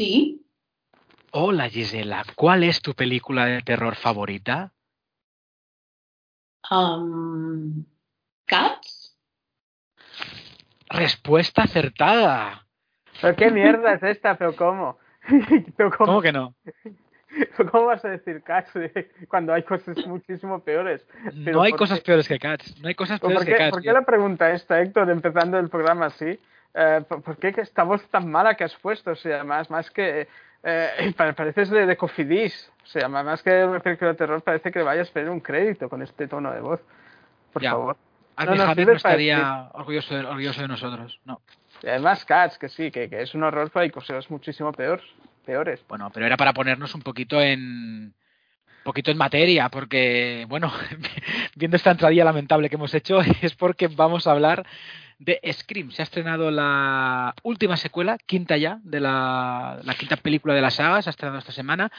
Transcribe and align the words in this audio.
Sí. 0.00 0.46
Hola 1.32 1.68
Gisela, 1.68 2.24
¿cuál 2.34 2.64
es 2.64 2.80
tu 2.80 2.94
película 2.94 3.44
de 3.44 3.60
terror 3.60 3.96
favorita? 3.96 4.72
Um, 6.70 7.84
¿Cats? 8.46 9.14
Respuesta 10.88 11.64
acertada. 11.64 12.66
¿Pero 13.20 13.36
qué 13.36 13.50
mierda 13.50 13.92
es 13.92 14.02
esta? 14.02 14.38
¿Pero 14.38 14.56
cómo? 14.56 14.96
¿Pero 15.76 15.90
cómo, 15.90 16.06
¿Cómo 16.06 16.22
que 16.22 16.32
no? 16.32 16.54
¿Cómo 17.70 17.84
vas 17.84 18.02
a 18.02 18.08
decir 18.08 18.42
Cats 18.42 18.72
cuando 19.28 19.52
hay 19.52 19.64
cosas 19.64 19.98
muchísimo 20.06 20.60
peores? 20.60 21.06
Pero 21.44 21.58
No 21.58 21.62
hay 21.62 21.72
¿por 21.72 21.80
cosas 21.80 21.98
qué? 21.98 22.06
peores 22.06 22.26
que 22.26 22.38
Cats. 22.38 22.80
No 22.80 22.88
hay 22.88 22.94
cosas 22.94 23.20
¿Por 23.20 23.38
qué, 23.40 23.44
que 23.52 23.58
Cats. 23.58 23.70
por 23.70 23.82
qué 23.82 23.92
la 23.92 24.06
pregunta 24.06 24.50
esta, 24.50 24.80
Héctor, 24.80 25.10
empezando 25.10 25.58
el 25.58 25.68
programa 25.68 26.06
así? 26.06 26.40
Eh, 26.74 27.02
¿por, 27.08 27.36
qué 27.38 27.54
esta 27.56 27.82
voz 27.82 28.02
tan 28.10 28.30
mala 28.30 28.54
que 28.54 28.64
has 28.64 28.74
puesto? 28.76 29.12
O 29.12 29.16
sea, 29.16 29.44
más, 29.44 29.70
más 29.70 29.90
que... 29.90 30.28
Eh, 30.62 31.12
pa- 31.16 31.32
pareces 31.32 31.70
de, 31.70 31.86
de 31.86 31.96
Cofidis. 31.96 32.70
O 32.84 32.86
sea, 32.86 33.08
más 33.08 33.42
que 33.42 33.64
una 33.64 33.80
película 33.80 34.10
de 34.12 34.16
terror, 34.16 34.42
parece 34.42 34.70
que 34.70 34.82
vayas 34.82 35.10
a 35.10 35.12
pedir 35.12 35.30
un 35.30 35.40
crédito 35.40 35.88
con 35.88 36.02
este 36.02 36.26
tono 36.28 36.52
de 36.52 36.60
voz. 36.60 36.80
Por 37.52 37.62
Ya. 37.62 37.72
favor. 37.72 37.96
No, 38.46 38.54
no, 38.54 38.74
no 38.74 38.92
estaría 38.92 39.68
orgulloso 39.74 40.14
de, 40.14 40.24
orgulloso 40.24 40.62
de 40.62 40.68
nosotros. 40.68 41.20
No. 41.24 41.42
Y 41.82 41.88
además, 41.88 42.24
Cats, 42.24 42.58
que 42.58 42.68
sí, 42.70 42.90
que, 42.90 43.10
que 43.10 43.22
es 43.22 43.34
un 43.34 43.42
horror, 43.42 43.70
pero 43.70 43.82
hay 43.82 43.90
cosas 43.90 44.30
muchísimo 44.30 44.72
peor, 44.72 45.02
peores. 45.44 45.84
Bueno, 45.88 46.10
pero 46.12 46.24
era 46.26 46.38
para 46.38 46.54
ponernos 46.54 46.94
un 46.94 47.02
poquito 47.02 47.40
en 47.40 48.14
un 48.80 48.84
poquito 48.84 49.10
en 49.10 49.18
materia, 49.18 49.68
porque 49.68 50.46
bueno, 50.48 50.72
viendo 51.54 51.76
esta 51.76 51.90
entradilla 51.90 52.24
lamentable 52.24 52.70
que 52.70 52.76
hemos 52.76 52.94
hecho, 52.94 53.20
es 53.42 53.54
porque 53.54 53.88
vamos 53.88 54.26
a 54.26 54.32
hablar 54.32 54.66
de 55.20 55.40
Scream. 55.52 55.92
Se 55.92 56.02
ha 56.02 56.04
estrenado 56.04 56.50
la 56.50 57.34
última 57.44 57.76
secuela, 57.76 58.18
quinta 58.18 58.56
ya, 58.56 58.80
de 58.82 58.98
la, 58.98 59.78
la 59.84 59.94
quinta 59.94 60.16
película 60.16 60.54
de 60.54 60.62
la 60.62 60.70
saga, 60.70 61.00
se 61.02 61.10
ha 61.10 61.12
estrenado 61.12 61.38
esta 61.38 61.52
semana. 61.52 61.92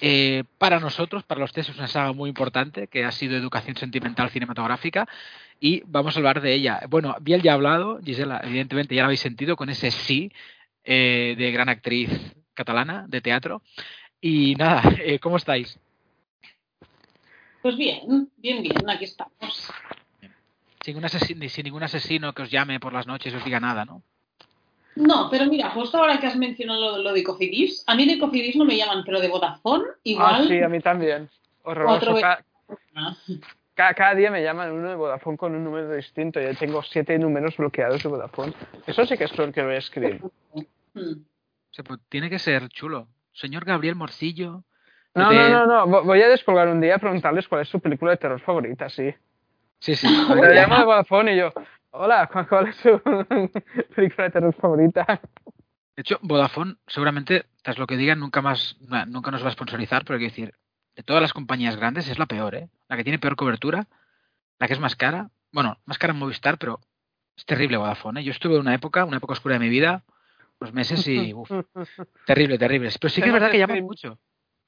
Eh, 0.00 0.44
para 0.58 0.80
nosotros, 0.80 1.24
para 1.24 1.40
los 1.40 1.52
tres, 1.52 1.68
es 1.68 1.78
una 1.78 1.88
saga 1.88 2.12
muy 2.12 2.28
importante 2.28 2.88
que 2.88 3.04
ha 3.04 3.12
sido 3.12 3.36
educación 3.36 3.76
sentimental 3.76 4.28
cinematográfica 4.28 5.08
y 5.60 5.82
vamos 5.86 6.14
a 6.14 6.18
hablar 6.18 6.40
de 6.40 6.52
ella. 6.52 6.80
Bueno, 6.88 7.16
Biel 7.20 7.42
ya 7.42 7.52
ha 7.52 7.54
hablado, 7.54 8.00
Gisela, 8.04 8.40
evidentemente 8.44 8.94
ya 8.94 9.02
la 9.02 9.06
habéis 9.06 9.20
sentido 9.20 9.56
con 9.56 9.70
ese 9.70 9.90
sí 9.90 10.30
eh, 10.84 11.34
de 11.38 11.52
gran 11.52 11.68
actriz 11.68 12.10
catalana 12.54 13.06
de 13.08 13.20
teatro. 13.20 13.62
Y 14.20 14.56
nada, 14.56 14.82
eh, 15.00 15.18
¿cómo 15.20 15.36
estáis? 15.36 15.78
Pues 17.62 17.76
bien, 17.76 18.30
bien, 18.36 18.62
bien, 18.62 18.90
aquí 18.90 19.04
estamos. 19.04 19.70
Sin, 20.88 20.96
un 20.96 21.04
asesino, 21.04 21.46
sin 21.50 21.64
ningún 21.64 21.82
asesino 21.82 22.32
que 22.32 22.40
os 22.40 22.50
llame 22.50 22.80
por 22.80 22.94
las 22.94 23.06
noches 23.06 23.30
y 23.30 23.36
os 23.36 23.44
diga 23.44 23.60
nada, 23.60 23.84
¿no? 23.84 24.02
No, 24.96 25.28
pero 25.30 25.44
mira, 25.44 25.68
justo 25.68 25.98
ahora 25.98 26.18
que 26.18 26.26
has 26.28 26.36
mencionado 26.36 26.96
lo, 26.96 27.02
lo 27.02 27.12
de 27.12 27.22
Cofidis, 27.22 27.84
a 27.86 27.94
mí 27.94 28.06
de 28.06 28.18
Cofidis 28.18 28.56
no 28.56 28.64
me 28.64 28.74
llaman, 28.74 29.02
pero 29.04 29.20
de 29.20 29.28
Vodafone 29.28 29.84
igual. 30.04 30.36
Ah, 30.44 30.48
sí, 30.48 30.58
a 30.62 30.68
mí 30.70 30.80
también. 30.80 31.28
Horroroso. 31.62 32.06
Cuatro 32.06 32.20
Ca- 32.22 32.42
Ah, 32.94 33.14
ca- 33.74 33.92
cada 33.92 34.14
día 34.14 34.30
me 34.30 34.42
llaman 34.42 34.72
uno 34.72 34.88
de 34.88 34.94
Vodafone 34.94 35.36
con 35.36 35.54
un 35.54 35.62
número 35.62 35.92
distinto. 35.94 36.40
Yo 36.40 36.54
tengo 36.54 36.82
siete 36.82 37.18
números 37.18 37.54
bloqueados 37.58 38.02
de 38.02 38.08
Vodafone. 38.08 38.54
Eso 38.86 39.04
sí 39.04 39.18
que 39.18 39.24
es 39.24 39.32
peor 39.32 39.52
que 39.52 39.62
voy 39.62 39.74
a 39.74 39.78
escribir. 39.78 40.22
sea, 41.70 41.84
pues 41.84 42.00
tiene 42.08 42.30
que 42.30 42.38
ser 42.38 42.66
chulo. 42.70 43.08
Señor 43.34 43.66
Gabriel 43.66 43.94
Morcillo. 43.94 44.64
No, 45.14 45.28
de- 45.28 45.36
no, 45.36 45.48
no, 45.50 45.66
no. 45.66 45.86
Vo- 45.86 46.04
Voy 46.06 46.22
a 46.22 46.28
descolgar 46.28 46.66
un 46.68 46.80
día 46.80 46.94
a 46.94 46.98
preguntarles 46.98 47.46
cuál 47.46 47.60
es 47.60 47.68
su 47.68 47.78
película 47.78 48.12
de 48.12 48.16
terror 48.16 48.40
favorita, 48.40 48.88
sí. 48.88 49.14
Sí, 49.80 49.94
sí. 49.94 50.06
Me 50.40 50.54
llamo 50.54 50.78
de 50.78 50.84
Vodafone 50.84 51.34
y 51.34 51.38
yo, 51.38 51.52
hola, 51.90 52.28
¿cuál- 52.32 52.48
¿cuál 52.48 52.68
es 52.68 52.76
su 52.76 53.00
película 53.96 54.24
de 54.24 54.30
terror 54.30 54.54
favorita? 54.54 55.04
De 55.96 56.02
hecho, 56.02 56.18
Vodafone, 56.22 56.76
seguramente, 56.86 57.46
tras 57.62 57.78
lo 57.78 57.86
que 57.86 57.96
digan, 57.96 58.20
nunca 58.20 58.40
más, 58.40 58.76
nunca 59.08 59.30
nos 59.30 59.42
va 59.44 59.48
a 59.48 59.52
sponsorizar, 59.52 60.04
pero 60.04 60.14
hay 60.16 60.20
que 60.24 60.30
decir, 60.30 60.54
de 60.94 61.02
todas 61.02 61.22
las 61.22 61.32
compañías 61.32 61.76
grandes 61.76 62.08
es 62.08 62.18
la 62.18 62.26
peor, 62.26 62.54
¿eh? 62.54 62.68
La 62.88 62.96
que 62.96 63.04
tiene 63.04 63.18
peor 63.18 63.36
cobertura, 63.36 63.86
la 64.58 64.66
que 64.66 64.74
es 64.74 64.80
más 64.80 64.94
cara, 64.96 65.30
bueno, 65.52 65.78
más 65.86 65.98
cara 65.98 66.12
en 66.12 66.18
Movistar, 66.18 66.58
pero 66.58 66.80
es 67.36 67.44
terrible 67.44 67.76
Vodafone, 67.78 68.20
¿eh? 68.20 68.24
Yo 68.24 68.30
estuve 68.32 68.54
en 68.54 68.60
una 68.60 68.74
época, 68.74 69.04
una 69.04 69.16
época 69.16 69.32
oscura 69.32 69.54
de 69.54 69.60
mi 69.60 69.68
vida, 69.68 70.04
unos 70.60 70.72
meses 70.74 71.06
y, 71.08 71.32
uf, 71.34 71.50
terrible, 72.26 72.58
terrible. 72.58 72.90
Pero 73.00 73.10
sí 73.10 73.20
que 73.20 73.28
es 73.28 73.32
verdad 73.32 73.50
que 73.50 73.58
llaman 73.58 73.82
mucho. 73.82 74.18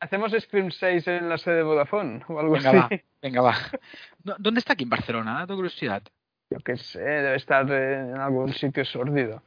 ¿Hacemos 0.00 0.32
Scream 0.32 0.70
6 0.70 1.06
en 1.08 1.28
la 1.28 1.38
sede 1.38 1.56
de 1.56 1.62
Vodafone 1.62 2.22
o 2.28 2.40
algo 2.40 2.54
Venga, 2.54 2.70
así? 2.70 2.78
va, 2.78 2.88
venga, 3.22 3.42
va. 3.42 3.54
¿Dónde 4.38 4.60
está 4.60 4.72
aquí 4.72 4.84
en 4.84 4.90
Barcelona? 4.90 5.46
Tengo 5.46 5.58
curiosidad. 5.58 6.02
Yo 6.50 6.58
qué 6.64 6.76
sé, 6.76 7.00
debe 7.00 7.36
estar 7.36 7.70
en 7.70 8.16
algún 8.16 8.52
sitio 8.52 8.84
sórdido. 8.84 9.42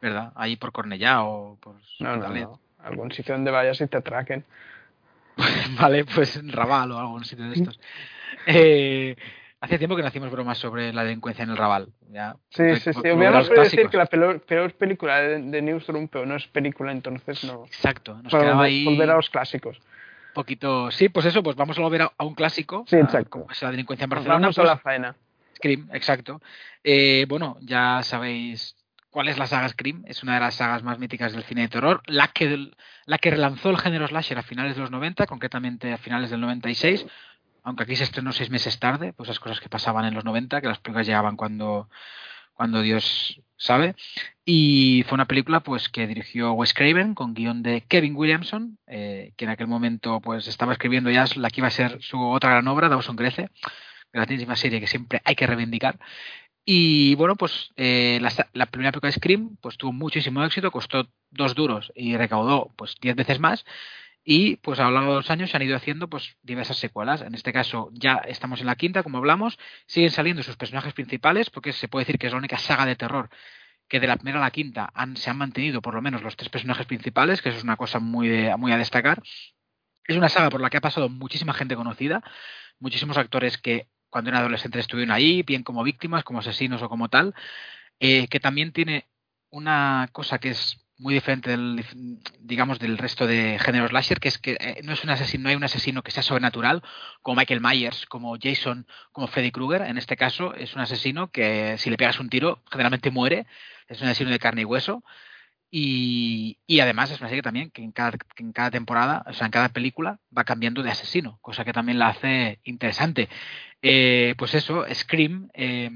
¿Verdad? 0.00 0.32
Ahí 0.34 0.56
por 0.56 0.72
Cornellá 0.72 1.22
o 1.22 1.56
por 1.56 1.76
No, 2.00 2.16
no, 2.16 2.28
no. 2.28 2.60
Algún 2.82 3.12
sitio 3.12 3.34
donde 3.34 3.52
vayas 3.52 3.80
y 3.80 3.86
te 3.86 3.98
atraquen. 3.98 4.44
Vale, 5.80 6.04
pues 6.04 6.36
en 6.36 6.50
Raval 6.50 6.90
o 6.92 6.98
algún 6.98 7.24
sitio 7.24 7.46
de 7.46 7.54
estos. 7.54 7.78
Eh, 8.46 9.14
hace 9.62 9.78
tiempo 9.78 9.96
que 9.96 10.02
no 10.02 10.08
hacíamos 10.08 10.30
bromas 10.30 10.58
sobre 10.58 10.92
la 10.92 11.04
delincuencia 11.04 11.44
en 11.44 11.50
el 11.50 11.56
Raval. 11.56 11.88
Ya, 12.10 12.36
Sí, 12.50 12.76
sí, 12.76 12.92
sí. 12.92 13.08
a 13.08 13.14
los 13.30 13.48
podido 13.48 13.62
decir 13.64 13.88
que 13.88 13.96
la 13.96 14.06
peor, 14.06 14.40
peor 14.42 14.72
película 14.74 15.18
de, 15.20 15.40
de 15.40 15.62
Newsroom, 15.62 16.08
pero 16.08 16.26
no 16.26 16.36
es 16.36 16.46
película, 16.48 16.92
entonces 16.92 17.42
no. 17.44 17.64
Exacto, 17.64 18.14
nos 18.22 18.30
Bueno, 18.32 18.46
quedaba 18.46 18.64
ahí 18.64 18.84
volver 18.84 19.10
a 19.10 19.16
los 19.16 19.30
clásicos. 19.30 19.78
poquito. 20.34 20.90
Sí, 20.90 21.08
pues 21.08 21.26
eso, 21.26 21.42
pues 21.42 21.56
vamos 21.56 21.78
a 21.78 21.82
volver 21.82 22.02
a, 22.02 22.12
a 22.18 22.24
un 22.24 22.34
clásico. 22.34 22.84
Sí, 22.86 22.96
a- 22.96 23.00
exacto. 23.00 23.30
como 23.30 23.50
es 23.50 23.62
la 23.62 23.70
delincuencia 23.70 24.04
en 24.04 24.10
Nos 24.10 24.16
Barcelona. 24.18 24.40
Vamos 24.40 24.58
a 24.58 24.62
pues, 24.62 24.70
la 24.70 24.78
faena. 24.78 25.16
Scream, 25.56 25.88
exacto. 25.92 26.40
Eh, 26.84 27.24
bueno, 27.28 27.56
ya 27.60 28.02
sabéis 28.02 28.76
cuál 29.10 29.28
es 29.28 29.38
la 29.38 29.46
saga 29.46 29.68
Scream. 29.68 30.02
Es 30.06 30.22
una 30.22 30.34
de 30.34 30.40
las 30.40 30.54
sagas 30.54 30.82
más 30.82 30.98
míticas 30.98 31.32
del 31.32 31.44
cine 31.44 31.62
de 31.62 31.68
terror. 31.68 32.02
La 32.06 32.28
que, 32.28 32.70
la 33.06 33.18
que 33.18 33.30
relanzó 33.30 33.70
el 33.70 33.78
género 33.78 34.08
slasher 34.08 34.38
a 34.38 34.42
finales 34.42 34.74
de 34.74 34.80
los 34.80 34.90
90, 34.90 35.26
concretamente 35.26 35.92
a 35.92 35.98
finales 35.98 36.30
del 36.30 36.40
96. 36.40 37.06
Aunque 37.62 37.84
aquí 37.84 37.96
se 37.96 38.04
estrenó 38.04 38.32
seis 38.32 38.50
meses 38.50 38.78
tarde, 38.78 39.12
pues 39.12 39.28
esas 39.28 39.40
cosas 39.40 39.60
que 39.60 39.68
pasaban 39.68 40.04
en 40.04 40.14
los 40.14 40.24
90, 40.24 40.60
que 40.60 40.66
las 40.66 40.78
películas 40.78 41.06
llegaban 41.06 41.36
cuando, 41.36 41.88
cuando 42.54 42.82
Dios 42.82 43.40
sabe. 43.56 43.94
Y 44.44 45.04
fue 45.06 45.14
una 45.14 45.26
película 45.26 45.60
pues 45.60 45.88
que 45.88 46.06
dirigió 46.06 46.52
Wes 46.52 46.74
Craven 46.74 47.14
con 47.14 47.34
guion 47.34 47.62
de 47.62 47.82
Kevin 47.82 48.16
Williamson, 48.16 48.78
eh, 48.86 49.32
que 49.36 49.44
en 49.44 49.50
aquel 49.50 49.68
momento 49.68 50.20
pues 50.20 50.48
estaba 50.48 50.72
escribiendo 50.72 51.10
ya 51.10 51.24
la 51.36 51.50
que 51.50 51.60
iba 51.60 51.68
a 51.68 51.70
ser 51.70 52.02
su 52.02 52.20
otra 52.20 52.50
gran 52.50 52.68
obra, 52.68 52.88
Dawson 52.88 53.16
Crece, 53.16 53.50
grandísima 54.12 54.56
serie 54.56 54.80
que 54.80 54.86
siempre 54.86 55.22
hay 55.24 55.36
que 55.36 55.46
reivindicar. 55.46 55.98
Y 56.64 57.14
bueno, 57.16 57.36
pues 57.36 57.72
eh, 57.76 58.18
la, 58.20 58.30
la 58.52 58.66
primera 58.66 58.92
película 58.92 59.08
de 59.08 59.16
Scream 59.16 59.56
pues 59.60 59.76
tuvo 59.76 59.92
muchísimo 59.92 60.44
éxito, 60.44 60.70
costó 60.70 61.08
dos 61.30 61.54
duros 61.54 61.92
y 61.94 62.16
recaudó 62.16 62.72
pues 62.76 62.96
diez 63.00 63.16
veces 63.16 63.40
más. 63.40 63.64
Y 64.24 64.56
pues 64.56 64.78
a 64.78 64.84
lo 64.84 64.92
largo 64.92 65.10
de 65.10 65.16
los 65.16 65.30
años 65.30 65.50
se 65.50 65.56
han 65.56 65.62
ido 65.62 65.76
haciendo 65.76 66.08
pues 66.08 66.36
diversas 66.42 66.78
secuelas. 66.78 67.22
En 67.22 67.34
este 67.34 67.52
caso 67.52 67.90
ya 67.92 68.16
estamos 68.26 68.60
en 68.60 68.66
la 68.66 68.76
quinta, 68.76 69.02
como 69.02 69.18
hablamos. 69.18 69.58
Siguen 69.86 70.10
saliendo 70.10 70.42
sus 70.42 70.56
personajes 70.56 70.92
principales, 70.94 71.50
porque 71.50 71.72
se 71.72 71.88
puede 71.88 72.04
decir 72.04 72.18
que 72.18 72.26
es 72.28 72.32
la 72.32 72.38
única 72.38 72.58
saga 72.58 72.86
de 72.86 72.96
terror 72.96 73.30
que 73.88 74.00
de 74.00 74.06
la 74.06 74.16
primera 74.16 74.38
a 74.38 74.42
la 74.42 74.50
quinta 74.50 74.90
han, 74.94 75.16
se 75.18 75.28
han 75.28 75.36
mantenido 75.36 75.82
por 75.82 75.94
lo 75.94 76.00
menos 76.00 76.22
los 76.22 76.34
tres 76.36 76.48
personajes 76.48 76.86
principales, 76.86 77.42
que 77.42 77.50
eso 77.50 77.58
es 77.58 77.64
una 77.64 77.76
cosa 77.76 77.98
muy, 77.98 78.48
muy 78.56 78.72
a 78.72 78.78
destacar. 78.78 79.22
Es 80.06 80.16
una 80.16 80.28
saga 80.30 80.50
por 80.50 80.60
la 80.60 80.70
que 80.70 80.78
ha 80.78 80.80
pasado 80.80 81.08
muchísima 81.08 81.52
gente 81.52 81.76
conocida, 81.76 82.22
muchísimos 82.78 83.18
actores 83.18 83.58
que 83.58 83.88
cuando 84.08 84.30
eran 84.30 84.40
adolescentes 84.40 84.80
estuvieron 84.80 85.12
ahí, 85.12 85.42
bien 85.42 85.62
como 85.62 85.82
víctimas, 85.82 86.24
como 86.24 86.40
asesinos 86.40 86.82
o 86.82 86.88
como 86.88 87.08
tal, 87.08 87.34
eh, 88.00 88.28
que 88.28 88.40
también 88.40 88.72
tiene 88.72 89.08
una 89.50 90.08
cosa 90.12 90.38
que 90.38 90.50
es 90.50 90.81
muy 90.98 91.14
diferente 91.14 91.50
del, 91.50 91.84
digamos, 92.40 92.78
del 92.78 92.98
resto 92.98 93.26
de 93.26 93.58
géneros 93.58 93.90
slasher, 93.90 94.20
que 94.20 94.28
es 94.28 94.38
que 94.38 94.56
eh, 94.60 94.80
no 94.84 94.92
es 94.92 95.02
un 95.04 95.10
asesino, 95.10 95.44
no 95.44 95.48
hay 95.48 95.56
un 95.56 95.64
asesino 95.64 96.02
que 96.02 96.10
sea 96.10 96.22
sobrenatural, 96.22 96.82
como 97.22 97.36
Michael 97.36 97.60
Myers, 97.60 98.06
como 98.06 98.36
Jason, 98.40 98.86
como 99.10 99.26
Freddy 99.26 99.50
Krueger. 99.50 99.82
En 99.82 99.98
este 99.98 100.16
caso 100.16 100.54
es 100.54 100.74
un 100.74 100.80
asesino 100.82 101.30
que 101.30 101.76
si 101.78 101.90
le 101.90 101.96
pegas 101.96 102.20
un 102.20 102.28
tiro 102.28 102.62
generalmente 102.70 103.10
muere, 103.10 103.46
es 103.88 104.00
un 104.00 104.08
asesino 104.08 104.30
de 104.30 104.38
carne 104.38 104.62
y 104.62 104.64
hueso. 104.64 105.02
Y, 105.74 106.58
y 106.66 106.80
además 106.80 107.10
es 107.10 107.20
una 107.20 107.30
serie 107.30 107.42
también 107.42 107.70
que 107.70 107.82
en, 107.82 107.92
cada, 107.92 108.12
que 108.12 108.42
en 108.42 108.52
cada 108.52 108.70
temporada, 108.70 109.24
o 109.26 109.32
sea, 109.32 109.46
en 109.46 109.52
cada 109.52 109.70
película, 109.70 110.20
va 110.36 110.44
cambiando 110.44 110.82
de 110.82 110.90
asesino, 110.90 111.38
cosa 111.40 111.64
que 111.64 111.72
también 111.72 111.98
la 111.98 112.08
hace 112.08 112.60
interesante. 112.64 113.30
Eh, 113.80 114.34
pues 114.36 114.54
eso, 114.54 114.84
Scream, 114.92 115.48
eh, 115.54 115.90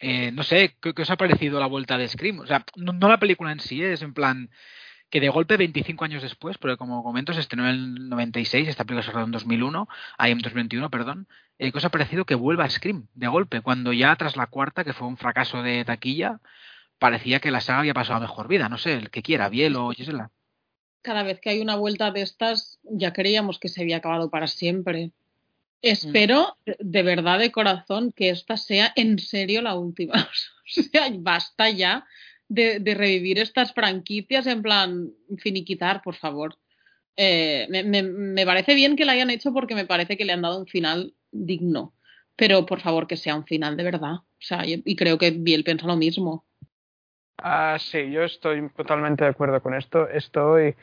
eh, 0.00 0.32
no 0.32 0.42
sé, 0.42 0.76
¿qué, 0.80 0.94
qué 0.94 1.02
os 1.02 1.10
ha 1.10 1.16
parecido 1.16 1.60
la 1.60 1.66
vuelta 1.66 1.98
de 1.98 2.08
Scream? 2.08 2.40
O 2.40 2.46
sea, 2.46 2.64
no, 2.76 2.92
no 2.92 3.08
la 3.08 3.18
película 3.18 3.52
en 3.52 3.60
sí, 3.60 3.82
es 3.82 4.02
en 4.02 4.14
plan 4.14 4.50
que 5.10 5.20
de 5.20 5.28
golpe 5.28 5.56
25 5.56 6.04
años 6.04 6.22
después, 6.22 6.58
porque 6.58 6.76
como 6.76 7.04
comento 7.04 7.32
se 7.32 7.40
estrenó 7.40 7.68
en 7.68 7.74
el 7.74 8.08
96, 8.08 8.66
esta 8.66 8.84
película 8.84 9.04
se 9.04 9.12
rodó 9.12 9.26
en 9.26 9.30
2001, 9.30 9.88
ahí 10.18 10.32
en 10.32 10.38
2021, 10.38 10.90
perdón, 10.90 11.28
eh, 11.58 11.70
¿qué 11.70 11.78
os 11.78 11.84
ha 11.84 11.90
parecido 11.90 12.24
que 12.24 12.34
vuelva 12.34 12.68
Scream 12.68 13.06
de 13.14 13.28
golpe? 13.28 13.60
Cuando 13.60 13.92
ya 13.92 14.16
tras 14.16 14.36
la 14.36 14.48
cuarta, 14.48 14.82
que 14.82 14.92
fue 14.92 15.06
un 15.06 15.16
fracaso 15.16 15.62
de 15.62 15.84
taquilla, 15.84 16.40
parecía 16.98 17.38
que 17.38 17.52
la 17.52 17.60
saga 17.60 17.80
había 17.80 17.94
pasado 17.94 18.16
a 18.16 18.20
mejor 18.20 18.48
vida, 18.48 18.68
no 18.68 18.76
sé, 18.76 18.94
el 18.94 19.10
que 19.10 19.22
quiera, 19.22 19.48
Biel 19.48 19.76
o 19.76 19.90
Gisela. 19.90 20.30
Cada 21.02 21.22
vez 21.22 21.38
que 21.40 21.50
hay 21.50 21.60
una 21.60 21.76
vuelta 21.76 22.10
de 22.10 22.22
estas, 22.22 22.80
ya 22.82 23.12
creíamos 23.12 23.58
que 23.58 23.68
se 23.68 23.82
había 23.82 23.98
acabado 23.98 24.30
para 24.30 24.48
siempre. 24.48 25.12
Espero 25.84 26.56
de- 26.64 27.02
verdad, 27.02 27.38
de 27.38 27.52
corazón, 27.52 28.10
que 28.12 28.30
esta 28.30 28.56
sea 28.56 28.92
en 28.96 29.18
serio 29.18 29.62
la 29.62 29.74
última. 29.76 30.14
O 30.66 30.82
sea, 30.82 31.10
basta 31.18 31.68
ya 31.68 32.06
de, 32.48 32.80
de 32.80 32.94
revivir 32.94 33.38
estas 33.38 33.74
franquicias 33.74 34.46
en 34.46 34.62
plan 34.62 35.12
finiquitar, 35.36 36.00
por 36.00 36.14
favor. 36.14 36.56
Eh, 37.16 37.66
me, 37.68 37.82
me, 37.82 38.02
me, 38.02 38.46
parece 38.46 38.74
bien 38.74 38.96
que 38.96 39.04
la 39.04 39.12
hayan 39.12 39.28
hecho 39.28 39.52
porque 39.52 39.74
me 39.74 39.84
parece 39.84 40.16
que 40.16 40.24
le 40.24 40.32
han 40.32 40.40
dado 40.40 40.58
un 40.58 40.66
final 40.66 41.14
digno. 41.30 41.92
Pero 42.34 42.64
por 42.64 42.80
favor 42.80 43.06
que 43.06 43.18
sea 43.18 43.36
un 43.36 43.44
final 43.44 43.76
de 43.76 43.84
verdad. 43.84 44.14
O 44.14 44.40
sea, 44.40 44.64
y, 44.64 44.82
y 44.86 44.96
creo 44.96 45.18
que 45.18 45.32
Biel 45.32 45.64
piensa 45.64 45.86
lo 45.86 45.96
mismo. 45.96 46.46
Ah, 47.36 47.76
sí, 47.78 48.10
yo 48.10 48.22
estoy 48.22 48.66
totalmente 48.70 49.24
de 49.24 49.30
acuerdo 49.30 49.60
con 49.60 49.74
esto. 49.74 50.08
Estoy 50.08 50.74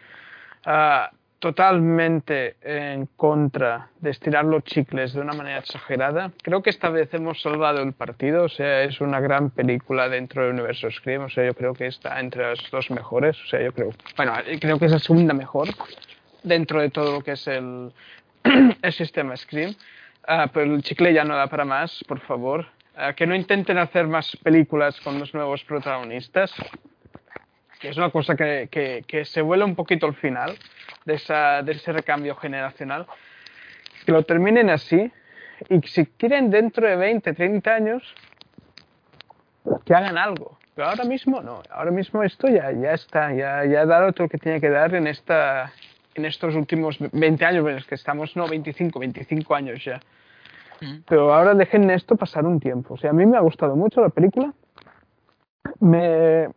ah, 0.66 1.10
totalmente 1.42 2.56
en 2.62 3.08
contra 3.18 3.90
de 4.00 4.12
estirar 4.12 4.46
los 4.46 4.64
chicles 4.64 5.12
de 5.14 5.22
una 5.22 5.34
manera 5.34 5.58
exagerada. 5.58 6.32
Creo 6.44 6.62
que 6.62 6.70
esta 6.70 6.90
vez 6.90 7.12
hemos 7.16 7.42
salvado 7.42 7.82
el 7.82 7.94
partido. 7.94 8.44
O 8.44 8.50
sea, 8.50 8.84
es 8.84 9.02
una 9.02 9.20
gran 9.20 9.50
película 9.50 10.08
dentro 10.08 10.44
del 10.44 10.54
universo 10.54 10.90
Scream. 10.92 11.24
O 11.24 11.30
sea, 11.30 11.44
yo 11.44 11.56
creo 11.56 11.74
que 11.74 11.88
está 11.88 12.20
entre 12.20 12.48
las 12.48 12.60
dos 12.72 12.92
mejores. 12.92 13.36
O 13.44 13.48
sea, 13.48 13.60
yo 13.60 13.74
creo, 13.74 13.90
bueno, 14.16 14.34
creo 14.60 14.78
que 14.78 14.86
es 14.86 14.92
la 14.92 15.00
segunda 15.00 15.34
mejor 15.34 15.70
dentro 16.44 16.80
de 16.80 16.92
todo 16.92 17.12
lo 17.12 17.22
que 17.22 17.32
es 17.32 17.48
el, 17.48 17.92
el 18.82 18.94
sistema 18.94 19.36
Scream. 19.36 19.72
Uh, 20.28 20.48
pero 20.54 20.76
el 20.76 20.84
chicle 20.84 21.12
ya 21.12 21.24
no 21.24 21.36
da 21.36 21.48
para 21.48 21.66
más, 21.66 22.04
por 22.08 22.20
favor. 22.20 22.68
Uh, 22.96 23.16
que 23.16 23.26
no 23.26 23.34
intenten 23.34 23.80
hacer 23.80 24.06
más 24.06 24.38
películas 24.44 25.02
con 25.02 25.18
los 25.18 25.34
nuevos 25.34 25.64
protagonistas. 25.64 26.54
Que 27.82 27.90
es 27.90 27.98
una 27.98 28.12
cosa 28.12 28.36
que, 28.36 28.68
que, 28.72 29.04
que 29.08 29.26
se 29.26 29.42
vuela 29.42 29.66
un 29.66 29.76
poquito 29.76 30.06
al 30.06 30.14
final 30.14 30.58
de, 31.06 31.16
esa, 31.16 31.64
de 31.64 31.72
ese 31.72 31.92
recambio 31.92 32.36
generacional. 32.36 33.08
Que 34.06 34.12
lo 34.12 34.24
terminen 34.24 34.70
así. 34.70 35.12
Y 35.70 35.82
si 35.88 36.06
quieren 36.06 36.50
dentro 36.50 36.88
de 36.88 36.96
20, 36.96 37.34
30 37.34 37.74
años, 37.74 38.16
que 39.86 39.94
hagan 39.94 40.18
algo. 40.18 40.58
Pero 40.76 40.90
ahora 40.90 41.04
mismo 41.04 41.42
no. 41.42 41.62
Ahora 41.70 41.92
mismo 41.92 42.24
esto 42.24 42.48
ya, 42.48 42.72
ya 42.72 42.94
está. 42.94 43.34
Ya, 43.34 43.66
ya 43.66 43.82
ha 43.82 43.86
dado 43.86 44.14
todo 44.14 44.26
lo 44.26 44.30
que 44.30 44.38
tiene 44.38 44.62
que 44.62 44.70
dar 44.70 44.96
en 44.96 45.08
esta, 45.08 45.74
en 46.16 46.26
estos 46.26 46.56
últimos 46.56 46.98
20 47.00 47.46
años, 47.46 47.64
bueno, 47.64 47.78
es 47.78 47.86
que 47.86 47.96
estamos, 47.96 48.36
no, 48.36 48.48
25, 48.48 49.00
25 49.00 49.56
años 49.56 49.84
ya. 49.84 50.00
Mm. 50.82 51.04
Pero 51.08 51.34
ahora 51.34 51.54
dejen 51.54 51.90
esto 51.90 52.16
pasar 52.16 52.46
un 52.46 52.60
tiempo. 52.60 52.96
O 52.96 52.98
sea, 52.98 53.12
a 53.12 53.14
mí 53.14 53.26
me 53.26 53.38
ha 53.38 53.42
gustado 53.42 53.76
mucho 53.76 54.02
la 54.02 54.10
película. 54.10 54.54
Me, 55.80 56.50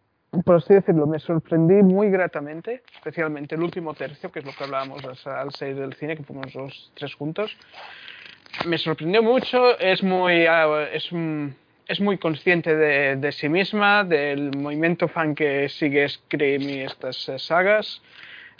por 0.42 0.56
así 0.56 0.74
decirlo, 0.74 1.06
me 1.06 1.18
sorprendí 1.18 1.82
muy 1.82 2.10
gratamente, 2.10 2.82
especialmente 2.94 3.54
el 3.54 3.62
último 3.62 3.94
tercio, 3.94 4.32
que 4.32 4.40
es 4.40 4.44
lo 4.44 4.52
que 4.52 4.64
hablábamos 4.64 5.04
al 5.26 5.52
6 5.52 5.76
del 5.76 5.94
cine, 5.94 6.16
que 6.16 6.24
fuimos 6.24 6.54
los 6.54 6.92
tres 6.94 7.14
juntos. 7.14 7.56
Me 8.66 8.78
sorprendió 8.78 9.22
mucho, 9.22 9.78
es 9.78 10.02
muy, 10.02 10.46
es, 10.92 11.10
es 11.88 12.00
muy 12.00 12.18
consciente 12.18 12.74
de, 12.74 13.16
de 13.16 13.32
sí 13.32 13.48
misma, 13.48 14.04
del 14.04 14.56
movimiento 14.56 15.08
fan 15.08 15.34
que 15.34 15.68
sigue 15.68 16.08
Scream 16.08 16.62
y 16.62 16.80
estas 16.80 17.30
sagas. 17.38 18.00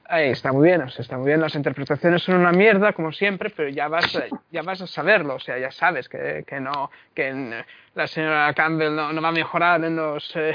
Ahí 0.06 0.30
está 0.30 0.52
muy 0.52 0.68
bien, 0.68 0.82
o 0.82 0.88
sea, 0.90 1.02
está 1.02 1.16
muy 1.16 1.28
bien. 1.28 1.40
Las 1.40 1.54
interpretaciones 1.54 2.22
son 2.22 2.36
una 2.36 2.52
mierda, 2.52 2.92
como 2.92 3.10
siempre, 3.12 3.50
pero 3.50 3.70
ya 3.70 3.88
vas, 3.88 4.14
a, 4.16 4.24
ya 4.50 4.62
vas 4.62 4.82
a 4.82 4.86
saberlo, 4.86 5.36
o 5.36 5.40
sea, 5.40 5.58
ya 5.58 5.70
sabes 5.70 6.08
que, 6.08 6.44
que 6.46 6.60
no, 6.60 6.90
que 7.14 7.28
en, 7.28 7.54
la 7.94 8.06
señora 8.06 8.52
Campbell 8.52 8.94
no, 8.94 9.12
no, 9.12 9.22
va 9.22 9.28
a 9.28 9.32
mejorar 9.32 9.82
en 9.84 9.96
los 9.96 10.30
eh, 10.36 10.54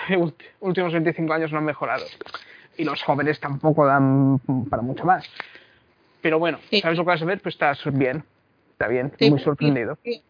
últimos 0.59 0.93
25 0.93 1.33
años, 1.33 1.51
no 1.51 1.57
ha 1.57 1.61
mejorado. 1.61 2.05
Y 2.77 2.83
los 2.83 3.01
jóvenes 3.01 3.39
tampoco 3.39 3.85
dan 3.85 4.39
para 4.69 4.81
mucho 4.81 5.03
más. 5.03 5.25
Pero 6.21 6.37
bueno, 6.37 6.59
sí. 6.69 6.81
sabes 6.81 6.97
lo 6.97 7.03
que 7.03 7.09
vas 7.09 7.21
a 7.21 7.25
ver, 7.25 7.41
pues 7.41 7.55
estás 7.55 7.79
bien, 7.91 8.23
está 8.71 8.87
bien, 8.87 9.11
sí, 9.17 9.29
muy 9.29 9.39
sorprendido. 9.39 9.97
Sí, 10.03 10.23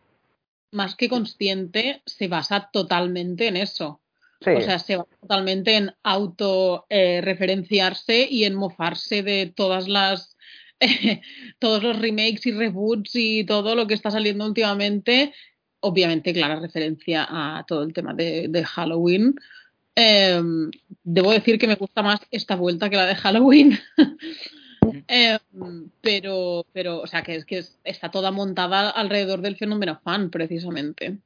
más 0.71 0.95
que 0.95 1.09
consciente, 1.09 2.01
se 2.05 2.27
basa 2.27 2.69
totalmente 2.71 3.47
en 3.47 3.57
eso. 3.57 3.99
Sí. 4.41 4.51
O 4.51 4.61
sea, 4.61 4.79
se 4.79 4.95
va 4.95 5.05
totalmente 5.19 5.75
en 5.75 5.93
auto-referenciarse 6.03 8.23
eh, 8.23 8.27
y 8.31 8.45
en 8.45 8.55
mofarse 8.55 9.21
de 9.23 9.51
todas 9.53 9.87
las. 9.87 10.37
Eh, 10.79 11.21
todos 11.59 11.83
los 11.83 11.99
remakes 11.99 12.45
y 12.45 12.51
reboots 12.51 13.15
y 13.15 13.43
todo 13.43 13.75
lo 13.75 13.87
que 13.87 13.95
está 13.95 14.11
saliendo 14.11 14.45
últimamente. 14.45 15.33
Obviamente, 15.81 16.33
clara 16.33 16.59
referencia 16.59 17.25
a 17.29 17.65
todo 17.67 17.83
el 17.83 17.93
tema 17.93 18.13
de, 18.13 18.47
de 18.49 18.63
Halloween. 18.63 19.35
Eh, 20.01 20.41
debo 21.03 21.31
decir 21.31 21.59
que 21.59 21.67
me 21.67 21.75
gusta 21.75 22.01
más 22.01 22.21
esta 22.31 22.55
vuelta 22.55 22.89
que 22.89 22.95
la 22.95 23.05
de 23.05 23.15
Halloween. 23.15 23.77
eh, 25.09 25.37
pero, 26.01 26.65
pero, 26.71 27.01
o 27.01 27.07
sea, 27.07 27.21
que 27.21 27.35
es 27.35 27.45
que 27.45 27.63
está 27.83 28.09
toda 28.09 28.31
montada 28.31 28.89
alrededor 28.89 29.41
del 29.41 29.57
fenómeno 29.57 29.99
fan, 30.01 30.29
precisamente. 30.29 31.17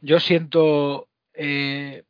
Yo 0.00 0.20
siento 0.20 1.08
eh, 1.34 2.04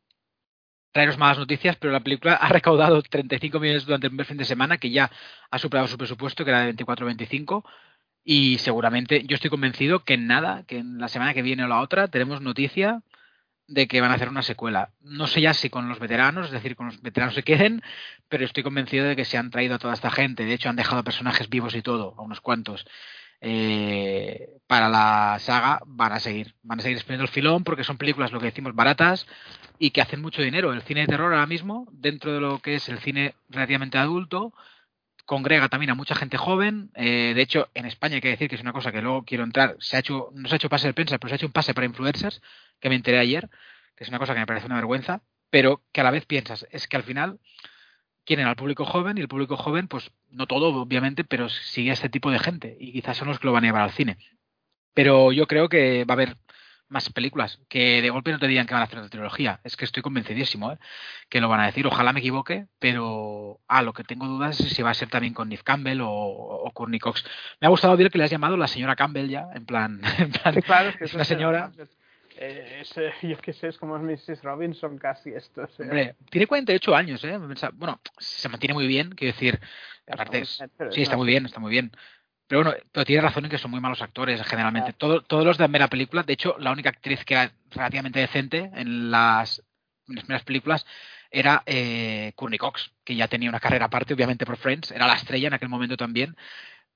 traeros 0.91 1.17
malas 1.17 1.39
noticias, 1.39 1.75
pero 1.77 1.91
la 1.91 2.01
película 2.01 2.35
ha 2.35 2.49
recaudado 2.49 3.01
35 3.01 3.59
millones 3.59 3.85
durante 3.85 4.07
el 4.07 4.11
primer 4.11 4.25
fin 4.25 4.37
de 4.37 4.45
semana, 4.45 4.77
que 4.77 4.91
ya 4.91 5.11
ha 5.49 5.59
superado 5.59 5.87
su 5.87 5.97
presupuesto, 5.97 6.45
que 6.45 6.51
era 6.51 6.61
de 6.61 6.75
24-25. 6.75 7.63
Y 8.23 8.59
seguramente 8.59 9.25
yo 9.25 9.35
estoy 9.35 9.49
convencido 9.49 10.05
que 10.05 10.13
en 10.13 10.27
nada, 10.27 10.63
que 10.65 10.77
en 10.77 10.99
la 10.99 11.09
semana 11.09 11.33
que 11.33 11.41
viene 11.41 11.65
o 11.65 11.67
la 11.67 11.81
otra, 11.81 12.07
tenemos 12.07 12.41
noticia 12.41 13.01
de 13.67 13.87
que 13.87 14.01
van 14.01 14.11
a 14.11 14.15
hacer 14.15 14.29
una 14.29 14.43
secuela. 14.43 14.91
No 15.01 15.27
sé 15.27 15.41
ya 15.41 15.53
si 15.53 15.69
con 15.69 15.89
los 15.89 15.99
veteranos, 15.99 16.47
es 16.47 16.51
decir, 16.51 16.75
con 16.75 16.87
los 16.87 17.01
veteranos 17.01 17.35
se 17.35 17.43
queden, 17.43 17.81
pero 18.29 18.45
estoy 18.45 18.63
convencido 18.63 19.05
de 19.05 19.15
que 19.15 19.25
se 19.25 19.37
han 19.37 19.49
traído 19.49 19.75
a 19.75 19.79
toda 19.79 19.93
esta 19.93 20.11
gente. 20.11 20.45
De 20.45 20.53
hecho, 20.53 20.69
han 20.69 20.75
dejado 20.75 21.03
personajes 21.03 21.49
vivos 21.49 21.75
y 21.75 21.81
todo, 21.81 22.13
a 22.17 22.21
unos 22.21 22.39
cuantos 22.41 22.85
eh, 23.45 24.57
para 24.67 24.87
la 24.87 25.37
saga 25.39 25.81
van 25.85 26.13
a 26.13 26.19
seguir, 26.21 26.55
van 26.63 26.79
a 26.79 26.81
seguir 26.81 27.03
el 27.09 27.27
filón 27.27 27.65
porque 27.65 27.83
son 27.83 27.97
películas, 27.97 28.31
lo 28.31 28.39
que 28.39 28.45
decimos, 28.45 28.73
baratas 28.73 29.27
y 29.77 29.91
que 29.91 29.99
hacen 29.99 30.21
mucho 30.21 30.41
dinero. 30.41 30.71
El 30.71 30.81
cine 30.83 31.01
de 31.01 31.07
terror 31.07 31.33
ahora 31.33 31.45
mismo, 31.45 31.85
dentro 31.91 32.33
de 32.33 32.39
lo 32.39 32.59
que 32.59 32.75
es 32.75 32.87
el 32.87 32.99
cine 32.99 33.35
relativamente 33.49 33.97
adulto, 33.97 34.53
congrega 35.25 35.67
también 35.67 35.89
a 35.89 35.95
mucha 35.95 36.15
gente 36.15 36.37
joven. 36.37 36.89
Eh, 36.95 37.33
de 37.35 37.41
hecho, 37.41 37.69
en 37.73 37.85
España 37.85 38.15
hay 38.15 38.21
que 38.21 38.29
decir 38.29 38.47
que 38.47 38.55
es 38.55 38.61
una 38.61 38.71
cosa 38.71 38.93
que 38.93 39.01
luego 39.01 39.23
quiero 39.25 39.43
entrar. 39.43 39.75
Se 39.79 39.97
ha 39.97 39.99
hecho, 39.99 40.29
no 40.33 40.47
se 40.47 40.55
ha 40.55 40.57
hecho 40.57 40.69
pase 40.69 40.87
de 40.87 40.93
prensa, 40.93 41.17
pero 41.17 41.29
se 41.29 41.35
ha 41.35 41.37
hecho 41.37 41.47
un 41.47 41.51
pase 41.51 41.73
para 41.73 41.85
influencers, 41.85 42.41
que 42.79 42.87
me 42.87 42.95
enteré 42.95 43.19
ayer, 43.19 43.49
que 43.97 44.05
es 44.05 44.09
una 44.09 44.19
cosa 44.19 44.33
que 44.33 44.39
me 44.39 44.47
parece 44.47 44.67
una 44.67 44.75
vergüenza, 44.75 45.21
pero 45.49 45.81
que 45.91 45.99
a 45.99 46.05
la 46.05 46.11
vez 46.11 46.25
piensas, 46.25 46.65
es 46.71 46.87
que 46.87 46.95
al 46.95 47.03
final 47.03 47.39
quieren 48.25 48.47
al 48.47 48.55
público 48.55 48.85
joven 48.85 49.17
y 49.17 49.21
el 49.21 49.27
público 49.27 49.57
joven, 49.57 49.87
pues 49.87 50.11
no 50.29 50.47
todo, 50.47 50.69
obviamente, 50.75 51.23
pero 51.23 51.49
sigue 51.49 51.91
a 51.91 51.93
este 51.93 52.09
tipo 52.09 52.31
de 52.31 52.39
gente 52.39 52.77
y 52.79 52.93
quizás 52.93 53.17
son 53.17 53.27
los 53.27 53.39
que 53.39 53.47
lo 53.47 53.53
van 53.53 53.63
a 53.63 53.67
llevar 53.67 53.83
al 53.83 53.91
cine. 53.91 54.17
Pero 54.93 55.31
yo 55.31 55.47
creo 55.47 55.69
que 55.69 56.05
va 56.05 56.13
a 56.13 56.17
haber 56.17 56.37
más 56.93 57.09
películas 57.09 57.59
que 57.67 58.01
de 58.01 58.09
golpe 58.11 58.31
no 58.31 58.39
te 58.39 58.47
digan 58.47 58.67
que 58.67 58.73
van 58.73 58.81
a 58.81 58.85
hacer 58.85 58.99
otra 58.99 59.09
trilogía. 59.09 59.59
Es 59.63 59.75
que 59.75 59.83
estoy 59.83 60.03
convencidísimo 60.03 60.71
¿eh? 60.71 60.77
que 61.27 61.41
lo 61.41 61.49
van 61.49 61.59
a 61.59 61.65
decir. 61.65 61.85
Ojalá 61.87 62.13
me 62.13 62.19
equivoque, 62.19 62.67
pero 62.79 63.59
ah, 63.67 63.81
lo 63.81 63.93
que 63.93 64.03
tengo 64.03 64.27
dudas 64.27 64.59
es 64.59 64.73
si 64.73 64.81
va 64.83 64.91
a 64.91 64.93
ser 64.93 65.09
también 65.09 65.33
con 65.33 65.49
Neve 65.49 65.63
Campbell 65.63 66.01
o, 66.01 66.09
o 66.09 66.71
Courtney 66.71 66.99
Cox. 66.99 67.25
Me 67.59 67.67
ha 67.67 67.69
gustado 67.71 67.97
ver 67.97 68.11
que 68.11 68.17
le 68.19 68.25
has 68.25 68.31
llamado 68.31 68.55
la 68.55 68.67
señora 68.67 68.95
Campbell 68.95 69.27
ya, 69.27 69.47
en 69.53 69.65
plan, 69.65 70.01
en 70.19 70.31
plan 70.31 70.53
sí, 70.53 70.61
claro, 70.61 70.89
es, 70.89 70.97
que 70.97 71.05
es 71.05 71.13
una 71.13 71.25
señora. 71.25 71.71
Eh, 72.37 72.79
es, 72.81 72.97
eh, 72.97 73.13
yo 73.21 73.37
qué 73.37 73.53
sé, 73.53 73.67
es 73.67 73.77
como 73.77 73.97
Mrs. 73.97 74.43
Robinson 74.43 74.97
casi 74.97 75.31
esto. 75.31 75.67
Hombre, 75.79 76.15
tiene 76.29 76.47
48 76.47 76.95
años, 76.95 77.23
¿eh? 77.23 77.37
Bueno, 77.73 77.99
se 78.17 78.49
mantiene 78.49 78.73
muy 78.73 78.87
bien, 78.87 79.11
quiero 79.11 79.33
decir, 79.33 79.59
aparte, 80.07 80.39
es, 80.39 80.63
sí, 80.91 81.01
está 81.01 81.17
muy 81.17 81.27
bien, 81.27 81.45
está 81.45 81.59
muy 81.59 81.71
bien. 81.71 81.91
Pero 82.47 82.63
bueno, 82.63 82.77
pero 82.91 83.05
tiene 83.05 83.21
razón 83.21 83.45
en 83.45 83.51
que 83.51 83.57
son 83.57 83.71
muy 83.71 83.79
malos 83.79 84.01
actores 84.01 84.41
generalmente. 84.43 84.93
Todo, 84.93 85.21
todos 85.21 85.45
los 85.45 85.57
de 85.57 85.67
la 85.67 85.87
película, 85.87 86.23
de 86.23 86.33
hecho, 86.33 86.55
la 86.59 86.71
única 86.71 86.89
actriz 86.89 87.23
que 87.25 87.33
era 87.33 87.51
relativamente 87.71 88.19
decente 88.19 88.69
en 88.73 89.09
las, 89.09 89.63
en 90.07 90.15
las 90.15 90.25
primeras 90.25 90.43
películas 90.43 90.85
era 91.31 91.63
eh, 91.65 92.33
Courtney 92.35 92.59
Cox, 92.59 92.91
que 93.03 93.15
ya 93.15 93.27
tenía 93.27 93.49
una 93.49 93.59
carrera 93.59 93.85
aparte, 93.85 94.13
obviamente 94.13 94.45
por 94.45 94.57
Friends, 94.57 94.91
era 94.91 95.07
la 95.07 95.15
estrella 95.15 95.47
en 95.47 95.53
aquel 95.55 95.69
momento 95.69 95.97
también. 95.97 96.35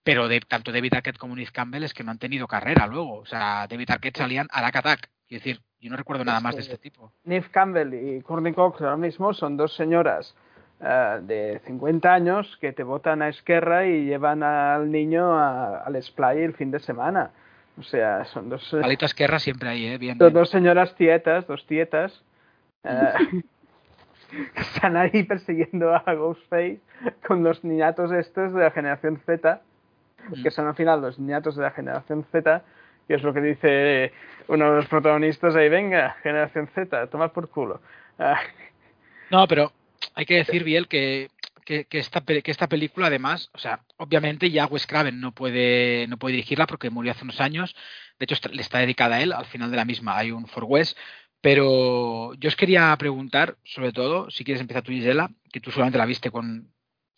Pero 0.03 0.27
de, 0.27 0.39
tanto 0.41 0.71
David 0.71 0.93
Arquette 0.93 1.17
como 1.17 1.35
Nick 1.35 1.51
Campbell 1.51 1.83
es 1.83 1.93
que 1.93 2.03
no 2.03 2.11
han 2.11 2.19
tenido 2.19 2.47
carrera 2.47 2.87
luego. 2.87 3.19
O 3.19 3.25
sea, 3.25 3.67
David 3.67 3.89
Arquette 3.89 4.17
salían 4.17 4.47
a 4.51 4.65
Attack 4.65 5.09
Es 5.29 5.43
decir, 5.43 5.61
yo 5.79 5.89
no 5.89 5.97
recuerdo 5.97 6.23
nada 6.23 6.39
más 6.39 6.55
de 6.55 6.61
este 6.61 6.77
tipo. 6.77 7.11
Neve 7.23 7.47
Campbell 7.51 7.93
y 7.93 8.21
Courtney 8.21 8.53
Cox 8.53 8.81
ahora 8.81 8.97
mismo 8.97 9.33
son 9.33 9.57
dos 9.57 9.75
señoras 9.75 10.35
uh, 10.79 11.21
de 11.25 11.61
50 11.65 12.13
años 12.13 12.57
que 12.61 12.71
te 12.71 12.83
votan 12.83 13.21
a 13.21 13.29
Esquerra 13.29 13.85
y 13.85 14.05
llevan 14.05 14.43
al 14.43 14.89
niño 14.91 15.37
a, 15.37 15.79
al 15.79 16.01
Splay 16.01 16.43
el 16.43 16.53
fin 16.53 16.71
de 16.71 16.79
semana. 16.79 17.31
O 17.77 17.83
sea, 17.83 18.25
son 18.25 18.49
dos... 18.49 18.67
Palito 18.81 19.05
Esquerra 19.05 19.39
siempre 19.39 19.69
ahí, 19.69 19.85
¿eh? 19.85 19.97
Bien, 19.97 20.17
dos, 20.17 20.31
bien. 20.31 20.41
dos 20.41 20.49
señoras 20.49 20.95
tietas, 20.95 21.45
dos 21.45 21.65
tietas. 21.67 22.23
Uh, 22.83 23.41
están 24.55 24.97
ahí 24.97 25.23
persiguiendo 25.23 25.93
a 25.93 26.13
Ghostface 26.13 26.79
con 27.25 27.43
los 27.43 27.63
niñatos 27.63 28.11
estos 28.11 28.53
de 28.53 28.61
la 28.61 28.71
generación 28.71 29.21
Z, 29.25 29.61
mm. 30.29 30.43
que 30.43 30.51
son 30.51 30.67
al 30.67 30.75
final 30.75 31.01
los 31.01 31.19
niñatos 31.19 31.55
de 31.55 31.63
la 31.63 31.71
generación 31.71 32.25
Z, 32.31 32.63
y 33.07 33.13
es 33.13 33.23
lo 33.23 33.33
que 33.33 33.41
dice 33.41 34.13
uno 34.47 34.69
de 34.69 34.75
los 34.77 34.87
protagonistas 34.87 35.55
ahí, 35.55 35.69
venga, 35.69 36.17
generación 36.23 36.69
Z, 36.73 37.07
toma 37.07 37.31
por 37.33 37.49
culo. 37.49 37.81
Ah. 38.19 38.39
No, 39.29 39.47
pero 39.47 39.71
hay 40.15 40.25
que 40.25 40.35
decir, 40.35 40.63
Biel, 40.63 40.87
que, 40.87 41.29
que, 41.65 41.85
que, 41.85 41.99
esta, 41.99 42.21
que 42.21 42.51
esta 42.51 42.67
película 42.67 43.07
además, 43.07 43.49
o 43.53 43.57
sea, 43.57 43.81
obviamente 43.97 44.49
ya 44.51 44.67
Wes 44.67 44.87
Craven 44.87 45.19
no 45.19 45.33
puede, 45.33 46.07
no 46.07 46.17
puede 46.17 46.35
dirigirla 46.35 46.67
porque 46.67 46.89
murió 46.89 47.11
hace 47.11 47.23
unos 47.23 47.41
años, 47.41 47.75
de 48.19 48.23
hecho 48.23 48.35
le 48.51 48.61
está 48.61 48.79
dedicada 48.79 49.17
a 49.17 49.21
él, 49.21 49.33
al 49.33 49.45
final 49.45 49.69
de 49.69 49.77
la 49.77 49.85
misma 49.85 50.17
hay 50.17 50.31
un 50.31 50.47
For 50.47 50.63
West, 50.63 50.97
Pero 51.41 52.33
yo 52.35 52.47
os 52.47 52.55
quería 52.55 52.95
preguntar, 52.97 53.57
sobre 53.63 53.91
todo, 53.91 54.29
si 54.31 54.43
quieres 54.43 54.61
empezar 54.61 54.83
tú, 54.83 54.91
Gisela, 54.91 55.29
que 55.51 55.59
tú 55.59 55.71
solamente 55.71 55.97
la 55.97 56.05
viste 56.05 56.31
con 56.31 56.71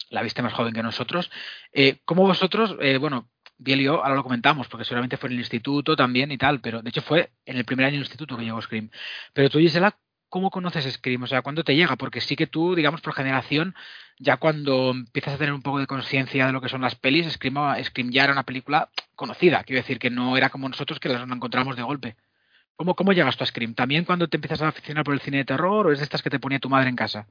la 0.10 0.24
viste 0.24 0.42
más 0.42 0.54
joven 0.54 0.74
que 0.74 0.84
nosotros, 0.84 1.32
eh, 1.72 2.00
¿cómo 2.06 2.24
vosotros, 2.24 2.76
eh, 2.82 2.98
bueno, 2.98 3.30
Biel 3.60 3.82
y 3.82 3.84
yo 3.84 4.04
ahora 4.04 4.16
lo 4.16 4.24
comentamos, 4.24 4.68
porque 4.70 4.86
seguramente 4.86 5.18
fue 5.18 5.28
en 5.28 5.34
el 5.34 5.40
instituto 5.40 5.96
también 5.96 6.32
y 6.32 6.38
tal, 6.38 6.62
pero 6.62 6.82
de 6.82 6.90
hecho 6.90 7.02
fue 7.02 7.32
en 7.46 7.58
el 7.58 7.66
primer 7.66 7.86
año 7.86 7.94
del 7.94 8.04
instituto 8.04 8.38
que 8.38 8.46
llegó 8.46 8.62
Scream. 8.62 8.90
Pero 9.34 9.50
tú, 9.50 9.60
Gisela, 9.60 9.98
¿cómo 10.30 10.50
conoces 10.50 10.92
Scream? 10.94 11.24
O 11.24 11.28
sea, 11.28 11.42
¿cuándo 11.42 11.64
te 11.64 11.76
llega? 11.76 11.98
Porque 11.98 12.22
sí 12.22 12.38
que 12.38 12.48
tú, 12.48 12.74
digamos, 12.74 13.02
por 13.02 13.14
generación, 13.14 13.76
ya 14.18 14.38
cuando 14.38 14.92
empiezas 14.92 15.34
a 15.34 15.38
tener 15.38 15.54
un 15.54 15.62
poco 15.62 15.80
de 15.80 15.88
conciencia 15.88 16.48
de 16.48 16.54
lo 16.54 16.62
que 16.62 16.70
son 16.70 16.82
las 16.82 16.96
pelis, 16.96 17.32
Scream, 17.32 17.84
Scream 17.84 18.12
ya 18.12 18.24
era 18.24 18.34
una 18.34 18.44
película 18.44 18.90
conocida. 19.16 19.64
Quiero 19.66 19.82
decir 19.82 20.00
que 20.00 20.10
no 20.10 20.38
era 20.38 20.50
como 20.50 20.70
nosotros 20.70 21.00
que 21.00 21.10
las 21.10 21.30
encontramos 21.30 21.76
de 21.76 21.84
golpe. 21.84 22.16
¿Cómo, 22.78 22.96
¿Cómo 22.96 23.12
llegas 23.12 23.36
tú 23.36 23.44
a 23.44 23.48
Scream? 23.48 23.76
¿También 23.76 24.06
cuando 24.06 24.30
te 24.30 24.38
empiezas 24.38 24.62
a 24.62 24.70
aficionar 24.70 25.04
por 25.04 25.14
el 25.14 25.20
cine 25.20 25.38
de 25.40 25.46
terror 25.46 25.86
o 25.86 25.92
es 25.92 26.00
de 26.00 26.06
estas 26.06 26.22
que 26.22 26.30
te 26.30 26.40
ponía 26.40 26.60
tu 26.60 26.70
madre 26.70 26.88
en 26.88 26.96
casa? 26.96 27.28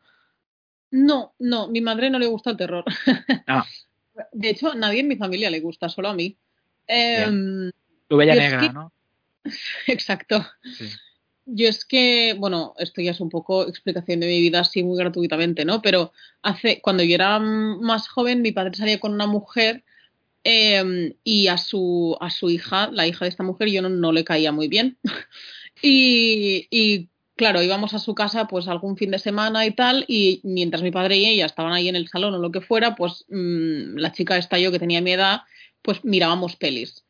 No, 0.91 1.35
no, 1.39 1.69
mi 1.69 1.81
madre 1.81 2.11
no 2.11 2.19
le 2.19 2.27
gusta 2.27 2.51
el 2.51 2.57
terror. 2.59 2.85
Ah. 3.47 3.65
De 4.33 4.51
hecho, 4.51 4.75
nadie 4.75 5.01
en 5.01 5.09
mi 5.09 5.17
familia 5.17 5.51
le 5.51 5.61
gusta, 5.61 5.89
solo 5.89 6.09
a 6.09 6.15
mí. 6.15 6.37
Eh, 6.87 7.71
tu 8.09 8.17
bella 8.17 8.33
es 8.33 8.39
negra, 8.39 8.61
que- 8.61 8.73
¿no? 8.73 8.93
Exacto. 9.87 10.45
Sí. 10.77 10.89
Yo 11.51 11.69
es 11.69 11.87
que, 11.87 12.35
bueno, 12.39 12.75
esto 12.79 13.01
ya 13.01 13.13
es 13.13 13.21
un 13.21 13.31
poco 13.31 13.67
explicación 13.67 14.21
de 14.21 14.27
mi 14.27 14.41
vida 14.41 14.61
así 14.61 14.83
muy 14.83 14.99
gratuitamente, 14.99 15.65
¿no? 15.65 15.81
Pero 15.81 16.13
hace, 16.43 16.81
cuando 16.83 17.03
yo 17.03 17.15
era 17.15 17.39
más 17.39 18.09
joven, 18.09 18.43
mi 18.43 18.53
padre 18.53 18.75
salía 18.75 19.01
con 19.01 19.15
una 19.15 19.27
mujer 19.27 19.83
eh, 20.45 21.15
y 21.25 21.49
a 21.49 21.57
su, 21.57 22.17
a 22.21 22.29
su 22.29 22.51
hija, 22.51 22.91
la 22.93 23.07
hija 23.07 23.25
de 23.25 23.31
esta 23.31 23.45
mujer, 23.45 23.71
yo 23.71 23.81
no, 23.81 23.89
no 23.89 24.13
le 24.13 24.25
caía 24.25 24.53
muy 24.53 24.69
bien. 24.69 24.99
y, 25.83 26.67
y, 26.71 27.09
claro, 27.39 27.63
íbamos 27.63 27.95
a 27.95 27.99
su 27.99 28.15
casa 28.15 28.47
pues 28.47 28.69
algún 28.69 28.99
fin 28.99 29.11
de 29.11 29.19
semana 29.19 29.65
y 29.65 29.71
tal, 29.71 30.05
y 30.09 30.41
mientras 30.45 30.83
mi 30.83 30.91
padre 30.91 31.17
y 31.17 31.25
ella 31.25 31.47
estaban 31.47 31.73
ahí 31.73 31.89
en 31.89 31.97
el 31.97 32.09
salón 32.09 32.35
o 32.35 32.39
lo 32.39 32.51
que 32.53 32.61
fuera, 32.61 32.95
pues 32.95 33.25
mm, 33.29 33.97
la 33.97 34.13
chica 34.13 34.37
esta 34.37 34.59
yo 34.59 34.71
que 34.71 34.79
tenía 34.79 35.01
mi 35.01 35.13
edad, 35.13 35.41
pues 35.81 36.05
mirábamos 36.05 36.57
pelis. 36.57 37.07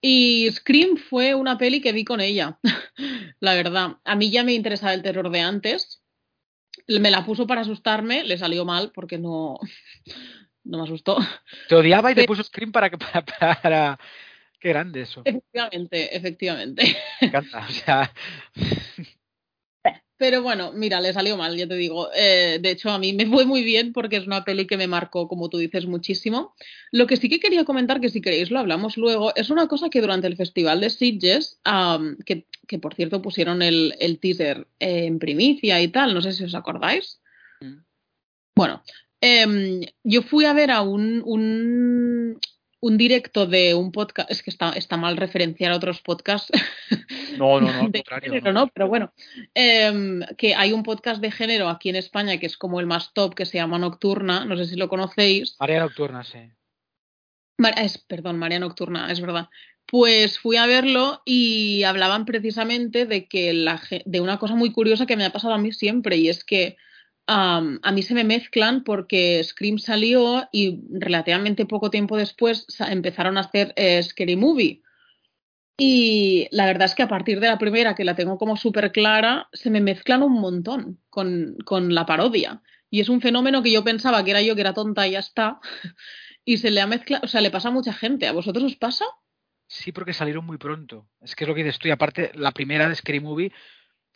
Y 0.00 0.50
Scream 0.50 0.96
fue 0.96 1.34
una 1.34 1.58
peli 1.58 1.80
que 1.82 1.92
vi 1.92 2.04
con 2.04 2.20
ella, 2.20 2.58
la 3.40 3.54
verdad. 3.54 3.98
A 4.04 4.16
mí 4.16 4.30
ya 4.30 4.42
me 4.42 4.54
interesaba 4.54 4.94
el 4.94 5.02
terror 5.02 5.30
de 5.30 5.40
antes. 5.40 6.00
Me 6.88 7.10
la 7.10 7.24
puso 7.26 7.46
para 7.46 7.60
asustarme, 7.60 8.24
le 8.24 8.38
salió 8.38 8.64
mal 8.64 8.90
porque 8.94 9.18
no, 9.18 9.58
no 10.64 10.78
me 10.78 10.84
asustó. 10.84 11.18
Te 11.68 11.74
odiaba 11.74 12.10
y 12.10 12.14
te 12.14 12.24
puso 12.24 12.42
Scream 12.42 12.72
para 12.72 12.88
que 12.88 12.98
para, 12.98 13.24
para- 13.24 13.98
Qué 14.58 14.68
grande 14.68 15.00
eso. 15.00 15.22
Efectivamente, 15.24 16.16
efectivamente. 16.16 16.96
Me 17.20 17.26
encanta. 17.26 17.66
O 17.68 17.72
sea, 17.72 18.12
Pero 20.22 20.40
bueno, 20.40 20.70
mira, 20.72 21.00
le 21.00 21.12
salió 21.12 21.36
mal, 21.36 21.56
ya 21.56 21.66
te 21.66 21.74
digo. 21.74 22.08
Eh, 22.14 22.60
de 22.62 22.70
hecho, 22.70 22.90
a 22.90 22.98
mí 23.00 23.12
me 23.12 23.26
fue 23.26 23.44
muy 23.44 23.64
bien 23.64 23.92
porque 23.92 24.18
es 24.18 24.24
una 24.28 24.44
peli 24.44 24.68
que 24.68 24.76
me 24.76 24.86
marcó, 24.86 25.26
como 25.26 25.48
tú 25.48 25.58
dices, 25.58 25.86
muchísimo. 25.86 26.54
Lo 26.92 27.08
que 27.08 27.16
sí 27.16 27.28
que 27.28 27.40
quería 27.40 27.64
comentar, 27.64 28.00
que 28.00 28.08
si 28.08 28.20
queréis 28.20 28.52
lo 28.52 28.60
hablamos 28.60 28.96
luego, 28.96 29.34
es 29.34 29.50
una 29.50 29.66
cosa 29.66 29.90
que 29.90 30.00
durante 30.00 30.28
el 30.28 30.36
Festival 30.36 30.80
de 30.80 30.90
Sitges, 30.90 31.58
que, 32.24 32.46
que 32.68 32.78
por 32.78 32.94
cierto 32.94 33.20
pusieron 33.20 33.62
el, 33.62 33.96
el 33.98 34.20
teaser 34.20 34.68
eh, 34.78 35.06
en 35.06 35.18
primicia 35.18 35.82
y 35.82 35.88
tal, 35.88 36.14
no 36.14 36.20
sé 36.22 36.30
si 36.30 36.44
os 36.44 36.54
acordáis. 36.54 37.20
Mm. 37.60 37.78
Bueno, 38.54 38.84
em, 39.20 39.80
yo 40.04 40.22
fui 40.22 40.44
a 40.44 40.52
ver 40.52 40.70
a 40.70 40.82
un, 40.82 41.20
un, 41.24 42.38
un 42.82 42.98
directo 42.98 43.46
de 43.46 43.74
un 43.74 43.92
podcast, 43.92 44.28
es 44.28 44.42
que 44.42 44.50
está, 44.50 44.72
está 44.72 44.96
mal 44.96 45.16
referenciar 45.16 45.70
a 45.72 45.76
otros 45.76 46.00
podcasts 46.02 46.50
no, 47.38 47.60
no, 47.60 47.72
no, 47.72 47.80
al 47.84 47.92
contrario. 47.92 48.32
género, 48.32 48.52
no. 48.52 48.66
Pero 48.68 48.88
bueno, 48.88 49.12
em, 49.54 50.20
que 50.36 50.54
hay 50.56 50.72
un 50.72 50.82
podcast 50.82 51.20
de 51.22 51.30
género 51.30 51.68
aquí 51.68 51.90
en 51.90 51.96
España 51.96 52.38
que 52.38 52.46
es 52.46 52.56
como 52.56 52.80
el 52.80 52.86
más 52.86 53.12
top, 53.14 53.34
que 53.34 53.46
se 53.46 53.58
llama 53.58 53.78
Nocturna, 53.78 54.44
no 54.44 54.56
sé 54.56 54.66
si 54.66 54.74
lo 54.76 54.88
conocéis. 54.88 55.56
María 55.60 55.78
Nocturna, 55.78 56.24
sí. 56.24 56.38
Mar- 57.58 57.74
es, 57.78 57.98
perdón, 57.98 58.38
María 58.38 58.58
Nocturna, 58.58 59.12
es 59.12 59.20
verdad. 59.20 59.48
Pues 59.86 60.38
fui 60.40 60.56
a 60.56 60.66
verlo 60.66 61.22
y 61.24 61.84
hablaban 61.84 62.24
precisamente 62.24 63.06
de 63.06 63.28
que 63.28 63.52
la, 63.52 63.80
de 64.04 64.20
una 64.20 64.38
cosa 64.38 64.56
muy 64.56 64.72
curiosa 64.72 65.06
que 65.06 65.16
me 65.16 65.24
ha 65.24 65.30
pasado 65.30 65.54
a 65.54 65.58
mí 65.58 65.72
siempre 65.72 66.16
y 66.16 66.28
es 66.28 66.42
que 66.44 66.76
a 67.26 67.92
mí 67.92 68.02
se 68.02 68.14
me 68.14 68.24
mezclan 68.24 68.84
porque 68.84 69.42
Scream 69.44 69.78
salió 69.78 70.48
y 70.52 70.80
relativamente 70.90 71.66
poco 71.66 71.90
tiempo 71.90 72.16
después 72.16 72.66
empezaron 72.80 73.36
a 73.36 73.42
hacer 73.42 73.72
eh, 73.76 74.02
Scary 74.02 74.36
Movie. 74.36 74.82
Y 75.78 76.48
la 76.50 76.66
verdad 76.66 76.84
es 76.84 76.94
que 76.94 77.02
a 77.02 77.08
partir 77.08 77.40
de 77.40 77.48
la 77.48 77.58
primera, 77.58 77.94
que 77.94 78.04
la 78.04 78.14
tengo 78.14 78.38
como 78.38 78.56
súper 78.56 78.92
clara, 78.92 79.48
se 79.52 79.70
me 79.70 79.80
mezclan 79.80 80.22
un 80.22 80.34
montón 80.34 81.00
con, 81.08 81.56
con 81.64 81.94
la 81.94 82.06
parodia. 82.06 82.62
Y 82.90 83.00
es 83.00 83.08
un 83.08 83.20
fenómeno 83.20 83.62
que 83.62 83.72
yo 83.72 83.82
pensaba 83.82 84.22
que 84.22 84.32
era 84.32 84.42
yo 84.42 84.54
que 84.54 84.60
era 84.60 84.74
tonta 84.74 85.06
y 85.06 85.12
ya 85.12 85.20
está. 85.20 85.60
Y 86.44 86.56
se 86.58 86.72
le 86.72 86.80
ha 86.80 86.88
mezclado, 86.88 87.24
o 87.24 87.28
sea, 87.28 87.40
le 87.40 87.52
pasa 87.52 87.68
a 87.68 87.70
mucha 87.70 87.92
gente. 87.92 88.26
¿A 88.26 88.32
vosotros 88.32 88.64
os 88.64 88.74
pasa? 88.74 89.04
Sí, 89.68 89.92
porque 89.92 90.12
salieron 90.12 90.44
muy 90.44 90.58
pronto. 90.58 91.08
Es 91.20 91.36
que 91.36 91.44
es 91.44 91.48
lo 91.48 91.54
que 91.54 91.62
dices 91.62 91.78
aparte, 91.92 92.32
la 92.34 92.50
primera 92.50 92.88
de 92.88 92.96
Scream 92.96 93.22
Movie, 93.22 93.52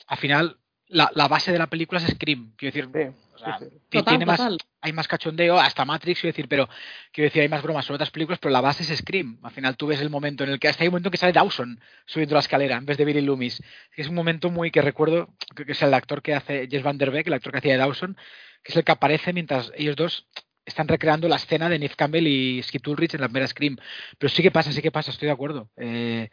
al 0.08 0.18
final, 0.18 0.58
la, 0.88 1.10
la 1.14 1.28
base 1.28 1.52
de 1.52 1.58
la 1.58 1.66
película 1.66 2.00
es 2.00 2.06
Scream. 2.08 2.52
Quiero 2.56 2.74
decir, 2.74 2.90
Sí, 2.92 3.16
o 3.34 3.38
sea, 3.38 3.58
sí, 3.58 3.64
sí. 3.66 3.70
ti- 3.90 3.98
Total, 3.98 4.12
tiene 4.12 4.26
más, 4.26 4.40
hay 4.80 4.92
más 4.92 5.08
cachondeo, 5.08 5.58
hasta 5.58 5.84
Matrix, 5.84 6.20
quiero 6.20 6.32
decir, 6.32 6.48
pero 6.48 6.68
quiero 7.12 7.26
decir, 7.26 7.42
hay 7.42 7.48
más 7.48 7.62
bromas 7.62 7.84
sobre 7.84 7.96
otras 7.96 8.10
películas, 8.10 8.38
pero 8.40 8.52
la 8.52 8.60
base 8.60 8.82
es 8.82 8.98
Scream. 8.98 9.38
Al 9.42 9.50
final 9.50 9.76
tú 9.76 9.86
ves 9.88 10.00
el 10.00 10.10
momento 10.10 10.44
en 10.44 10.50
el 10.50 10.58
que 10.60 10.68
hasta 10.68 10.82
hay 10.84 10.88
un 10.88 10.92
momento 10.92 11.08
en 11.08 11.12
que 11.12 11.18
sale 11.18 11.32
Dawson 11.32 11.80
subiendo 12.06 12.34
la 12.34 12.40
escalera 12.40 12.76
en 12.76 12.86
vez 12.86 12.96
de 12.98 13.04
Billy 13.04 13.20
Loomis. 13.20 13.62
Que 13.94 14.02
es 14.02 14.08
un 14.08 14.14
momento 14.14 14.50
muy 14.50 14.70
que 14.70 14.80
recuerdo, 14.82 15.28
creo 15.54 15.66
que 15.66 15.72
es 15.72 15.82
el 15.82 15.92
actor 15.92 16.22
que 16.22 16.34
hace 16.34 16.68
Jess 16.70 16.82
Van 16.82 16.98
Der 16.98 17.10
Beek, 17.10 17.26
el 17.26 17.34
actor 17.34 17.52
que 17.52 17.58
hacía 17.58 17.72
de 17.72 17.78
Dawson, 17.78 18.16
que 18.62 18.72
es 18.72 18.76
el 18.76 18.84
que 18.84 18.92
aparece 18.92 19.32
mientras 19.32 19.72
ellos 19.76 19.96
dos 19.96 20.26
están 20.64 20.88
recreando 20.88 21.28
la 21.28 21.36
escena 21.36 21.68
de 21.68 21.78
Neve 21.78 21.94
Campbell 21.96 22.26
y 22.26 22.60
Skip 22.62 22.88
Ulrich 22.88 23.14
en 23.14 23.20
la 23.20 23.28
primera 23.28 23.46
Scream. 23.46 23.76
Pero 24.18 24.28
sí 24.32 24.42
que 24.42 24.50
pasa, 24.50 24.72
sí 24.72 24.82
que 24.82 24.90
pasa, 24.90 25.12
estoy 25.12 25.26
de 25.26 25.32
acuerdo. 25.32 25.70
Eh, 25.76 26.28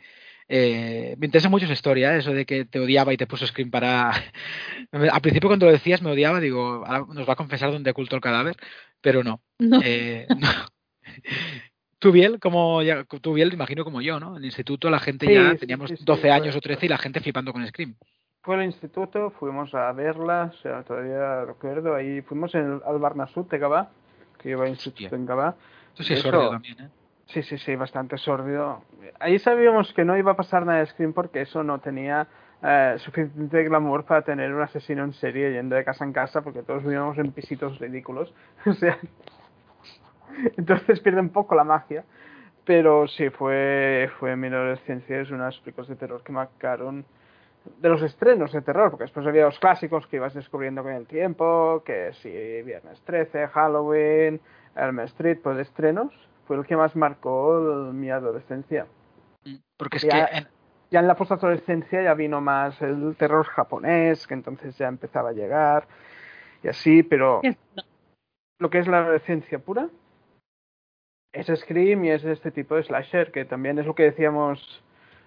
eh, 0.47 1.15
me 1.17 1.25
interesa 1.27 1.50
mucho 1.50 1.65
esa 1.65 1.73
historia, 1.73 2.15
¿eh? 2.15 2.19
eso 2.19 2.31
de 2.33 2.45
que 2.45 2.65
te 2.65 2.79
odiaba 2.79 3.13
y 3.13 3.17
te 3.17 3.27
puso 3.27 3.45
Scream 3.47 3.71
para... 3.71 4.12
Al 4.91 5.21
principio 5.21 5.50
cuando 5.50 5.65
lo 5.67 5.71
decías 5.71 6.01
me 6.01 6.12
odiaba, 6.12 6.39
digo, 6.39 6.83
ahora 6.85 7.05
nos 7.13 7.27
va 7.27 7.33
a 7.33 7.38
confesar 7.38 7.71
dónde 7.71 7.91
ocultó 7.91 8.15
el 8.15 8.21
cadáver, 8.21 8.55
pero 9.01 9.23
no. 9.23 9.41
No. 9.59 9.79
Eh, 9.83 10.27
no. 10.39 10.50
Tú, 12.00 12.12
Biel, 12.12 12.39
como 12.39 12.81
ya, 12.81 13.05
tú, 13.05 13.33
Biel, 13.33 13.53
imagino 13.53 13.83
como 13.85 14.01
yo, 14.01 14.19
¿no? 14.19 14.31
En 14.31 14.38
el 14.39 14.45
instituto 14.45 14.89
la 14.89 15.00
gente 15.00 15.25
Sí, 15.25 15.33
ya 15.33 15.55
teníamos 15.55 15.89
sí, 15.89 15.97
sí, 15.97 16.03
12 16.05 16.21
fue- 16.21 16.31
años 16.31 16.55
o 16.55 16.59
13 16.62 16.85
y 16.85 16.89
la 16.89 16.97
gente 16.97 17.21
flipando 17.21 17.53
con 17.53 17.65
Scream. 17.65 17.95
Fue 18.41 18.55
al 18.55 18.63
instituto, 18.65 19.31
fuimos 19.39 19.73
a 19.73 19.89
verla, 19.93 20.51
o 20.53 20.57
sea, 20.62 20.83
todavía 20.83 21.45
recuerdo, 21.45 21.95
ahí 21.95 22.21
fuimos 22.21 22.53
en, 22.55 22.81
al 22.85 23.00
Barnasud 23.00 23.45
de 23.45 23.57
Gabá, 23.57 23.89
que 24.38 24.50
iba 24.50 24.65
a 24.65 24.67
instituto 24.69 25.15
en 25.15 25.25
Gabá. 25.25 25.55
Esto 25.91 26.03
sí 26.03 26.12
es 26.13 26.19
Eso- 26.19 26.29
sordio 26.29 26.50
también, 26.50 26.81
¿eh? 26.81 26.89
Sí, 27.33 27.41
sí, 27.41 27.57
sí, 27.57 27.75
bastante 27.75 28.15
sórdido. 28.19 28.83
Ahí 29.19 29.39
sabíamos 29.39 29.91
que 29.93 30.05
no 30.05 30.15
iba 30.15 30.33
a 30.33 30.35
pasar 30.35 30.67
nada 30.67 30.79
de 30.79 30.85
Scream 30.85 31.13
porque 31.13 31.41
eso 31.41 31.63
no 31.63 31.79
tenía 31.79 32.27
eh, 32.61 32.95
suficiente 32.99 33.63
glamour 33.63 34.05
para 34.05 34.21
tener 34.21 34.53
un 34.53 34.61
asesino 34.61 35.03
en 35.03 35.13
serie 35.13 35.51
yendo 35.51 35.75
de 35.75 35.83
casa 35.83 36.05
en 36.05 36.13
casa 36.13 36.41
porque 36.43 36.61
todos 36.61 36.83
vivíamos 36.83 37.17
en 37.17 37.31
pisitos 37.31 37.79
ridículos. 37.79 38.31
O 38.67 38.73
sea, 38.73 38.99
entonces 40.57 40.99
pierde 40.99 41.21
un 41.21 41.29
poco 41.29 41.55
la 41.55 41.63
magia. 41.63 42.03
Pero 42.65 43.07
sí, 43.07 43.29
fue, 43.31 44.09
fue 44.19 44.35
mi 44.35 44.47
adolescencia, 44.47 45.19
es 45.19 45.31
unas 45.31 45.57
películas 45.59 45.87
de 45.87 45.95
terror 45.95 46.23
que 46.23 46.31
marcaron 46.31 47.03
de 47.79 47.89
los 47.89 48.01
estrenos 48.03 48.51
de 48.51 48.61
terror, 48.61 48.91
porque 48.91 49.05
después 49.05 49.25
había 49.25 49.45
los 49.45 49.59
clásicos 49.59 50.05
que 50.07 50.17
ibas 50.17 50.33
descubriendo 50.33 50.83
con 50.83 50.93
el 50.93 51.07
tiempo, 51.07 51.81
que 51.83 52.11
sí, 52.21 52.29
Viernes 52.63 53.01
13, 53.01 53.47
Halloween, 53.47 54.39
Elm 54.75 54.99
Street, 55.01 55.39
pues 55.43 55.57
estrenos, 55.59 56.13
fue 56.47 56.57
el 56.57 56.65
que 56.65 56.75
más 56.75 56.95
marcó 56.95 57.57
el- 57.57 57.93
mi 57.93 58.09
adolescencia. 58.09 58.88
Porque 59.77 59.97
es 59.97 60.03
Ya- 60.03 60.27
que 60.29 60.38
en- 60.38 60.47
Ya 60.91 61.00
en 61.00 61.07
la 61.07 61.15
postadolescencia 61.15 62.03
ya 62.03 62.13
vino 62.13 62.39
más 62.39 62.79
el 62.83 63.15
terror 63.15 63.45
japonés, 63.47 64.27
que 64.27 64.35
entonces 64.35 64.77
ya 64.77 64.88
empezaba 64.88 65.29
a 65.29 65.33
llegar, 65.33 65.88
y 66.62 66.67
así, 66.67 67.01
pero 67.01 67.41
lo 68.59 68.69
que 68.69 68.77
es 68.77 68.88
la 68.88 69.00
adolescencia 69.00 69.57
pura 69.57 69.89
es 71.33 71.47
Scream 71.47 72.05
y 72.05 72.12
es 72.12 72.23
este 72.25 72.51
tipo 72.51 72.75
de 72.75 72.83
slasher, 72.83 73.31
que 73.31 73.43
también 73.43 73.79
es 73.79 73.88
lo 73.88 73.95
que 73.95 74.03
decíamos 74.03 74.83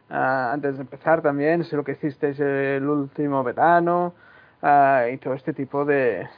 ah, 0.08 0.52
antes 0.52 0.76
de 0.76 0.82
empezar 0.82 1.20
también, 1.20 1.62
es 1.62 1.72
lo 1.72 1.82
que 1.82 1.92
hicisteis 1.92 2.38
el 2.38 2.88
último 2.88 3.42
verano 3.42 4.14
ah, 4.62 5.06
y 5.12 5.18
todo 5.18 5.34
este 5.34 5.52
tipo 5.52 5.84
de, 5.84 6.28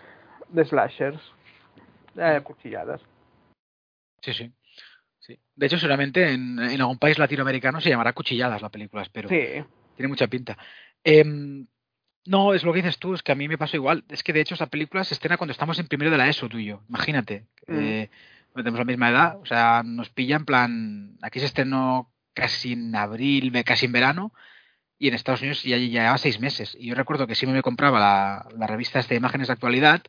de 0.48 0.64
slashers, 0.64 1.20
eh, 2.16 2.40
cuchilladas. 2.42 3.02
Sí, 4.22 4.32
sí. 4.32 4.52
Sí. 5.28 5.38
De 5.54 5.66
hecho, 5.66 5.78
seguramente 5.78 6.32
en, 6.32 6.58
en 6.58 6.80
algún 6.80 6.98
país 6.98 7.18
latinoamericano 7.18 7.80
se 7.80 7.90
llamará 7.90 8.12
Cuchilladas 8.12 8.62
la 8.62 8.70
película, 8.70 9.02
espero. 9.02 9.28
Sí, 9.28 9.62
Tiene 9.96 10.08
mucha 10.08 10.26
pinta. 10.26 10.58
Em, 11.04 11.66
no, 12.26 12.54
es 12.54 12.62
lo 12.64 12.72
que 12.72 12.82
dices 12.82 12.98
tú, 12.98 13.14
es 13.14 13.22
que 13.22 13.32
a 13.32 13.34
mí 13.36 13.48
me 13.48 13.56
pasó 13.58 13.76
igual. 13.76 14.04
Es 14.08 14.22
que 14.22 14.32
de 14.32 14.40
hecho 14.40 14.54
esa 14.54 14.66
película 14.66 15.04
se 15.04 15.14
estrena 15.14 15.36
cuando 15.36 15.52
estamos 15.52 15.78
en 15.78 15.86
primero 15.86 16.10
de 16.10 16.18
la 16.18 16.28
ESO, 16.28 16.48
tú 16.48 16.58
y 16.58 16.66
yo. 16.66 16.82
Imagínate. 16.88 17.46
Mm. 17.66 17.78
Eh, 17.78 18.10
tenemos 18.54 18.78
la 18.78 18.84
misma 18.84 19.10
edad, 19.10 19.36
o 19.38 19.46
sea, 19.46 19.82
nos 19.84 20.10
pilla 20.10 20.36
en 20.36 20.44
plan. 20.44 21.16
Aquí 21.22 21.38
se 21.40 21.46
estrenó 21.46 22.10
casi 22.34 22.72
en 22.72 22.94
abril, 22.94 23.52
casi 23.64 23.86
en 23.86 23.92
verano. 23.92 24.32
y 24.98 25.08
en 25.08 25.14
Estados 25.14 25.40
Unidos 25.42 25.62
ya 25.62 25.76
llevaba 25.76 26.18
seis 26.18 26.40
meses. 26.40 26.76
Y 26.78 26.88
yo 26.88 26.94
recuerdo 26.94 27.26
que 27.26 27.34
siempre 27.36 27.56
me 27.56 27.62
compraba 27.62 28.00
la, 28.00 28.48
la 28.58 28.66
revista 28.66 29.00
de 29.00 29.14
imágenes 29.16 29.46
de 29.46 29.52
actualidad. 29.52 30.02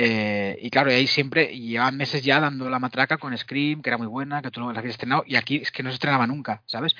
Eh, 0.00 0.56
y 0.62 0.70
claro, 0.70 0.92
y 0.92 0.94
ahí 0.94 1.06
siempre 1.08 1.48
llevaban 1.58 1.96
meses 1.96 2.22
ya 2.22 2.38
dando 2.38 2.70
la 2.70 2.78
matraca 2.78 3.18
con 3.18 3.36
Scream, 3.36 3.82
que 3.82 3.90
era 3.90 3.98
muy 3.98 4.06
buena, 4.06 4.40
que 4.40 4.52
tú 4.52 4.60
no 4.60 4.72
la 4.72 4.78
habías 4.78 4.94
estrenado, 4.94 5.24
y 5.26 5.34
aquí 5.34 5.56
es 5.56 5.72
que 5.72 5.82
no 5.82 5.90
se 5.90 5.94
estrenaba 5.94 6.24
nunca, 6.24 6.62
¿sabes? 6.66 6.94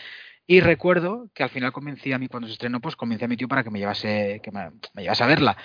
Y 0.49 0.61
recuerdo 0.61 1.31
que 1.33 1.45
al 1.45 1.51
final 1.51 1.71
convencí 1.73 2.13
a 2.13 2.19
mí, 2.19 2.27
cuando 2.27 2.49
se 2.49 2.55
estrenó, 2.55 2.81
pues 2.81 2.97
convencí 2.97 3.25
a 3.25 3.29
mi 3.29 3.37
tío 3.37 3.47
para 3.47 3.63
que 3.63 3.71
me 3.71 3.79
llevase, 3.79 4.41
que 4.43 4.51
me, 4.51 4.73
llevase 4.97 5.23
a 5.23 5.27
verla. 5.29 5.57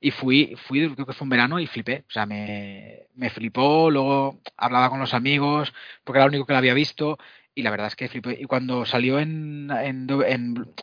Y 0.00 0.10
fui, 0.10 0.54
fui, 0.68 0.92
creo 0.94 1.06
que 1.06 1.14
fue 1.14 1.24
un 1.24 1.30
verano 1.30 1.58
y 1.60 1.66
flipé. 1.66 2.04
O 2.08 2.10
sea, 2.12 2.26
me, 2.26 3.06
me 3.14 3.30
flipó, 3.30 3.90
luego 3.90 4.40
hablaba 4.58 4.90
con 4.90 5.00
los 5.00 5.14
amigos, 5.14 5.72
porque 6.04 6.18
era 6.18 6.26
lo 6.26 6.30
único 6.30 6.44
que 6.44 6.52
la 6.52 6.58
había 6.58 6.74
visto 6.74 7.18
y 7.54 7.62
la 7.62 7.70
verdad 7.70 7.88
es 7.88 7.96
que 7.96 8.08
flipé. 8.08 8.38
Y 8.40 8.44
cuando 8.44 8.84
salió 8.86 9.18
en, 9.18 9.70
en, 9.70 10.06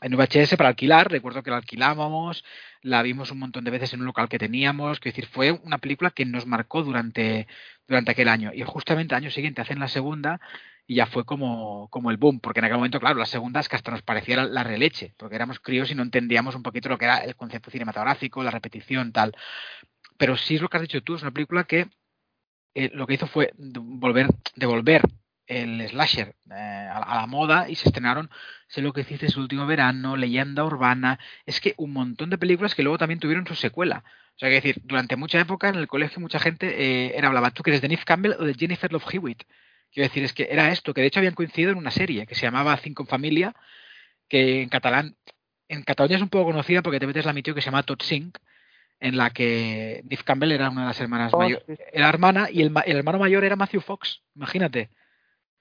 en, 0.01 0.17
VHS 0.17 0.55
para 0.55 0.69
alquilar, 0.69 1.11
recuerdo 1.11 1.43
que 1.43 1.51
la 1.51 1.57
alquilábamos, 1.57 2.43
la 2.81 3.01
vimos 3.01 3.31
un 3.31 3.39
montón 3.39 3.63
de 3.63 3.71
veces 3.71 3.93
en 3.93 4.01
un 4.01 4.05
local 4.05 4.29
que 4.29 4.39
teníamos, 4.39 4.99
que 4.99 5.09
decir, 5.09 5.25
fue 5.27 5.51
una 5.51 5.77
película 5.79 6.11
que 6.11 6.25
nos 6.25 6.45
marcó 6.45 6.83
durante, 6.83 7.47
durante 7.87 8.11
aquel 8.11 8.29
año. 8.29 8.51
Y 8.53 8.63
justamente 8.63 9.13
el 9.13 9.23
año 9.23 9.31
siguiente 9.31 9.61
hacen 9.61 9.79
la 9.79 9.87
segunda 9.87 10.39
y 10.87 10.95
ya 10.95 11.05
fue 11.05 11.25
como, 11.25 11.87
como 11.89 12.11
el 12.11 12.17
boom, 12.17 12.39
porque 12.39 12.59
en 12.59 12.65
aquel 12.65 12.77
momento, 12.77 12.99
claro, 12.99 13.19
la 13.19 13.25
segunda 13.25 13.59
es 13.59 13.69
que 13.69 13.75
hasta 13.75 13.91
nos 13.91 14.01
parecía 14.01 14.37
la, 14.37 14.45
la 14.45 14.63
releche, 14.63 15.13
porque 15.17 15.35
éramos 15.35 15.59
críos 15.59 15.91
y 15.91 15.95
no 15.95 16.03
entendíamos 16.03 16.55
un 16.55 16.63
poquito 16.63 16.89
lo 16.89 16.97
que 16.97 17.05
era 17.05 17.19
el 17.19 17.35
concepto 17.35 17.69
cinematográfico, 17.71 18.43
la 18.43 18.51
repetición, 18.51 19.11
tal. 19.11 19.35
Pero 20.17 20.37
sí 20.37 20.55
es 20.55 20.61
lo 20.61 20.69
que 20.69 20.77
has 20.77 20.83
dicho 20.83 21.01
tú, 21.01 21.15
es 21.15 21.21
una 21.21 21.31
película 21.31 21.65
que 21.65 21.87
eh, 22.75 22.89
lo 22.93 23.07
que 23.07 23.15
hizo 23.15 23.27
fue 23.27 23.51
volver, 23.57 24.27
devolver 24.55 25.01
el 25.49 25.89
slasher 25.89 26.35
eh, 26.51 26.89
a, 26.93 27.15
la 27.15 27.25
moda 27.25 27.67
y 27.67 27.75
se 27.75 27.89
estrenaron, 27.89 28.29
sé 28.67 28.81
lo 28.81 28.93
que 28.93 29.01
hiciste 29.01 29.29
su 29.29 29.41
último 29.41 29.65
verano, 29.65 30.15
Leyenda 30.15 30.63
Urbana, 30.63 31.19
es 31.45 31.59
que 31.59 31.73
un 31.77 31.91
montón 31.91 32.29
de 32.29 32.37
películas 32.37 32.75
que 32.75 32.83
luego 32.83 32.99
también 32.99 33.19
tuvieron 33.19 33.45
su 33.47 33.55
secuela. 33.55 34.03
O 34.35 34.39
sea, 34.39 34.47
que 34.49 34.55
decir, 34.55 34.79
durante 34.83 35.15
mucha 35.15 35.39
época 35.39 35.67
en 35.67 35.75
el 35.75 35.87
colegio 35.87 36.21
mucha 36.21 36.39
gente 36.39 36.67
eh, 36.67 37.17
era 37.17 37.27
hablaba, 37.27 37.51
tú 37.51 37.63
que 37.63 37.71
eres 37.71 37.81
de 37.81 37.89
Neve 37.89 38.03
Campbell 38.05 38.35
o 38.39 38.45
de 38.45 38.53
Jennifer 38.53 38.91
Love 38.93 39.11
Hewitt. 39.11 39.43
Quiero 39.91 40.07
decir, 40.07 40.23
es 40.23 40.33
que 40.33 40.47
era 40.51 40.71
esto, 40.71 40.93
que 40.93 41.01
de 41.01 41.07
hecho 41.07 41.19
habían 41.19 41.33
coincidido 41.33 41.71
en 41.71 41.79
una 41.79 41.91
serie 41.91 42.27
que 42.27 42.35
se 42.35 42.43
llamaba 42.43 42.77
Cinco 42.77 43.03
en 43.03 43.07
Familia, 43.07 43.55
que 44.29 44.61
en 44.61 44.69
catalán, 44.69 45.15
en 45.67 45.81
Cataluña 45.81 46.17
es 46.17 46.21
un 46.21 46.29
poco 46.29 46.45
conocida 46.45 46.83
porque 46.83 46.99
te 46.99 47.07
metes 47.07 47.25
la 47.25 47.33
mi 47.33 47.41
tío 47.41 47.55
que 47.55 47.61
se 47.61 47.65
llama 47.65 47.83
Todd 47.83 48.01
Sink, 48.03 48.37
en 48.99 49.17
la 49.17 49.31
que 49.31 50.03
Neve 50.03 50.23
Campbell 50.23 50.51
era 50.51 50.69
una 50.69 50.81
de 50.81 50.87
las 50.87 51.01
hermanas 51.01 51.33
oh, 51.33 51.39
mayores, 51.39 51.63
era 51.91 52.07
hermana 52.07 52.49
y 52.51 52.61
el, 52.61 52.71
el 52.85 52.97
hermano 52.97 53.17
mayor 53.17 53.43
era 53.43 53.55
Matthew 53.55 53.81
Fox, 53.81 54.21
imagínate. 54.35 54.91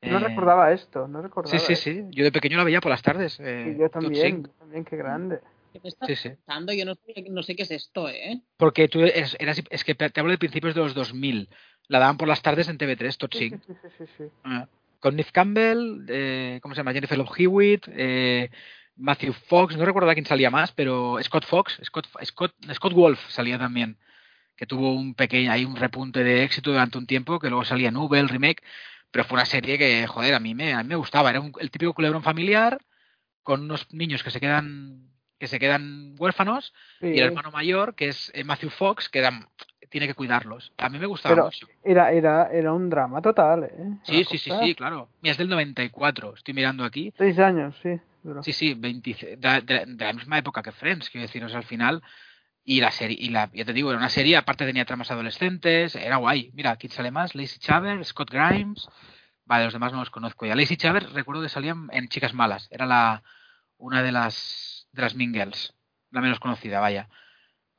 No 0.02 0.18
eh, 0.18 0.20
recordaba 0.20 0.72
esto, 0.72 1.08
no 1.08 1.22
recordaba. 1.22 1.58
Sí, 1.58 1.74
sí, 1.74 1.76
sí. 1.76 2.04
Yo 2.10 2.24
de 2.24 2.32
pequeño 2.32 2.56
la 2.56 2.64
veía 2.64 2.80
por 2.80 2.90
las 2.90 3.02
tardes. 3.02 3.38
Eh, 3.40 3.76
yo 3.78 3.88
también, 3.90 4.48
también, 4.58 4.84
qué 4.84 4.96
grande. 4.96 5.40
¿Qué 5.72 5.80
me 5.82 5.88
estás 5.88 6.08
sí, 6.18 6.30
Yo 6.76 6.84
no 6.84 6.94
sé, 6.94 7.24
no 7.30 7.42
sé, 7.42 7.56
qué 7.56 7.62
es 7.62 7.70
esto, 7.70 8.08
¿eh? 8.08 8.40
Porque 8.56 8.88
tú 8.88 9.00
eras, 9.00 9.36
es 9.70 9.84
que 9.84 9.94
te 9.94 10.20
hablo 10.20 10.32
de 10.32 10.38
principios 10.38 10.74
de 10.74 10.80
los 10.80 10.94
2000. 10.94 11.48
La 11.88 11.98
daban 11.98 12.16
por 12.16 12.28
las 12.28 12.42
tardes 12.42 12.68
en 12.68 12.78
TV3, 12.78 13.16
Totsing. 13.16 13.60
Sí, 13.66 13.74
sí, 13.82 13.88
sí, 13.98 14.04
sí, 14.16 14.24
ah, 14.44 14.66
con 15.00 15.16
Nick 15.16 15.32
Campbell, 15.32 16.06
eh, 16.08 16.58
¿cómo 16.62 16.74
se 16.74 16.80
llama? 16.80 16.92
Jennifer 16.92 17.16
Love 17.16 17.38
Hewitt, 17.38 17.88
eh, 17.88 18.50
Matthew 18.96 19.32
Fox, 19.32 19.76
no 19.76 19.84
recuerdo 19.84 20.10
a 20.10 20.14
quién 20.14 20.26
salía 20.26 20.50
más, 20.50 20.72
pero 20.72 21.18
Scott 21.22 21.44
Fox, 21.44 21.80
Scott, 21.84 22.06
Scott, 22.24 22.54
Scott 22.74 22.92
Wolf 22.92 23.20
salía 23.28 23.58
también, 23.58 23.96
que 24.56 24.66
tuvo 24.66 24.92
un 24.92 25.14
pequeño, 25.14 25.52
ahí 25.52 25.64
un 25.64 25.76
repunte 25.76 26.24
de 26.24 26.42
éxito 26.42 26.72
durante 26.72 26.98
un 26.98 27.06
tiempo, 27.06 27.38
que 27.38 27.48
luego 27.48 27.64
salía 27.64 27.90
el 27.90 28.28
remake. 28.28 28.62
Pero 29.10 29.24
fue 29.24 29.36
una 29.36 29.46
serie 29.46 29.78
que, 29.78 30.06
joder, 30.06 30.34
a 30.34 30.40
mí 30.40 30.54
me, 30.54 30.74
a 30.74 30.82
mí 30.82 30.88
me 30.88 30.96
gustaba. 30.96 31.30
Era 31.30 31.42
el 31.60 31.70
típico 31.70 31.94
culebrón 31.94 32.22
familiar 32.22 32.78
con 33.42 33.62
unos 33.62 33.92
niños 33.92 34.22
que 34.22 34.30
se 34.30 34.40
quedan 34.40 35.08
que 35.38 35.46
se 35.46 35.58
quedan 35.58 36.16
huérfanos 36.18 36.74
y 37.00 37.18
el 37.18 37.26
hermano 37.26 37.52
mayor, 37.52 37.94
que 37.94 38.08
es 38.08 38.30
eh, 38.34 38.42
Matthew 38.42 38.70
Fox, 38.70 39.08
que 39.08 39.26
tiene 39.88 40.08
que 40.08 40.14
cuidarlos. 40.14 40.72
A 40.76 40.88
mí 40.88 40.98
me 40.98 41.06
gustaba 41.06 41.44
mucho. 41.44 41.68
Era, 41.84 42.10
era, 42.10 42.50
era 42.50 42.72
un 42.72 42.90
drama 42.90 43.22
total, 43.22 43.64
¿eh? 43.64 43.98
Sí, 44.02 44.24
sí, 44.24 44.38
sí, 44.38 44.50
sí, 44.60 44.74
claro. 44.74 45.08
Mira, 45.22 45.32
es 45.32 45.38
del 45.38 45.48
94, 45.48 46.34
estoy 46.34 46.54
mirando 46.54 46.84
aquí. 46.84 47.12
Seis 47.16 47.38
años, 47.38 47.78
sí. 47.82 48.00
Sí, 48.42 48.52
sí, 48.52 48.74
de, 48.74 49.96
la 49.98 50.12
misma 50.12 50.38
época 50.38 50.62
que 50.62 50.72
Friends, 50.72 51.08
quiero 51.08 51.26
deciros, 51.26 51.54
al 51.54 51.62
final 51.62 52.02
y 52.68 52.82
la 52.82 52.90
serie, 52.90 53.16
y 53.18 53.30
la, 53.30 53.50
ya 53.54 53.64
te 53.64 53.72
digo, 53.72 53.88
era 53.88 53.98
una 53.98 54.10
serie, 54.10 54.36
aparte 54.36 54.66
tenía 54.66 54.84
tramas 54.84 55.10
adolescentes, 55.10 55.94
era 55.94 56.16
guay. 56.16 56.50
Mira, 56.52 56.72
aquí 56.72 56.86
sale 56.88 57.10
más, 57.10 57.34
Lacey 57.34 57.58
Chaver, 57.60 58.04
Scott 58.04 58.30
Grimes. 58.30 58.90
Vale, 59.46 59.64
los 59.64 59.72
demás 59.72 59.90
no 59.92 60.00
los 60.00 60.10
conozco 60.10 60.44
ya. 60.44 60.54
Lacey 60.54 60.76
Chaver 60.76 61.10
recuerdo 61.14 61.40
que 61.40 61.48
salían 61.48 61.88
en 61.92 62.08
Chicas 62.08 62.34
Malas. 62.34 62.68
Era 62.70 62.84
la 62.84 63.22
una 63.78 64.02
de 64.02 64.12
las 64.12 64.86
de 64.92 65.00
las 65.00 65.14
Mingles, 65.14 65.72
la 66.10 66.20
menos 66.20 66.40
conocida, 66.40 66.78
vaya. 66.78 67.08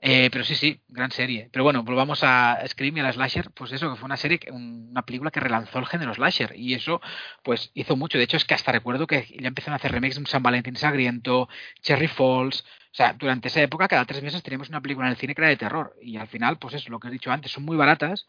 Eh, 0.01 0.29
pero 0.31 0.43
sí, 0.45 0.55
sí, 0.55 0.81
gran 0.87 1.11
serie. 1.11 1.49
Pero 1.51 1.63
bueno, 1.63 1.83
volvamos 1.83 2.23
a 2.23 2.57
Scream 2.67 2.97
y 2.97 2.99
a 3.01 3.03
la 3.03 3.13
Slasher, 3.13 3.51
pues 3.51 3.71
eso, 3.73 3.89
que 3.89 3.97
fue 3.97 4.05
una 4.05 4.17
serie, 4.17 4.39
una 4.51 5.01
película 5.03 5.29
que 5.31 5.41
relanzó 5.41 5.79
el 5.79 5.87
género 5.87 6.13
Slasher. 6.13 6.53
Y 6.55 6.73
eso, 6.73 7.01
pues 7.43 7.71
hizo 7.73 7.95
mucho. 7.95 8.17
De 8.17 8.23
hecho, 8.23 8.37
es 8.37 8.45
que 8.45 8.53
hasta 8.53 8.71
recuerdo 8.71 9.07
que 9.07 9.27
ya 9.39 9.47
empezaron 9.47 9.73
a 9.73 9.77
hacer 9.77 9.91
remakes 9.91 10.19
de 10.19 10.25
San 10.25 10.43
Valentín 10.43 10.75
Sagriento, 10.77 11.49
Cherry 11.81 12.07
Falls, 12.07 12.63
o 12.91 12.95
sea, 12.95 13.13
durante 13.13 13.49
esa 13.49 13.61
época, 13.61 13.87
cada 13.87 14.05
tres 14.05 14.23
meses 14.23 14.41
teníamos 14.41 14.69
una 14.69 14.81
película 14.81 15.07
en 15.07 15.11
el 15.11 15.17
cine 15.17 15.35
que 15.35 15.41
era 15.41 15.49
de 15.49 15.57
terror. 15.57 15.95
Y 16.01 16.17
al 16.17 16.27
final, 16.27 16.57
pues 16.57 16.73
eso, 16.73 16.89
lo 16.89 16.99
que 16.99 17.07
he 17.09 17.11
dicho 17.11 17.31
antes, 17.31 17.51
son 17.51 17.63
muy 17.65 17.77
baratas. 17.77 18.27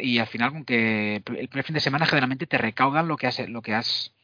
Y, 0.00 0.18
al 0.18 0.26
final, 0.26 0.52
con 0.52 0.64
que 0.64 1.16
el 1.16 1.48
primer 1.48 1.64
fin 1.64 1.74
de 1.74 1.80
semana 1.80 2.06
generalmente 2.06 2.46
te 2.46 2.58
recaudan 2.58 3.08
lo 3.08 3.16
que 3.16 3.26
has, 3.26 3.48
lo 3.48 3.62
que 3.62 3.74
has, 3.74 4.14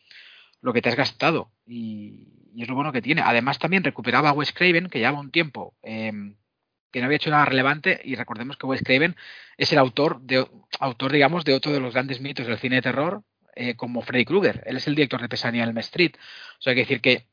lo 0.60 0.72
que 0.72 0.82
te 0.82 0.90
has 0.90 0.96
gastado. 0.96 1.50
Y, 1.66 2.28
es 2.56 2.68
lo 2.68 2.74
bueno 2.74 2.92
que 2.92 3.02
tiene. 3.02 3.22
Además, 3.24 3.58
también 3.58 3.84
recuperaba 3.84 4.30
a 4.30 4.32
Wes 4.32 4.52
Craven, 4.52 4.88
que 4.88 4.98
llevaba 4.98 5.20
un 5.20 5.30
tiempo 5.30 5.74
em, 5.82 6.36
que 6.90 7.00
no 7.00 7.06
había 7.06 7.16
hecho 7.16 7.30
nada 7.30 7.44
relevante. 7.44 8.00
Y 8.04 8.16
recordemos 8.16 8.56
que 8.56 8.66
Wes 8.66 8.82
Craven 8.82 9.16
es 9.56 9.72
el 9.72 9.78
autor, 9.78 10.20
de, 10.22 10.46
autor 10.80 11.12
digamos, 11.12 11.44
de 11.44 11.54
otro 11.54 11.72
de 11.72 11.80
los 11.80 11.94
grandes 11.94 12.20
mitos 12.20 12.46
del 12.46 12.58
cine 12.58 12.76
de 12.76 12.82
terror, 12.82 13.22
eh, 13.54 13.74
como 13.74 14.02
Freddy 14.02 14.24
Krueger. 14.24 14.62
Él 14.66 14.76
es 14.76 14.86
el 14.86 14.94
director 14.94 15.20
de 15.20 15.28
Pesadilla 15.28 15.64
en 15.64 15.70
el 15.70 15.78
Street. 15.78 16.12
O 16.58 16.62
sea, 16.62 16.72
hay 16.72 16.76
que 16.76 16.82
decir 16.82 17.00
que 17.00 17.26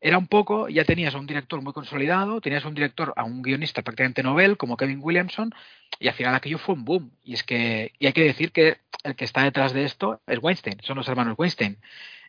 era 0.00 0.18
un 0.18 0.26
poco, 0.26 0.68
ya 0.68 0.84
tenías 0.84 1.14
a 1.14 1.18
un 1.18 1.26
director 1.26 1.62
muy 1.62 1.72
consolidado, 1.72 2.42
tenías 2.42 2.64
a 2.66 2.68
un 2.68 2.74
director, 2.74 3.14
a 3.16 3.24
un 3.24 3.40
guionista 3.40 3.80
prácticamente 3.80 4.22
novel 4.22 4.58
como 4.58 4.76
Kevin 4.76 5.00
Williamson, 5.02 5.50
y 5.98 6.08
al 6.08 6.14
final 6.14 6.34
aquello 6.34 6.58
fue 6.58 6.74
un 6.74 6.84
boom. 6.84 7.10
Y 7.22 7.32
es 7.32 7.42
que, 7.42 7.92
y 7.98 8.06
hay 8.06 8.12
que 8.12 8.24
decir 8.24 8.52
que 8.52 8.76
el 9.04 9.14
que 9.14 9.24
está 9.24 9.44
detrás 9.44 9.72
de 9.72 9.84
esto 9.84 10.20
es 10.26 10.38
Weinstein, 10.42 10.78
son 10.82 10.96
los 10.96 11.08
hermanos 11.08 11.34
Weinstein, 11.38 11.78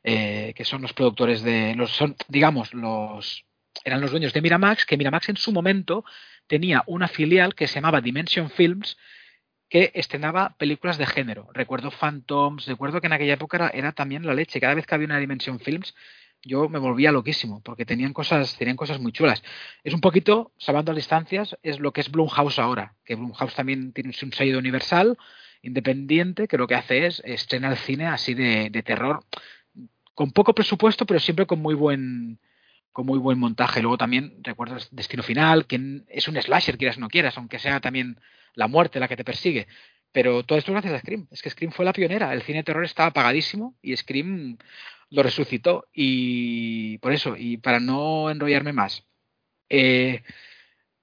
eh, 0.04 0.54
que 0.56 0.66
son 0.66 0.82
los 0.82 0.94
productores 0.94 1.42
de, 1.42 1.74
los, 1.76 1.92
son, 1.92 2.16
digamos, 2.28 2.74
los, 2.74 3.46
eran 3.84 4.02
los 4.02 4.12
dueños 4.12 4.34
de 4.34 4.42
Miramax, 4.42 4.86
que 4.86 4.98
Miramax 4.98 5.30
en 5.30 5.38
su 5.38 5.52
momento 5.52 6.06
tenía 6.48 6.84
una 6.86 7.08
filial 7.08 7.56
que 7.56 7.68
se 7.68 7.76
llamaba 7.76 8.02
Dimension 8.02 8.50
Films, 8.50 8.98
que 9.70 9.92
estrenaba 9.96 10.56
películas 10.58 10.98
de 10.98 11.08
género. 11.08 11.50
Recuerdo 11.54 11.90
Phantoms, 11.92 12.68
recuerdo 12.68 13.02
que 13.02 13.08
en 13.08 13.14
aquella 13.14 13.34
época 13.34 13.72
era, 13.74 13.92
también 13.94 14.26
la 14.26 14.34
leche. 14.34 14.60
Cada 14.60 14.76
vez 14.76 14.86
que 14.86 14.94
había 14.94 15.08
una 15.08 15.18
Dimension 15.18 15.60
Films, 15.60 15.96
yo 16.44 16.70
me 16.70 16.78
volvía 16.78 17.12
loquísimo, 17.12 17.62
porque 17.64 17.86
tenían 17.86 18.14
cosas, 18.14 18.56
tenían 18.58 18.78
cosas 18.78 19.00
muy 19.00 19.12
chulas. 19.12 19.42
Es 19.84 19.94
un 19.94 20.02
poquito, 20.02 20.52
salvando 20.58 20.92
las 20.92 20.98
distancias, 20.98 21.58
es 21.64 21.80
lo 21.80 21.92
que 21.92 22.02
es 22.02 22.12
Blumhouse 22.12 22.60
ahora, 22.60 22.94
que 23.04 23.16
Blumhouse 23.16 23.56
también 23.56 23.92
tiene 23.94 24.14
un 24.22 24.34
sello 24.34 24.60
universal, 24.60 25.18
independiente, 25.66 26.48
que 26.48 26.58
lo 26.58 26.68
que 26.68 26.76
hace 26.76 27.08
es 27.08 27.22
estrenar 27.26 27.72
el 27.72 27.78
cine 27.78 28.08
así 28.08 28.34
de, 28.34 28.70
terror, 28.84 29.24
con 30.14 30.32
poco 30.32 30.54
presupuesto, 30.54 31.06
pero 31.06 31.20
siempre 31.20 31.46
con 31.46 31.60
muy 31.62 31.76
buen 31.76 32.40
con 32.92 33.06
muy 33.06 33.20
buen 33.20 33.38
montaje. 33.40 33.82
Luego 33.82 33.98
también 33.98 34.40
recuerdo 34.42 34.78
Destino 34.92 35.22
Final, 35.22 35.68
que 35.68 36.04
es 36.08 36.28
un 36.30 36.42
slasher, 36.42 36.78
quieras 36.78 36.96
o 36.98 37.02
no 37.02 37.10
quieras, 37.10 37.38
aunque 37.38 37.60
sea 37.60 37.82
también 37.82 38.18
la 38.54 38.70
muerte 38.70 39.02
la 39.02 39.10
que 39.10 39.18
te 39.18 39.26
persigue. 39.26 39.68
Pero 40.14 40.44
todo 40.44 40.58
esto 40.58 40.72
es 40.72 40.76
gracias 40.76 40.94
a 40.94 41.00
Scream. 41.00 41.28
Es 41.30 41.42
que 41.42 41.50
Scream 41.50 41.74
fue 41.74 41.84
la 41.84 41.92
pionera. 41.92 42.32
El 42.32 42.42
cine 42.44 42.60
de 42.60 42.64
terror 42.64 42.86
estaba 42.86 43.10
apagadísimo 43.10 43.76
y 43.82 43.98
Scream 43.98 44.58
lo 45.10 45.24
resucitó. 45.24 45.88
Y 45.92 46.98
por 47.00 47.12
eso, 47.12 47.36
y 47.38 47.58
para 47.58 47.82
no 47.82 48.30
enrollarme 48.30 48.72
más, 48.72 49.04
eh, 49.68 50.24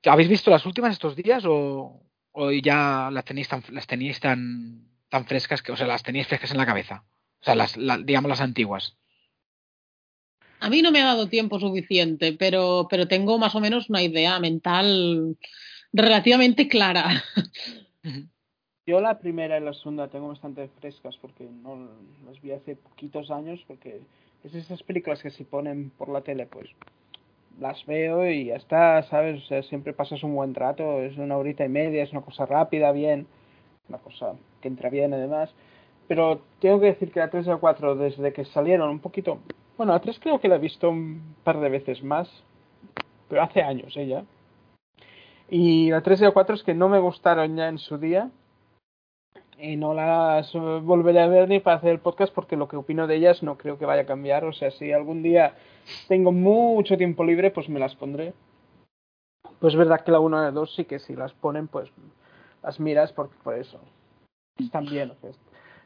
¿habéis 0.07 0.31
visto 0.31 0.51
las 0.51 0.65
últimas 0.65 0.93
estos 0.93 1.15
días 1.15 1.45
o, 1.47 2.03
ya 2.63 3.11
las 3.13 3.25
tenéis 3.25 3.49
tan, 3.49 3.63
las 3.71 3.87
tenéis 3.87 4.21
tan, 4.21 4.89
tan 5.09 5.25
frescas 5.27 5.63
que, 5.63 5.73
o 5.73 5.77
sea, 5.77 5.87
las 5.87 6.03
tenéis 6.03 6.27
frescas 6.27 6.53
en 6.53 6.59
la 6.59 6.67
cabeza? 6.67 7.05
O 7.41 7.45
sea, 7.45 7.55
las, 7.55 7.77
digamos 8.05 8.29
las 8.29 8.41
antiguas. 8.41 8.97
A 10.61 10.71
mí 10.71 10.81
no 10.81 10.93
me 10.93 11.03
ha 11.03 11.07
dado 11.07 11.29
tiempo 11.29 11.59
suficiente, 11.59 12.35
pero, 12.35 12.87
pero 12.89 13.09
tengo 13.09 13.39
más 13.39 13.55
o 13.57 13.61
menos 13.61 13.91
una 13.91 14.03
idea 14.03 14.39
mental 14.39 15.37
relativamente 15.93 16.69
clara. 16.69 17.23
Yo 18.87 19.01
la 19.01 19.19
primera 19.19 19.59
y 19.59 19.61
la 19.61 19.75
segunda 19.75 20.09
tengo 20.09 20.29
bastante 20.29 20.69
frescas 20.81 21.17
porque 21.21 21.45
no 21.45 21.89
las 22.27 22.41
vi 22.41 22.53
hace 22.53 22.77
poquitos 22.77 23.31
años 23.31 23.61
porque 23.67 24.01
es 24.43 24.55
esas 24.55 24.83
películas 24.83 25.23
que 25.23 25.31
se 25.31 25.45
ponen 25.45 25.91
por 25.91 26.09
la 26.09 26.21
tele 26.23 26.47
pues 26.47 26.69
las 27.61 27.85
veo 27.87 28.29
y 28.31 28.47
ya 28.47 28.57
está, 28.57 29.03
¿sabes? 29.05 29.43
O 29.43 29.47
sea, 29.47 29.63
siempre 29.63 29.93
pasas 29.93 30.23
un 30.23 30.35
buen 30.35 30.55
rato, 30.55 31.01
es 31.03 31.17
una 31.19 31.37
horita 31.37 31.65
y 31.65 31.69
media, 31.69 32.03
es 32.03 32.13
una 32.13 32.23
cosa 32.23 32.47
rápida, 32.47 32.93
bien, 32.93 33.27
una 33.89 33.99
cosa 33.99 34.35
que 34.61 34.69
entra 34.69 34.91
bien 34.91 35.15
además. 35.15 35.55
pero 36.09 36.43
tengo 36.61 36.81
que 36.81 36.87
decir 36.87 37.11
que 37.13 37.21
la 37.21 37.31
3 37.31 37.47
y 37.47 37.49
la 37.51 37.57
4, 37.57 37.97
desde 37.97 38.33
que 38.33 38.45
salieron 38.45 38.91
un 38.91 38.99
poquito. 39.01 39.39
Bueno, 39.77 39.93
la 39.93 40.01
3 40.01 40.19
creo 40.21 40.41
que 40.41 40.49
la 40.49 40.57
he 40.57 40.59
visto 40.59 40.91
un 40.91 41.37
par 41.45 41.61
de 41.61 41.69
veces 41.71 42.03
más, 42.03 42.29
pero 43.29 43.43
hace 43.43 43.63
años 43.63 43.97
ella. 43.97 44.21
¿eh? 44.21 44.25
Y 45.49 45.91
la 45.91 46.03
3 46.03 46.21
y 46.21 46.25
la 46.25 46.31
4 46.33 46.55
es 46.57 46.63
que 46.63 46.75
no 46.75 46.89
me 46.89 46.99
gustaron 46.99 47.57
ya 47.57 47.69
en 47.69 47.79
su 47.79 47.99
día. 47.99 48.31
Y 49.65 49.77
no 49.77 49.95
las 49.95 50.53
volveré 50.55 51.21
a 51.21 51.29
ver 51.29 51.49
ni 51.49 51.61
para 51.61 51.77
hacer 51.77 51.91
el 51.91 52.01
podcast 52.01 52.35
porque 52.35 52.57
lo 52.57 52.67
que 52.67 52.75
opino 52.75 53.07
de 53.07 53.15
ellas 53.15 53.45
no 53.45 53.57
creo 53.57 53.79
que 53.79 53.87
vaya 53.87 54.03
a 54.03 54.07
cambiar. 54.07 54.45
O 54.45 54.53
sea, 54.53 54.73
si 54.73 54.91
algún 54.91 55.23
día 55.23 55.55
tengo 56.09 56.33
mucho 56.33 56.97
tiempo 56.97 57.23
libre, 57.23 57.53
pues 57.53 57.69
me 57.69 57.79
las 57.79 57.95
pondré. 57.95 58.35
Pues 59.61 59.75
es 59.75 59.79
verdad 59.79 60.01
que 60.01 60.11
la 60.11 60.19
1 60.19 60.37
y 60.37 60.41
la 60.47 60.51
2 60.51 60.75
sí 60.75 60.85
que 60.85 60.99
si 60.99 61.15
las 61.15 61.33
ponen, 61.35 61.69
pues 61.69 61.93
las 62.61 62.81
miras 62.81 63.13
por, 63.13 63.29
por 63.45 63.55
eso. 63.55 63.79
Están 64.59 64.87
bien. 64.87 65.13
O 65.13 65.17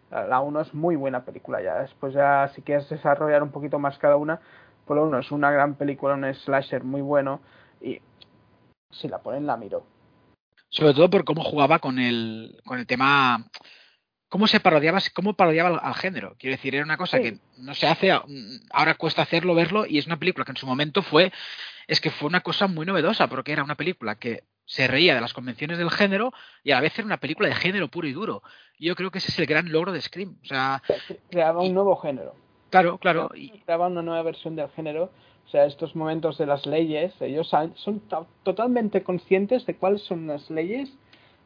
sea, 0.09 0.27
la 0.27 0.41
1 0.41 0.59
es 0.63 0.73
muy 0.73 0.97
buena 0.97 1.27
película 1.27 1.61
ya. 1.61 1.83
Después 1.83 2.15
ya 2.15 2.49
si 2.55 2.63
quieres 2.63 2.89
desarrollar 2.89 3.43
un 3.43 3.51
poquito 3.51 3.79
más 3.79 3.99
cada 3.99 4.17
una, 4.17 4.41
pues 4.87 4.97
la 4.97 5.05
1 5.05 5.19
es 5.19 5.31
una 5.31 5.51
gran 5.51 5.75
película, 5.75 6.15
un 6.15 6.33
slasher 6.33 6.83
muy 6.83 7.03
bueno 7.03 7.41
y 7.83 8.01
si 8.91 9.07
la 9.09 9.19
ponen 9.19 9.47
la 9.47 9.59
miro. 9.59 9.83
Sobre 10.77 10.93
todo 10.93 11.09
por 11.09 11.25
cómo 11.25 11.43
jugaba 11.43 11.79
con 11.79 11.99
el, 11.99 12.61
con 12.67 12.79
el 12.79 12.87
tema 12.87 13.49
cómo 14.29 14.47
se 14.47 14.61
parodiaba, 14.61 14.99
cómo 15.15 15.33
parodiaba 15.33 15.79
al, 15.79 15.95
género. 15.95 16.37
Quiero 16.39 16.55
decir, 16.55 16.75
era 16.75 16.85
una 16.85 16.99
cosa 16.99 17.19
que 17.19 17.39
no 17.57 17.75
se 17.75 17.87
hace, 17.87 18.11
ahora 18.11 18.95
cuesta 18.97 19.23
hacerlo, 19.23 19.55
verlo, 19.55 19.87
y 19.87 19.97
es 19.97 20.07
una 20.07 20.19
película 20.19 20.45
que 20.45 20.51
en 20.51 20.59
su 20.59 20.67
momento 20.67 21.01
fue, 21.01 21.33
es 21.87 21.99
que 21.99 22.11
fue 22.11 22.29
una 22.29 22.43
cosa 22.43 22.67
muy 22.67 22.85
novedosa, 22.85 23.27
porque 23.27 23.53
era 23.53 23.65
una 23.65 23.75
película 23.75 24.17
que 24.17 24.45
se 24.67 24.87
reía 24.87 25.15
de 25.15 25.23
las 25.23 25.33
convenciones 25.33 25.79
del 25.79 25.91
género 25.91 26.31
y 26.63 26.73
a 26.73 26.75
la 26.75 26.83
vez 26.83 26.99
era 26.99 27.07
una 27.07 27.21
película 27.21 27.49
de 27.49 27.55
género 27.55 27.89
puro 27.89 28.07
y 28.07 28.13
duro. 28.13 28.43
Y 28.77 28.89
yo 28.89 28.97
creo 28.97 29.11
que 29.11 29.19
ese 29.19 29.31
es 29.31 29.39
el 29.39 29.47
gran 29.47 29.73
logro 29.73 29.93
de 29.93 30.03
Scream. 30.03 30.37
O 30.43 30.47
sea, 30.47 30.83
creaba 31.31 31.63
un 31.63 31.73
nuevo 31.73 31.97
género. 31.97 32.35
Claro, 32.69 32.99
claro. 32.99 33.31
Creaba 33.65 33.87
una 33.87 34.03
nueva 34.03 34.23
versión 34.23 34.57
del 34.57 34.69
género. 34.69 35.11
O 35.47 35.49
sea, 35.49 35.65
estos 35.65 35.95
momentos 35.95 36.39
de 36.39 36.47
las 36.47 36.67
leyes, 36.67 37.15
ellos 37.21 37.49
son 37.77 38.03
totalmente 38.43 39.03
conscientes 39.05 39.65
de 39.65 39.77
cuáles 39.77 40.03
son 40.03 40.27
las 40.27 40.51
leyes 40.51 40.93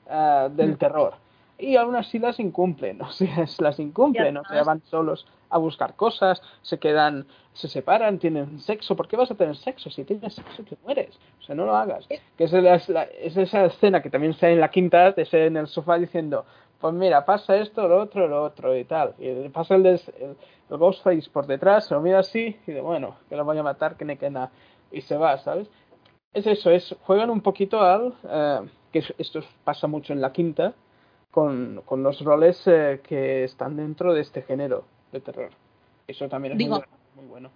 ah, 0.09 0.49
del 0.51 0.73
mm. 0.73 0.77
terror. 0.77 1.15
Y 1.59 1.77
aún 1.77 1.95
así 1.95 2.19
las 2.19 2.41
incumplen, 2.41 3.03
o 3.03 3.11
sea, 3.11 3.45
las 3.59 3.79
incumplen, 3.79 4.39
o 4.39 4.45
sea, 4.45 4.63
van 4.65 4.83
solos 4.85 5.27
a 5.51 5.59
buscar 5.59 5.97
cosas, 5.97 6.41
se 6.63 6.79
quedan, 6.79 7.27
se 7.53 7.69
separan, 7.69 8.19
tienen 8.19 8.61
sexo. 8.61 8.97
¿Por 8.97 9.09
qué 9.09 9.17
vas 9.17 9.31
a 9.31 9.35
tener 9.35 9.57
sexo? 9.57 9.91
Si 9.91 10.05
tienes 10.05 10.35
sexo 10.35 10.63
te 10.63 10.77
mueres. 10.85 11.19
O 11.41 11.43
sea, 11.43 11.55
no 11.55 11.67
lo 11.67 11.77
hagas. 11.77 12.07
Que 12.07 12.45
es, 12.45 12.53
es 12.53 13.37
esa 13.37 13.67
escena 13.67 14.01
que 14.01 14.11
también 14.11 14.33
está 14.33 14.49
en 14.49 14.61
la 14.61 14.71
quinta, 14.71 15.13
de 15.13 15.25
ser 15.27 15.43
en 15.43 15.57
el 15.57 15.67
sofá 15.67 15.99
diciendo, 15.99 16.47
pues 16.81 16.95
mira, 16.95 17.27
pasa 17.27 17.57
esto, 17.57 17.87
lo 17.87 18.01
otro, 18.01 18.27
lo 18.29 18.43
otro 18.43 18.77
y 18.77 18.85
tal. 18.85 19.15
Y 19.19 19.49
pasa 19.51 19.75
el, 19.75 19.85
el, 19.85 20.01
Ghostface 20.79 21.31
por 21.31 21.47
detrás, 21.47 21.87
se 21.87 21.95
lo 21.95 22.01
mira 22.01 22.21
así 22.21 22.57
y 22.67 22.73
de 22.73 22.81
bueno, 22.81 23.17
que 23.29 23.37
lo 23.37 23.45
voy 23.45 23.59
a 23.59 23.63
matar, 23.63 23.97
que 23.97 24.05
me 24.05 24.19
queda. 24.19 24.51
Y 24.93 25.03
se 25.03 25.17
va, 25.17 25.39
¿sabes? 25.39 25.69
Es 26.33 26.47
eso, 26.47 26.71
es 26.71 26.95
juegan 27.03 27.31
un 27.31 27.41
poquito 27.41 27.81
al... 27.81 28.15
Eh, 28.29 28.61
que 28.93 29.05
esto 29.19 29.41
pasa 29.65 29.87
mucho 29.87 30.13
en 30.13 30.21
la 30.21 30.33
quinta, 30.33 30.75
con, 31.31 31.83
con 31.85 32.03
los 32.03 32.21
roles 32.23 32.61
eh, 32.67 33.01
que 33.07 33.45
están 33.45 33.77
dentro 33.77 34.13
de 34.15 34.23
este 34.23 34.43
género 34.43 34.85
de 35.13 35.21
terror. 35.21 35.51
Eso 36.07 36.29
también 36.29 36.61
es 36.61 36.69
muy 37.15 37.27
bueno. 37.29 37.51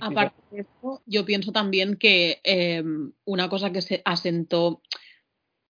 aparte 0.00 0.36
de 0.50 0.60
eso, 0.62 1.02
yo 1.06 1.24
pienso 1.24 1.52
también 1.52 1.96
que 1.96 2.40
em, 2.44 3.12
una 3.24 3.48
cosa 3.48 3.70
que 3.70 3.82
se 3.82 4.02
asentó, 4.04 4.80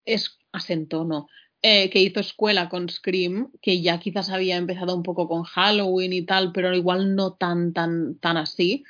es 0.04 0.38
asentó, 0.52 1.04
no, 1.04 1.26
eh, 1.62 1.90
que 1.90 2.00
hizo 2.00 2.20
escuela 2.20 2.68
con 2.68 2.88
Scream, 2.88 3.52
que 3.62 3.80
ya 3.80 4.00
quizás 4.00 4.30
había 4.30 4.56
empezado 4.56 4.96
un 4.96 5.02
poco 5.02 5.28
con 5.28 5.44
Halloween 5.44 6.12
y 6.12 6.22
tal, 6.22 6.52
pero 6.52 6.74
igual 6.74 7.14
no 7.14 7.34
tan, 7.34 7.72
tan, 7.72 8.18
tan 8.18 8.36
así. 8.36 8.84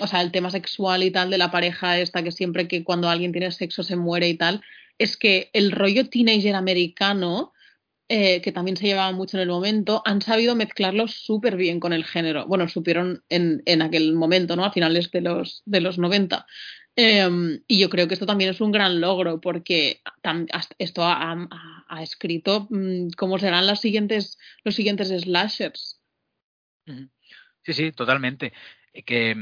O 0.00 0.06
sea, 0.06 0.22
el 0.22 0.32
tema 0.32 0.50
sexual 0.50 1.02
y 1.02 1.10
tal 1.10 1.30
de 1.30 1.38
la 1.38 1.50
pareja 1.50 1.98
esta, 1.98 2.22
que 2.22 2.32
siempre 2.32 2.66
que 2.66 2.82
cuando 2.82 3.08
alguien 3.08 3.32
tiene 3.32 3.50
sexo 3.50 3.82
se 3.82 3.96
muere 3.96 4.28
y 4.28 4.34
tal, 4.36 4.62
es 4.98 5.16
que 5.16 5.50
el 5.52 5.70
rollo 5.70 6.08
teenager 6.08 6.54
americano 6.54 7.52
eh, 8.08 8.42
que 8.42 8.52
también 8.52 8.76
se 8.76 8.86
llevaba 8.86 9.12
mucho 9.12 9.38
en 9.38 9.42
el 9.42 9.48
momento, 9.48 10.02
han 10.04 10.20
sabido 10.20 10.54
mezclarlo 10.54 11.08
súper 11.08 11.56
bien 11.56 11.80
con 11.80 11.94
el 11.94 12.04
género. 12.04 12.46
Bueno, 12.46 12.68
supieron 12.68 13.24
en, 13.30 13.62
en, 13.64 13.80
aquel 13.80 14.12
momento, 14.12 14.56
¿no? 14.56 14.64
A 14.64 14.72
finales 14.72 15.10
de 15.10 15.22
los, 15.22 15.62
de 15.64 15.80
los 15.80 15.98
90. 15.98 16.46
Em, 16.96 17.62
y 17.66 17.78
yo 17.80 17.90
creo 17.90 18.06
que 18.06 18.14
esto 18.14 18.26
también 18.26 18.50
es 18.50 18.60
un 18.60 18.70
gran 18.72 19.00
logro 19.00 19.40
porque 19.40 20.00
esto 20.78 21.02
ha, 21.02 21.48
escrito 22.00 22.66
mm, 22.70 23.10
cómo 23.16 23.38
serán 23.38 23.66
las 23.66 23.80
siguientes, 23.80 24.38
los 24.64 24.74
siguientes 24.74 25.08
slashers. 25.08 26.00
Sí, 27.62 27.72
sí, 27.72 27.92
totalmente. 27.92 28.52
Que, 29.06 29.34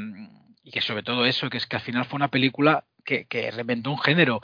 y 0.62 0.70
que 0.70 0.80
sobre 0.80 1.02
todo 1.02 1.26
eso, 1.26 1.50
que 1.50 1.58
es 1.58 1.66
que 1.66 1.76
al 1.76 1.82
final 1.82 2.04
fue 2.04 2.16
una 2.16 2.30
película 2.30 2.86
que, 3.04 3.26
que 3.26 3.50
reventó 3.50 3.90
un 3.90 3.98
género 3.98 4.40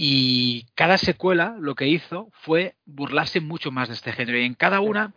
y 0.00 0.68
cada 0.76 0.96
secuela 0.96 1.56
lo 1.58 1.74
que 1.74 1.88
hizo 1.88 2.30
fue 2.32 2.76
burlarse 2.84 3.40
mucho 3.40 3.72
más 3.72 3.88
de 3.88 3.94
este 3.94 4.12
género. 4.12 4.38
Y 4.38 4.44
en 4.44 4.54
cada 4.54 4.78
una, 4.78 5.12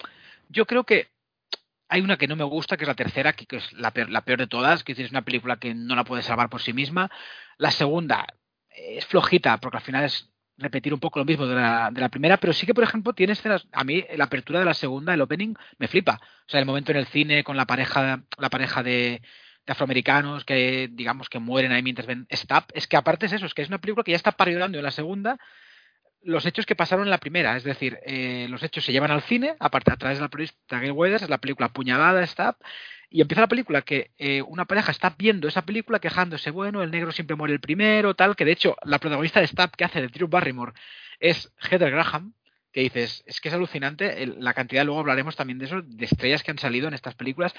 yo 0.49 0.65
creo 0.65 0.86
que 0.86 1.10
hay 1.88 2.01
una 2.01 2.17
que 2.17 2.27
no 2.27 2.36
me 2.36 2.43
gusta, 2.45 2.77
que 2.77 2.86
es 2.86 2.88
la 2.88 2.95
tercera, 2.95 3.34
que, 3.34 3.45
es 3.55 3.71
la 3.73 3.91
peor, 3.91 4.10
la 4.10 4.25
peor, 4.25 4.39
de 4.39 4.47
todas, 4.47 4.84
que 4.84 4.93
es 4.93 5.12
una 5.12 5.21
película 5.21 5.57
que 5.57 5.75
no 5.75 5.93
la 5.93 6.03
puede 6.03 6.23
salvar 6.23 6.49
por 6.49 6.63
sí 6.63 6.73
misma. 6.73 7.12
La 7.57 7.69
segunda 7.69 8.25
es 8.71 9.05
flojita, 9.05 9.60
porque 9.60 9.77
al 9.77 9.84
final 9.84 10.05
es 10.05 10.31
repetir 10.62 10.93
un 10.93 11.00
poco 11.00 11.19
lo 11.19 11.26
mismo 11.26 11.45
de 11.45 11.56
la, 11.56 11.89
de 11.91 12.02
la 12.02 12.10
primera, 12.10 12.38
pero 12.38 12.54
sí 12.54 12.65
que, 12.65 12.74
por 12.74 12.84
ejemplo, 12.84 13.13
tiene 13.13 13.34
escenas. 13.34 13.67
A 13.71 13.84
mí, 13.84 14.06
la 14.15 14.26
apertura 14.26 14.60
de 14.60 14.65
la 14.65 14.74
segunda, 14.74 15.13
el 15.13 15.21
opening, 15.21 15.54
me 15.78 15.88
flipa. 15.88 16.19
O 16.21 16.50
sea, 16.50 16.60
el 16.60 16.65
momento 16.65 16.91
en 16.91 16.97
el 16.97 17.08
cine 17.08 17.43
con 17.43 17.58
la 17.58 17.65
pareja, 17.65 18.24
la 18.38 18.50
pareja 18.50 18.84
de, 18.84 19.21
afroamericanos 19.67 20.43
que 20.43 20.89
digamos 20.91 21.30
que 21.30 21.39
mueren 21.39 21.71
ahí 21.71 21.82
mientras 21.82 22.06
ven 22.06 22.28
Stab, 22.34 22.65
es 22.74 22.88
que 22.88 22.97
aparte 22.97 23.28
es 23.28 23.34
eso, 23.34 23.45
es 23.45 23.54
que 23.54 23.62
es 23.62 23.69
una 23.69 23.80
película 23.80 24.04
que 24.04 24.12
ya 24.12 24.17
está 24.17 24.34
parodiando 24.34 24.78
en 24.78 24.84
la 24.84 24.91
segunda 24.91 25.38
los 26.23 26.45
hechos 26.45 26.65
que 26.65 26.75
pasaron 26.75 27.05
en 27.05 27.10
la 27.10 27.17
primera, 27.17 27.57
es 27.57 27.63
decir, 27.63 27.99
eh, 28.05 28.47
los 28.49 28.62
hechos 28.63 28.86
se 28.86 28.91
llevan 28.91 29.12
al 29.12 29.21
cine, 29.21 29.55
aparte 29.60 29.91
a 29.91 29.97
través 29.97 30.17
de 30.17 30.23
la 30.23 30.29
periodista 30.29 30.79
Gail 30.79 30.91
Weathers, 30.91 31.29
la 31.29 31.39
película 31.39 31.69
Puñalada, 31.69 32.25
Stab, 32.25 32.55
y 33.10 33.21
empieza 33.21 33.41
la 33.41 33.47
película 33.47 33.81
que 33.81 34.12
eh, 34.17 34.41
una 34.41 34.65
pareja 34.65 34.91
está 34.91 35.13
viendo 35.17 35.47
esa 35.47 35.63
película 35.63 35.99
quejándose, 35.99 36.51
bueno, 36.51 36.84
el 36.84 36.91
negro 36.91 37.12
siempre 37.12 37.36
muere 37.36 37.53
el 37.53 37.60
primero, 37.60 38.15
tal, 38.15 38.36
que 38.36 38.45
de 38.45 38.51
hecho 38.51 38.75
la 38.84 38.99
protagonista 38.99 39.41
de 39.41 39.47
Stab 39.47 39.71
que 39.75 39.84
hace 39.84 40.01
de 40.01 40.07
Drew 40.07 40.27
Barrymore 40.27 40.73
es 41.19 41.51
Heather 41.57 41.91
Graham, 41.91 42.34
que 42.71 42.81
dices, 42.81 43.23
es 43.25 43.41
que 43.41 43.49
es 43.49 43.55
alucinante 43.55 44.25
la 44.25 44.53
cantidad, 44.53 44.86
luego 44.86 45.01
hablaremos 45.01 45.36
también 45.36 45.60
de 45.60 45.65
eso, 45.65 45.81
de 45.81 46.05
estrellas 46.05 46.41
que 46.43 46.51
han 46.51 46.57
salido 46.57 46.88
en 46.88 46.93
estas 46.93 47.15
películas, 47.15 47.53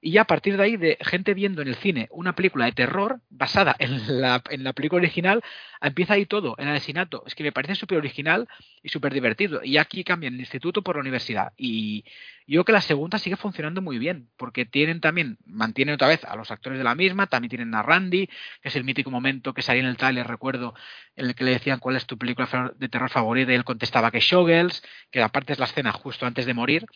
y 0.00 0.12
ya 0.12 0.22
a 0.22 0.26
partir 0.26 0.56
de 0.56 0.62
ahí, 0.62 0.76
de 0.76 0.96
gente 1.00 1.34
viendo 1.34 1.60
en 1.60 1.68
el 1.68 1.74
cine 1.74 2.08
una 2.12 2.34
película 2.34 2.66
de 2.66 2.72
terror 2.72 3.20
basada 3.30 3.74
en 3.78 4.20
la, 4.20 4.42
en 4.50 4.62
la 4.62 4.72
película 4.72 5.00
original, 5.00 5.42
empieza 5.80 6.14
ahí 6.14 6.24
todo, 6.24 6.54
el 6.58 6.68
asesinato. 6.68 7.24
Es 7.26 7.34
que 7.34 7.42
me 7.42 7.52
parece 7.52 7.74
súper 7.74 7.98
original 7.98 8.48
y 8.82 8.90
súper 8.90 9.12
divertido. 9.12 9.60
Y 9.64 9.76
aquí 9.76 10.04
cambian 10.04 10.34
el 10.34 10.40
instituto 10.40 10.82
por 10.82 10.96
la 10.96 11.00
universidad. 11.00 11.52
Y 11.56 12.04
yo 12.46 12.54
creo 12.58 12.64
que 12.64 12.72
la 12.72 12.80
segunda 12.80 13.18
sigue 13.18 13.36
funcionando 13.36 13.82
muy 13.82 13.98
bien, 13.98 14.30
porque 14.36 14.64
tienen 14.64 15.00
también, 15.00 15.38
mantienen 15.44 15.96
otra 15.96 16.08
vez 16.08 16.24
a 16.24 16.36
los 16.36 16.50
actores 16.50 16.78
de 16.78 16.84
la 16.84 16.94
misma, 16.94 17.26
también 17.26 17.50
tienen 17.50 17.74
a 17.74 17.82
Randy, 17.82 18.28
que 18.62 18.68
es 18.68 18.76
el 18.76 18.84
mítico 18.84 19.10
momento 19.10 19.52
que 19.52 19.62
salía 19.62 19.82
en 19.82 19.88
el 19.88 19.96
trailer, 19.96 20.26
recuerdo, 20.26 20.74
en 21.16 21.26
el 21.26 21.34
que 21.34 21.44
le 21.44 21.50
decían 21.52 21.80
cuál 21.80 21.96
es 21.96 22.06
tu 22.06 22.16
película 22.16 22.72
de 22.76 22.88
terror 22.88 23.10
favorita 23.10 23.52
y 23.52 23.56
él 23.56 23.64
contestaba 23.64 24.10
que 24.12 24.20
Showgirls, 24.20 24.82
que 25.10 25.22
aparte 25.22 25.52
es 25.52 25.58
la 25.58 25.64
escena 25.66 25.92
justo 25.92 26.24
antes 26.24 26.46
de 26.46 26.54
morir. 26.54 26.86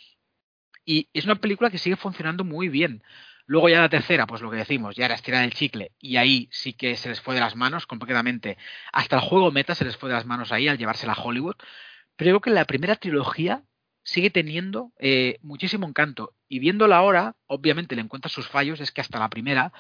Y 0.85 1.09
es 1.13 1.25
una 1.25 1.37
película 1.37 1.71
que 1.71 1.79
sigue 1.79 1.97
funcionando 1.97 2.45
muy 2.45 2.69
bien. 2.69 3.03
Luego 3.47 3.69
ya 3.69 3.81
la 3.81 3.89
tercera, 3.89 4.27
pues 4.27 4.41
lo 4.41 4.51
que 4.51 4.57
decimos, 4.57 4.97
ya 4.97 5.07
era 5.07 5.15
estirar 5.15 5.45
el 5.45 5.53
chicle 5.53 5.93
y 5.99 6.17
ahí 6.17 6.49
sí 6.53 6.73
que 6.73 6.97
se 6.97 7.09
les 7.09 7.21
fue 7.21 7.35
de 7.35 7.41
las 7.41 7.57
manos 7.57 7.87
completamente. 7.87 8.57
Hasta 8.93 9.17
el 9.17 9.23
juego 9.23 9.51
meta 9.51 9.75
se 9.75 9.85
les 9.85 9.97
fue 9.97 10.09
de 10.09 10.15
las 10.15 10.27
manos 10.27 10.53
ahí 10.53 10.69
al 10.69 10.79
llevársela 10.79 11.13
a 11.15 11.23
Hollywood. 11.23 11.57
Pero 12.17 12.31
creo 12.31 12.41
que 12.41 12.51
la 12.51 12.65
primera 12.67 12.97
trilogía 12.97 13.63
sigue 14.05 14.31
teniendo 14.31 14.93
eh, 14.99 15.39
muchísimo 15.43 15.87
encanto. 15.89 16.35
Y 16.49 16.61
viéndola 16.61 16.97
ahora, 16.97 17.37
obviamente 17.47 17.97
le 17.97 18.03
encuentra 18.03 18.31
sus 18.31 18.49
fallos, 18.49 18.81
es 18.81 18.93
que 18.93 19.01
hasta 19.01 19.19
la 19.19 19.29
primera 19.31 19.73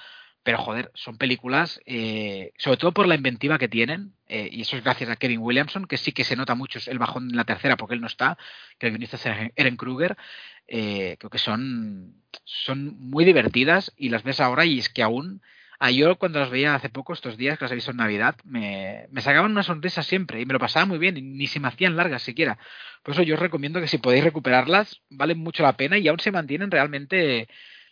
pero 0.42 0.58
joder, 0.58 0.90
son 0.94 1.18
películas, 1.18 1.80
eh, 1.86 2.52
sobre 2.58 2.76
todo 2.76 2.92
por 2.92 3.06
la 3.06 3.14
inventiva 3.14 3.58
que 3.58 3.68
tienen, 3.68 4.14
eh, 4.26 4.48
y 4.50 4.62
eso 4.62 4.76
es 4.76 4.82
gracias 4.82 5.08
a 5.10 5.16
Kevin 5.16 5.40
Williamson, 5.40 5.86
que 5.86 5.96
sí 5.96 6.12
que 6.12 6.24
se 6.24 6.36
nota 6.36 6.54
mucho 6.54 6.80
el 6.90 6.98
bajón 6.98 7.30
en 7.30 7.36
la 7.36 7.44
tercera 7.44 7.76
porque 7.76 7.94
él 7.94 8.00
no 8.00 8.08
está, 8.08 8.36
que 8.78 8.86
el 8.86 8.92
guionista 8.92 9.16
es 9.16 9.52
Eren 9.54 9.76
Kruger, 9.76 10.16
eh, 10.66 11.16
creo 11.18 11.30
que 11.30 11.38
son, 11.38 12.22
son 12.44 12.98
muy 12.98 13.24
divertidas 13.24 13.92
y 13.96 14.08
las 14.08 14.22
ves 14.22 14.40
ahora 14.40 14.64
y 14.64 14.78
es 14.78 14.88
que 14.88 15.02
aún, 15.02 15.42
a 15.78 15.90
yo 15.90 16.16
cuando 16.16 16.38
las 16.40 16.50
veía 16.50 16.74
hace 16.74 16.88
poco, 16.88 17.12
estos 17.12 17.36
días 17.36 17.58
que 17.58 17.64
las 17.64 17.72
he 17.72 17.76
visto 17.76 17.90
en 17.90 17.96
Navidad, 17.98 18.36
me, 18.44 19.06
me 19.10 19.20
sacaban 19.20 19.50
una 19.50 19.62
sonrisa 19.62 20.02
siempre 20.02 20.40
y 20.40 20.46
me 20.46 20.52
lo 20.52 20.60
pasaba 20.60 20.86
muy 20.86 20.98
bien 20.98 21.16
y 21.16 21.22
ni 21.22 21.46
se 21.46 21.60
me 21.60 21.68
hacían 21.68 21.96
largas 21.96 22.22
siquiera. 22.22 22.58
Por 23.02 23.14
eso 23.14 23.22
yo 23.22 23.34
os 23.34 23.40
recomiendo 23.40 23.80
que 23.80 23.88
si 23.88 23.98
podéis 23.98 24.24
recuperarlas, 24.24 25.02
valen 25.10 25.38
mucho 25.38 25.62
la 25.62 25.76
pena 25.76 25.98
y 25.98 26.08
aún 26.08 26.20
se 26.20 26.30
mantienen 26.30 26.70
realmente 26.70 27.48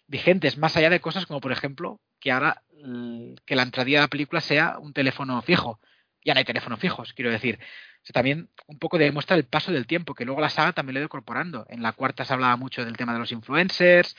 vigentes, 0.06 0.58
más 0.58 0.76
allá 0.76 0.90
de 0.90 1.00
cosas 1.00 1.26
como, 1.26 1.40
por 1.40 1.52
ejemplo, 1.52 2.00
que 2.20 2.32
ahora 2.32 2.62
que 3.46 3.56
la 3.56 3.62
entrada 3.62 3.84
de 3.84 3.98
la 3.98 4.08
película 4.08 4.40
sea 4.40 4.78
un 4.78 4.92
teléfono 4.92 5.40
fijo. 5.42 5.80
Ya 6.24 6.34
no 6.34 6.38
hay 6.38 6.44
teléfonos 6.44 6.80
fijos, 6.80 7.12
quiero 7.12 7.30
decir. 7.30 7.58
También 8.12 8.48
un 8.66 8.78
poco 8.78 8.98
demuestra 8.98 9.36
el 9.36 9.44
paso 9.44 9.72
del 9.72 9.86
tiempo, 9.86 10.14
que 10.14 10.24
luego 10.24 10.40
la 10.40 10.48
saga 10.48 10.72
también 10.72 10.94
lo 10.94 10.98
ha 10.98 11.02
ido 11.02 11.06
incorporando. 11.06 11.66
En 11.68 11.82
la 11.82 11.92
cuarta 11.92 12.24
se 12.24 12.32
hablaba 12.32 12.56
mucho 12.56 12.84
del 12.84 12.96
tema 12.96 13.12
de 13.12 13.18
los 13.18 13.32
influencers, 13.32 14.16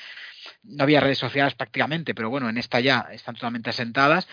no 0.64 0.84
había 0.84 1.02
redes 1.02 1.18
sociales 1.18 1.56
prácticamente, 1.56 2.14
pero 2.14 2.30
bueno, 2.30 2.50
en 2.50 2.58
esta 2.58 2.80
ya 2.80 3.08
están 3.12 3.36
totalmente 3.36 3.70
asentadas 3.70 4.28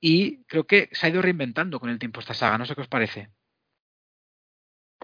y 0.00 0.44
creo 0.44 0.64
que 0.64 0.88
se 0.92 1.06
ha 1.06 1.10
ido 1.10 1.22
reinventando 1.22 1.80
con 1.80 1.90
el 1.90 1.98
tiempo 1.98 2.20
esta 2.20 2.34
saga, 2.34 2.58
no 2.58 2.66
sé 2.66 2.74
qué 2.74 2.82
os 2.82 2.88
parece. 2.88 3.30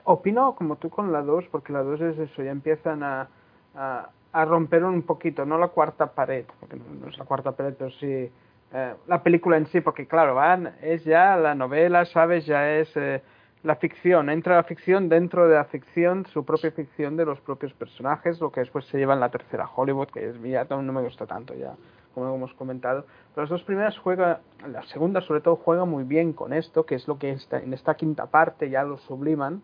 Opino 0.04 0.54
como 0.56 0.76
tú 0.76 0.90
con 0.90 1.12
la 1.12 1.22
2, 1.22 1.46
porque 1.50 1.72
la 1.72 1.82
2 1.82 2.00
es 2.00 2.18
eso, 2.18 2.42
ya 2.42 2.50
empiezan 2.50 3.02
a, 3.02 3.28
a, 3.74 4.44
romper 4.44 4.84
un 4.84 5.02
poquito, 5.02 5.44
no 5.44 5.58
la 5.58 5.68
cuarta 5.68 6.12
pared, 6.12 6.44
porque 6.58 6.76
no, 6.76 7.08
es 7.08 7.18
la 7.18 7.24
cuarta 7.24 7.52
pared, 7.52 7.74
pero 7.78 7.90
sí 7.92 8.30
eh, 8.72 8.94
la 9.06 9.22
película 9.22 9.56
en 9.56 9.66
sí, 9.66 9.80
porque 9.80 10.06
claro, 10.06 10.34
van, 10.34 10.74
es 10.80 11.04
ya 11.04 11.36
la 11.36 11.54
novela, 11.54 12.04
¿sabes? 12.04 12.46
Ya 12.46 12.76
es 12.76 12.94
eh, 12.96 13.22
la 13.62 13.76
ficción, 13.76 14.30
entra 14.30 14.56
la 14.56 14.64
ficción 14.64 15.08
dentro 15.08 15.46
de 15.46 15.54
la 15.54 15.64
ficción, 15.64 16.24
su 16.26 16.44
propia 16.44 16.70
ficción 16.70 17.16
de 17.16 17.26
los 17.26 17.40
propios 17.40 17.72
personajes, 17.74 18.40
lo 18.40 18.50
que 18.50 18.60
después 18.60 18.86
se 18.86 18.98
lleva 18.98 19.14
en 19.14 19.20
la 19.20 19.30
tercera 19.30 19.68
Hollywood, 19.74 20.08
que 20.08 20.30
es 20.30 20.42
ya 20.42 20.64
no 20.64 20.92
me 20.92 21.02
gusta 21.02 21.26
tanto 21.26 21.54
ya, 21.54 21.74
como 22.14 22.34
hemos 22.34 22.54
comentado. 22.54 23.04
Pero 23.34 23.42
las 23.42 23.50
dos 23.50 23.62
primeras 23.62 23.98
juega, 23.98 24.40
la 24.66 24.82
segunda 24.84 25.20
sobre 25.20 25.42
todo 25.42 25.56
juega 25.56 25.84
muy 25.84 26.04
bien 26.04 26.32
con 26.32 26.54
esto, 26.54 26.86
que 26.86 26.94
es 26.94 27.06
lo 27.06 27.18
que 27.18 27.32
está, 27.32 27.58
en 27.58 27.74
esta 27.74 27.94
quinta 27.94 28.26
parte 28.26 28.70
ya 28.70 28.82
lo 28.82 28.96
subliman, 28.96 29.60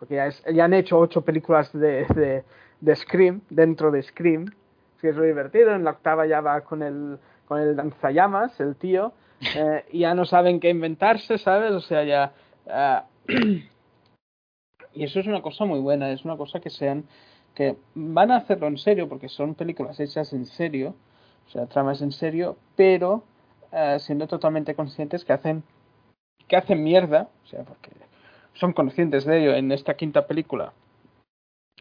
porque 0.00 0.16
ya, 0.16 0.26
es, 0.26 0.42
ya 0.52 0.64
han 0.64 0.74
hecho 0.74 0.98
ocho 0.98 1.22
películas 1.22 1.72
de, 1.72 2.04
de, 2.14 2.44
de 2.80 2.96
Scream, 2.96 3.42
dentro 3.48 3.92
de 3.92 4.02
Scream, 4.02 4.46
que 5.00 5.10
es 5.10 5.16
lo 5.16 5.22
divertido, 5.22 5.72
en 5.72 5.84
la 5.84 5.92
octava 5.92 6.26
ya 6.26 6.40
va 6.40 6.62
con 6.62 6.82
el, 6.82 7.16
con 7.46 7.60
el 7.60 7.76
danzallamas, 7.76 8.58
el 8.58 8.74
tío, 8.74 9.12
eh, 9.54 9.84
y 9.92 10.00
ya 10.00 10.14
no 10.14 10.24
saben 10.24 10.58
qué 10.58 10.68
inventarse, 10.68 11.38
¿sabes? 11.38 11.70
O 11.70 11.80
sea, 11.80 12.02
ya... 12.02 12.32
Eh, 12.66 13.00
y 13.28 15.04
eso 15.04 15.20
es 15.20 15.26
una 15.26 15.42
cosa 15.42 15.64
muy 15.64 15.80
buena, 15.80 16.10
es 16.10 16.24
una 16.24 16.36
cosa 16.36 16.60
que 16.60 16.70
sean 16.70 17.04
que 17.54 17.76
van 17.94 18.30
a 18.30 18.36
hacerlo 18.36 18.66
en 18.66 18.76
serio 18.76 19.08
porque 19.08 19.28
son 19.28 19.54
películas 19.54 19.98
hechas 19.98 20.32
en 20.32 20.44
serio, 20.44 20.94
o 21.46 21.50
sea, 21.50 21.66
tramas 21.66 22.02
en 22.02 22.12
serio, 22.12 22.56
pero 22.76 23.24
eh, 23.72 23.96
siendo 23.98 24.26
totalmente 24.26 24.74
conscientes 24.74 25.24
que 25.24 25.32
hacen 25.32 25.62
que 26.48 26.56
hacen 26.56 26.82
mierda, 26.82 27.28
o 27.44 27.48
sea, 27.48 27.64
porque 27.64 27.90
son 28.54 28.72
conscientes 28.72 29.24
de 29.24 29.40
ello 29.40 29.54
en 29.54 29.72
esta 29.72 29.94
quinta 29.94 30.26
película. 30.26 30.72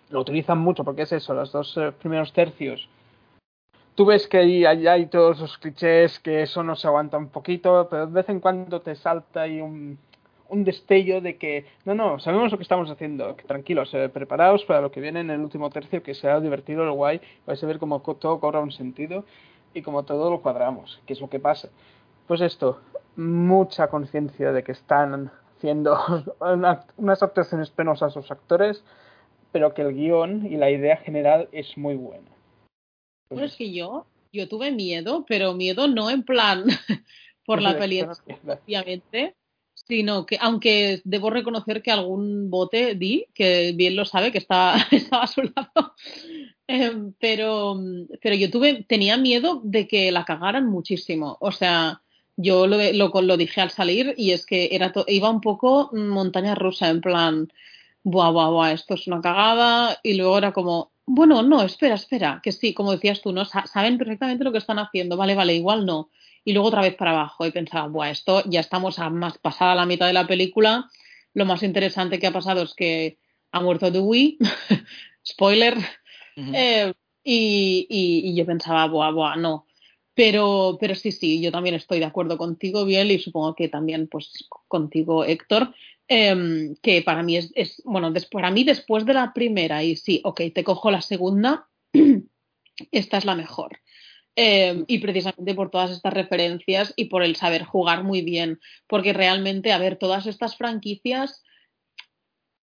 Lo 0.10 0.22
utilizan 0.22 0.60
mucho 0.60 0.84
porque 0.84 1.04
es 1.04 1.12
eso, 1.12 1.34
los 1.34 1.52
dos 1.52 1.76
eh, 1.78 1.92
primeros 1.92 2.34
tercios. 2.34 2.88
Tú 3.96 4.06
ves 4.06 4.28
que 4.28 4.38
ahí, 4.38 4.66
hay 4.66 5.06
todos 5.06 5.40
los 5.40 5.58
clichés, 5.58 6.20
que 6.20 6.42
eso 6.42 6.64
no 6.64 6.76
se 6.76 6.88
aguanta 6.88 7.18
un 7.18 7.30
poquito, 7.30 7.88
pero 7.90 8.08
de 8.08 8.14
vez 8.14 8.28
en 8.28 8.42
cuando 8.42 8.82
te 8.82 8.96
salta 8.96 9.44
ahí 9.44 9.62
un, 9.62 9.98
un 10.50 10.64
destello 10.64 11.22
de 11.22 11.38
que, 11.38 11.66
no, 11.86 11.96
no, 11.96 12.20
sabemos 12.20 12.52
lo 12.52 12.58
que 12.58 12.64
estamos 12.64 12.90
haciendo, 12.90 13.36
que 13.36 13.44
tranquilos, 13.44 13.94
eh, 13.94 14.10
preparaos 14.10 14.64
para 14.66 14.82
lo 14.82 14.92
que 14.92 15.02
viene 15.02 15.22
en 15.22 15.30
el 15.30 15.42
último 15.42 15.70
tercio, 15.70 16.04
que 16.04 16.14
sea 16.14 16.40
divertido, 16.40 16.86
lo 16.86 16.94
guay, 16.94 17.22
vais 17.46 17.64
a 17.64 17.68
ver 17.68 17.80
cómo 17.80 18.02
todo 18.02 18.40
cobra 18.40 18.60
un 18.60 18.72
sentido 18.72 19.26
y 19.74 19.82
como 19.82 20.04
todo 20.04 20.30
lo 20.30 20.42
cuadramos, 20.42 21.02
que 21.06 21.14
es 21.14 21.22
lo 21.22 21.30
que 21.30 21.40
pasa. 21.40 21.70
Pues 22.28 22.42
esto, 22.42 22.82
mucha 23.16 23.88
conciencia 23.88 24.52
de 24.52 24.64
que 24.64 24.72
están 24.72 25.32
haciendo 25.58 25.98
unas 26.98 27.24
actuaciones 27.24 27.70
penosas 27.70 28.16
los 28.16 28.32
actores, 28.32 28.84
pero 29.52 29.74
que 29.74 29.82
el 29.82 29.94
guion 29.94 30.46
y 30.46 30.58
la 30.58 30.70
idea 30.70 30.98
general 30.98 31.50
es 31.52 31.78
muy 31.78 31.96
buena. 31.96 32.30
Pues 33.30 33.52
es 33.52 33.56
que 33.56 33.74
yo, 33.74 34.06
yo 34.32 34.48
tuve 34.48 34.72
miedo, 34.72 35.26
pero 35.28 35.54
miedo 35.54 35.88
no 35.88 36.10
en 36.10 36.24
plan 36.24 36.66
por 37.46 37.62
la 37.62 37.78
película, 37.78 38.14
obviamente, 38.66 39.36
sino 39.88 40.26
que, 40.26 40.38
aunque 40.42 41.02
debo 41.04 41.30
reconocer 41.30 41.82
que 41.82 41.92
algún 41.92 42.50
bote 42.50 42.96
di, 42.96 43.28
que 43.34 43.74
bien 43.76 43.96
lo 43.96 44.06
sabe, 44.06 44.32
que 44.32 44.40
estaba, 44.40 44.78
estaba 44.92 45.24
a 45.24 45.28
su 45.28 45.42
lado, 45.44 45.94
em, 46.68 47.14
pero, 47.20 47.80
pero 48.22 48.36
yo 48.36 48.50
tuve, 48.50 48.84
tenía 48.84 49.18
miedo 49.18 49.62
de 49.64 49.88
que 49.88 50.12
la 50.12 50.26
cagaran 50.26 50.68
muchísimo. 50.68 51.38
O 51.40 51.52
sea, 51.52 52.02
yo 52.36 52.68
lo, 52.68 52.78
lo, 52.94 53.22
lo 53.22 53.38
dije 53.38 53.62
al 53.62 53.72
salir 53.72 54.14
y 54.18 54.32
es 54.32 54.46
que 54.46 54.70
era 54.72 54.92
iba 55.08 55.30
un 55.30 55.42
poco 55.42 55.92
montaña 55.94 56.56
rusa, 56.56 56.90
en 56.90 57.02
plan, 57.02 57.48
buah, 58.04 58.32
buah, 58.32 58.50
buah, 58.50 58.72
esto 58.74 58.96
es 58.96 59.08
una 59.08 59.22
cagada, 59.22 60.00
y 60.04 60.16
luego 60.16 60.38
era 60.38 60.52
como, 60.52 60.92
bueno, 61.06 61.44
no, 61.44 61.62
espera, 61.62 61.96
espera, 61.96 62.42
que 62.44 62.52
sí, 62.52 62.74
como 62.74 62.92
decías 62.92 63.22
tú, 63.22 63.32
¿no? 63.32 63.46
Saben 63.46 63.98
perfectamente 63.98 64.44
lo 64.44 64.52
que 64.52 64.58
están 64.58 64.80
haciendo, 64.80 65.18
vale, 65.18 65.36
vale, 65.36 65.56
igual 65.56 65.86
no 65.86 66.10
y 66.46 66.54
luego 66.54 66.70
otra 66.70 66.82
vez 66.82 66.96
para 66.96 67.12
abajo. 67.12 67.46
Y 67.46 67.52
pensaba, 67.52 67.88
Buah, 67.88 68.12
esto 68.12 68.44
ya 68.46 68.62
estamos 68.62 69.00
a 69.00 69.10
más 69.10 69.38
pasada 69.40 69.76
la 69.76 69.86
mitad 69.86 70.08
de 70.08 70.14
la 70.14 70.28
película. 70.28 70.90
Lo 71.34 71.46
más 71.46 71.64
interesante 71.64 72.20
que 72.20 72.28
ha 72.28 72.32
pasado 72.32 72.62
es 72.62 72.74
que 72.76 73.18
ha 73.52 73.60
muerto 73.60 73.92
Dewey, 73.92 74.38
spoiler, 75.26 75.78
eh, 76.38 76.94
y, 77.24 77.88
y, 77.90 78.36
yo 78.36 78.46
pensaba, 78.46 78.86
buah, 78.88 79.12
buah, 79.12 79.36
no. 79.38 79.66
Pero, 80.14 80.78
pero 80.80 80.94
sí, 80.94 81.12
sí, 81.12 81.42
yo 81.42 81.52
también 81.52 81.76
estoy 81.76 82.00
de 82.00 82.06
acuerdo 82.06 82.38
contigo, 82.38 82.86
Biel, 82.86 83.12
y 83.12 83.20
supongo 83.20 83.56
que 83.56 83.68
también 83.68 84.08
pues 84.08 84.48
contigo, 84.68 85.26
Héctor, 85.26 85.74
em, 86.08 86.76
que 86.82 87.02
para 87.02 87.24
mí 87.24 87.38
es, 87.38 87.52
es 87.56 87.82
bueno, 87.86 88.14
para 88.32 88.52
mí 88.52 88.64
después 88.64 89.06
de 89.06 89.14
la 89.14 89.34
primera, 89.34 89.84
y 89.84 89.96
sí, 89.96 90.22
ok, 90.24 90.42
te 90.54 90.64
cojo 90.64 90.92
la 90.92 91.02
segunda, 91.02 91.68
esta 92.92 93.18
es 93.18 93.26
la 93.26 93.36
mejor. 93.36 93.80
Em, 94.38 94.84
y 94.88 95.00
precisamente 95.00 95.56
por 95.56 95.72
todas 95.72 95.92
estas 95.92 96.14
referencias 96.14 96.94
y 96.98 97.06
por 97.06 97.24
el 97.24 97.38
saber 97.38 97.64
jugar 97.64 98.04
muy 98.04 98.22
bien, 98.22 98.60
porque 98.86 99.14
realmente, 99.14 99.72
a 99.72 99.78
ver, 99.78 99.96
todas 99.98 100.28
estas 100.28 100.58
franquicias 100.58 101.42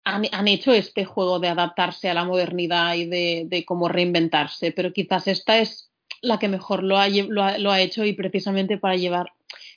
han, 0.05 0.49
hecho 0.49 0.75
este 0.75 1.07
juego 1.07 1.41
de 1.41 1.49
adaptarse 1.49 2.11
a 2.11 2.15
la 2.15 2.25
modernidad 2.25 2.95
y 2.97 3.07
de, 3.07 3.65
cómo 3.67 3.89
reinventarse, 3.89 4.73
pero 4.73 4.93
quizás 4.93 5.27
esta 5.27 5.59
es 5.59 5.91
la 6.21 6.39
que 6.39 6.49
mejor 6.49 6.83
lo 6.83 6.99
ha, 6.99 7.09
lo 7.09 7.71
ha, 7.71 7.81
hecho 7.81 8.05
y 8.05 8.13
precisamente 8.13 8.77
para 8.77 8.97
llevar, 8.97 9.33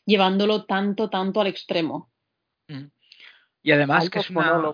llevándolo 0.06 0.66
tanto, 0.66 1.10
tanto 1.10 1.40
al 1.40 1.48
extremo. 1.48 2.10
Mm. 2.68 2.88
Y 3.64 3.72
además 3.72 4.10
que 4.10 4.20
es 4.20 4.30
una... 4.30 4.74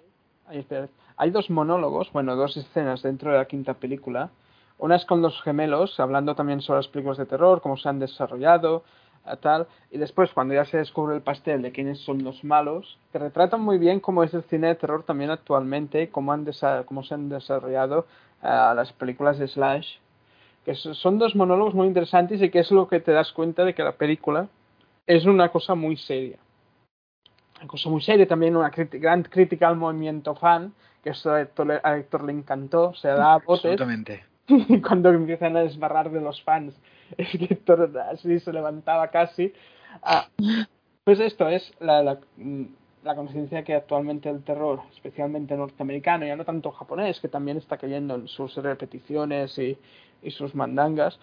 Hay 1.16 1.30
dos 1.30 1.52
monólogos, 1.52 2.12
bueno, 2.12 2.36
dos 2.36 2.58
escenas 2.58 3.04
dentro 3.04 3.32
de 3.32 3.38
la 3.38 3.46
quinta 3.46 3.76
película, 3.76 4.32
una 4.78 4.96
es 4.96 5.06
con 5.06 5.22
los 5.22 5.42
gemelos, 5.42 6.00
hablando 6.00 6.36
también 6.36 6.62
sobre 6.62 6.80
las 6.80 6.88
películas 6.88 7.18
de 7.18 7.26
terror, 7.26 7.62
cómo 7.62 7.78
se 7.78 7.90
han 7.90 8.00
desarrollado, 8.00 8.84
eh, 9.26 9.38
tal. 9.40 9.68
Y 9.92 9.98
después, 9.98 10.32
cuando 10.34 10.54
ya 10.54 10.66
se 10.66 10.78
descubre 10.78 11.16
el 11.16 11.22
pastel 11.22 11.62
de 11.62 11.72
quiénes 11.72 12.00
son 12.00 12.24
los 12.24 12.44
malos, 12.44 12.98
te 13.12 13.20
retratan 13.20 13.62
muy 13.62 13.78
bien 13.78 14.00
cómo 14.00 14.24
es 14.24 14.34
el 14.34 14.44
cine 14.44 14.68
de 14.68 14.76
terror 14.76 15.04
también 15.04 15.30
actualmente, 15.30 16.10
cómo, 16.10 16.34
han 16.34 16.46
cómo 16.86 17.04
se 17.04 17.14
han 17.14 17.30
desarrollado 17.30 18.08
eh, 18.42 18.74
las 18.76 18.92
películas 18.94 19.38
de 19.40 19.48
Slash. 19.48 19.98
Que 20.66 20.76
son 20.76 21.20
dos 21.20 21.36
monólogos 21.36 21.74
muy 21.74 21.88
interesantes 21.88 22.42
y 22.42 22.50
que 22.50 22.60
es 22.60 22.72
lo 22.72 22.88
que 22.88 23.02
te 23.02 23.12
das 23.12 23.34
cuenta 23.34 23.66
de 23.66 23.74
que 23.74 23.84
la 23.84 23.94
película 23.94 24.48
es 25.06 25.26
una 25.26 25.50
cosa 25.50 25.76
muy 25.76 25.98
seria. 25.98 26.38
Una 27.60 27.68
cosa 27.68 27.90
muy 27.90 28.02
seria, 28.02 28.28
también 28.28 28.56
una 28.56 28.70
gran 28.70 29.24
crítica 29.24 29.68
al 29.68 29.76
movimiento 29.76 30.36
fan, 30.36 30.74
que 31.04 31.10
eso 31.10 31.32
a 31.32 31.42
Héctor, 31.42 32.24
le 32.24 32.32
encantó, 32.32 32.94
se 32.94 33.10
da 33.10 33.38
botes. 33.38 33.66
Absolutamente 33.66 34.33
cuando 34.88 35.10
empiezan 35.10 35.56
a 35.56 35.62
desbarrar 35.62 36.12
de 36.12 36.22
los 36.22 36.42
fans, 36.44 36.80
es 37.18 37.30
que 37.30 37.60
así 38.12 38.40
se 38.40 38.54
levantaba 38.54 39.10
casi. 39.10 39.54
Ah, 40.02 40.28
pues 41.04 41.20
esto 41.20 41.48
es 41.48 41.72
la, 41.80 42.02
la, 42.02 42.20
la 43.04 43.16
conciencia 43.16 43.64
que 43.64 43.76
actualmente 43.76 44.30
el 44.30 44.44
terror, 44.44 44.82
especialmente 44.94 45.56
norteamericano, 45.56 46.26
ya 46.26 46.36
no 46.36 46.46
tanto 46.46 46.72
japonés, 46.72 47.20
que 47.20 47.28
también 47.28 47.58
está 47.58 47.78
cayendo 47.78 48.16
en 48.16 48.28
sus 48.28 48.56
repeticiones 48.56 49.58
y, 49.60 49.78
y 50.22 50.32
sus 50.32 50.56
mandangas, 50.56 51.20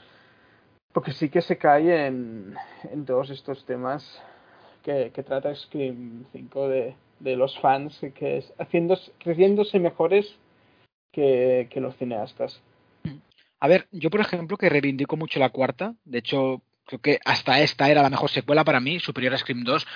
porque 0.92 1.12
sí 1.12 1.30
que 1.30 1.40
se 1.40 1.56
cae 1.56 2.06
en, 2.06 2.54
en 2.90 3.04
todos 3.04 3.30
estos 3.30 3.64
temas 3.64 4.22
que, 4.82 5.10
que 5.14 5.22
trata 5.22 5.54
Scream 5.54 6.24
5 6.32 6.68
de, 6.68 6.94
de 7.20 7.36
los 7.36 7.58
fans, 7.60 7.98
que 8.14 8.38
es 8.38 8.52
haciendo, 8.58 8.98
creciéndose 9.18 9.78
mejores 9.78 10.36
que, 11.12 11.68
que 11.70 11.80
los 11.80 11.96
cineastas. 11.96 12.60
A 13.60 13.68
ver, 13.68 13.88
yo 13.92 14.10
por 14.10 14.20
ejemplo 14.20 14.56
que 14.56 14.70
reivindico 14.70 15.16
mucho 15.16 15.38
la 15.38 15.50
cuarta, 15.50 15.94
de 16.04 16.18
hecho 16.18 16.62
creo 16.86 17.00
que 17.00 17.20
hasta 17.24 17.60
esta 17.60 17.90
era 17.90 18.02
la 18.02 18.10
mejor 18.10 18.30
secuela 18.30 18.64
para 18.64 18.80
mí, 18.80 18.98
superior 18.98 19.34
a 19.34 19.38
Scream 19.38 19.64
2, 19.64 19.86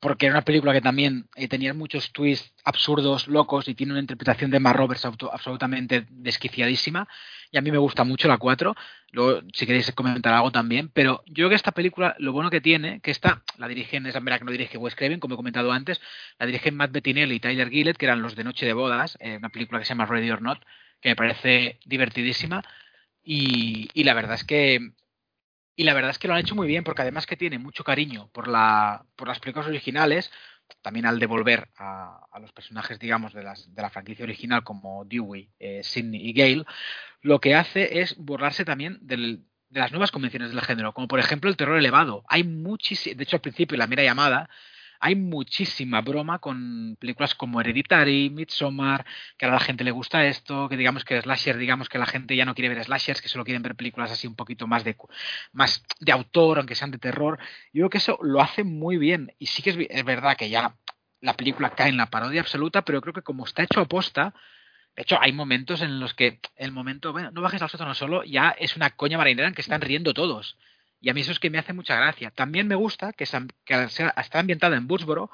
porque 0.00 0.26
era 0.26 0.34
una 0.34 0.44
película 0.44 0.74
que 0.74 0.82
también 0.82 1.26
eh, 1.34 1.48
tenía 1.48 1.72
muchos 1.72 2.12
twists 2.12 2.52
absurdos, 2.64 3.26
locos 3.28 3.66
y 3.68 3.74
tiene 3.74 3.92
una 3.92 4.00
interpretación 4.00 4.50
de 4.50 4.60
Mark 4.60 4.78
Roberts 4.78 5.06
absolutamente 5.06 6.06
desquiciadísima. 6.10 7.08
Y 7.50 7.56
a 7.56 7.62
mí 7.62 7.70
me 7.70 7.78
gusta 7.78 8.04
mucho 8.04 8.28
la 8.28 8.36
4, 8.36 8.74
luego 9.12 9.40
si 9.54 9.66
queréis 9.66 9.90
comentar 9.92 10.34
algo 10.34 10.50
también, 10.50 10.90
pero 10.92 11.22
yo 11.26 11.34
creo 11.34 11.48
que 11.48 11.54
esta 11.54 11.72
película 11.72 12.14
lo 12.18 12.32
bueno 12.32 12.50
que 12.50 12.60
tiene, 12.60 13.00
que 13.00 13.10
esta 13.10 13.42
la 13.56 13.68
dirigen, 13.68 14.04
esa 14.06 14.20
mera 14.20 14.38
que 14.38 14.44
no 14.44 14.52
dirige 14.52 14.76
Wes 14.76 14.94
Craven, 14.94 15.20
como 15.20 15.34
he 15.34 15.36
comentado 15.36 15.72
antes, 15.72 16.00
la 16.38 16.46
dirigen 16.46 16.76
Matt 16.76 16.92
Bettinelli 16.92 17.36
y 17.36 17.40
Tyler 17.40 17.70
Gillett, 17.70 17.96
que 17.96 18.04
eran 18.04 18.20
los 18.20 18.36
de 18.36 18.44
Noche 18.44 18.66
de 18.66 18.74
Bodas, 18.74 19.16
eh, 19.20 19.36
una 19.38 19.48
película 19.48 19.78
que 19.78 19.86
se 19.86 19.90
llama 19.90 20.06
Ready 20.06 20.30
or 20.30 20.42
Not, 20.42 20.58
que 21.00 21.10
me 21.10 21.16
parece 21.16 21.78
divertidísima 21.86 22.62
y, 23.28 24.04
la 24.04 24.14
verdad 24.14 24.34
es 24.34 24.44
que 24.44 24.92
y 25.74 25.84
la 25.84 25.92
verdad 25.92 26.12
es 26.12 26.18
que 26.18 26.28
lo 26.28 26.34
han 26.34 26.40
hecho 26.40 26.54
muy 26.54 26.68
bien 26.68 26.84
porque 26.84 27.02
además 27.02 27.26
que 27.26 27.36
tiene 27.36 27.58
mucho 27.58 27.84
cariño 27.84 28.30
por 28.32 28.48
la 28.48 29.04
por 29.16 29.28
las 29.28 29.40
películas 29.40 29.68
originales 29.68 30.30
también 30.82 31.06
al 31.06 31.18
devolver 31.18 31.68
a, 31.76 32.26
los 32.40 32.52
personajes, 32.52 32.98
digamos, 32.98 33.32
de, 33.32 33.42
las, 33.44 33.72
de, 33.72 33.82
la 33.82 33.90
franquicia 33.90 34.24
original 34.24 34.64
como 34.64 35.04
Dewey, 35.04 35.48
eh, 35.60 35.82
Sidney 35.84 36.28
y 36.28 36.32
Gale, 36.32 36.64
lo 37.22 37.40
que 37.40 37.54
hace 37.54 38.00
es 38.00 38.16
borrarse 38.16 38.64
también 38.64 38.98
del, 39.00 39.44
de 39.68 39.80
las 39.80 39.92
nuevas 39.92 40.10
convenciones 40.10 40.50
del 40.50 40.60
género, 40.62 40.92
como 40.92 41.08
por 41.08 41.18
ejemplo 41.18 41.50
el 41.50 41.56
terror 41.56 41.78
elevado. 41.78 42.24
Hay 42.28 42.44
muchísimo, 42.44 43.16
de 43.16 43.22
hecho 43.22 43.36
al 43.36 43.42
principio 43.42 43.78
la 43.78 43.86
mera 43.86 44.02
llamada 44.02 44.48
hay 45.00 45.14
muchísima 45.14 46.00
broma 46.00 46.38
con 46.38 46.96
películas 47.00 47.34
como 47.34 47.60
Hereditary, 47.60 48.30
Midsommar, 48.30 49.04
que 49.36 49.46
a 49.46 49.50
la 49.50 49.60
gente 49.60 49.84
le 49.84 49.90
gusta 49.90 50.26
esto, 50.26 50.68
que 50.68 50.76
digamos 50.76 51.04
que 51.04 51.20
slasher, 51.20 51.56
digamos 51.56 51.88
que 51.88 51.98
la 51.98 52.06
gente 52.06 52.36
ya 52.36 52.44
no 52.44 52.54
quiere 52.54 52.74
ver 52.74 52.84
slashers, 52.84 53.20
que 53.20 53.28
solo 53.28 53.44
quieren 53.44 53.62
ver 53.62 53.74
películas 53.74 54.10
así 54.10 54.26
un 54.26 54.36
poquito 54.36 54.66
más 54.66 54.84
de 54.84 54.96
más 55.52 55.84
de 56.00 56.12
autor, 56.12 56.58
aunque 56.58 56.74
sean 56.74 56.90
de 56.90 56.98
terror. 56.98 57.38
Yo 57.72 57.82
creo 57.82 57.90
que 57.90 57.98
eso 57.98 58.18
lo 58.22 58.40
hace 58.40 58.64
muy 58.64 58.96
bien 58.98 59.34
y 59.38 59.46
sí 59.46 59.62
que 59.62 59.70
es, 59.90 60.04
verdad 60.04 60.36
que 60.36 60.48
ya 60.50 60.76
la 61.20 61.34
película 61.34 61.70
cae 61.70 61.88
en 61.88 61.96
la 61.96 62.06
parodia 62.06 62.40
absoluta, 62.40 62.82
pero 62.82 63.00
creo 63.00 63.14
que 63.14 63.22
como 63.22 63.44
está 63.44 63.62
hecho 63.62 63.80
a 63.80 63.86
posta, 63.86 64.34
de 64.96 65.02
hecho, 65.02 65.18
hay 65.20 65.32
momentos 65.32 65.82
en 65.82 66.00
los 66.00 66.14
que 66.14 66.40
el 66.56 66.72
momento, 66.72 67.12
bueno, 67.12 67.30
no 67.30 67.42
bajes 67.42 67.60
al 67.60 67.68
sótano 67.68 67.94
solo, 67.94 68.24
ya 68.24 68.50
es 68.58 68.76
una 68.76 68.90
coña 68.90 69.18
marinera 69.18 69.46
en 69.46 69.54
que 69.54 69.60
están 69.60 69.82
riendo 69.82 70.14
todos. 70.14 70.56
Y 71.00 71.10
a 71.10 71.14
mí 71.14 71.20
eso 71.20 71.32
es 71.32 71.38
que 71.38 71.50
me 71.50 71.58
hace 71.58 71.72
mucha 71.72 71.96
gracia. 71.96 72.30
También 72.30 72.66
me 72.66 72.74
gusta 72.74 73.12
que, 73.12 73.26
que 73.64 73.74
al 73.74 73.84
estar 73.86 74.40
ambientada 74.40 74.76
en 74.76 74.90
Woodsboro, 74.90 75.30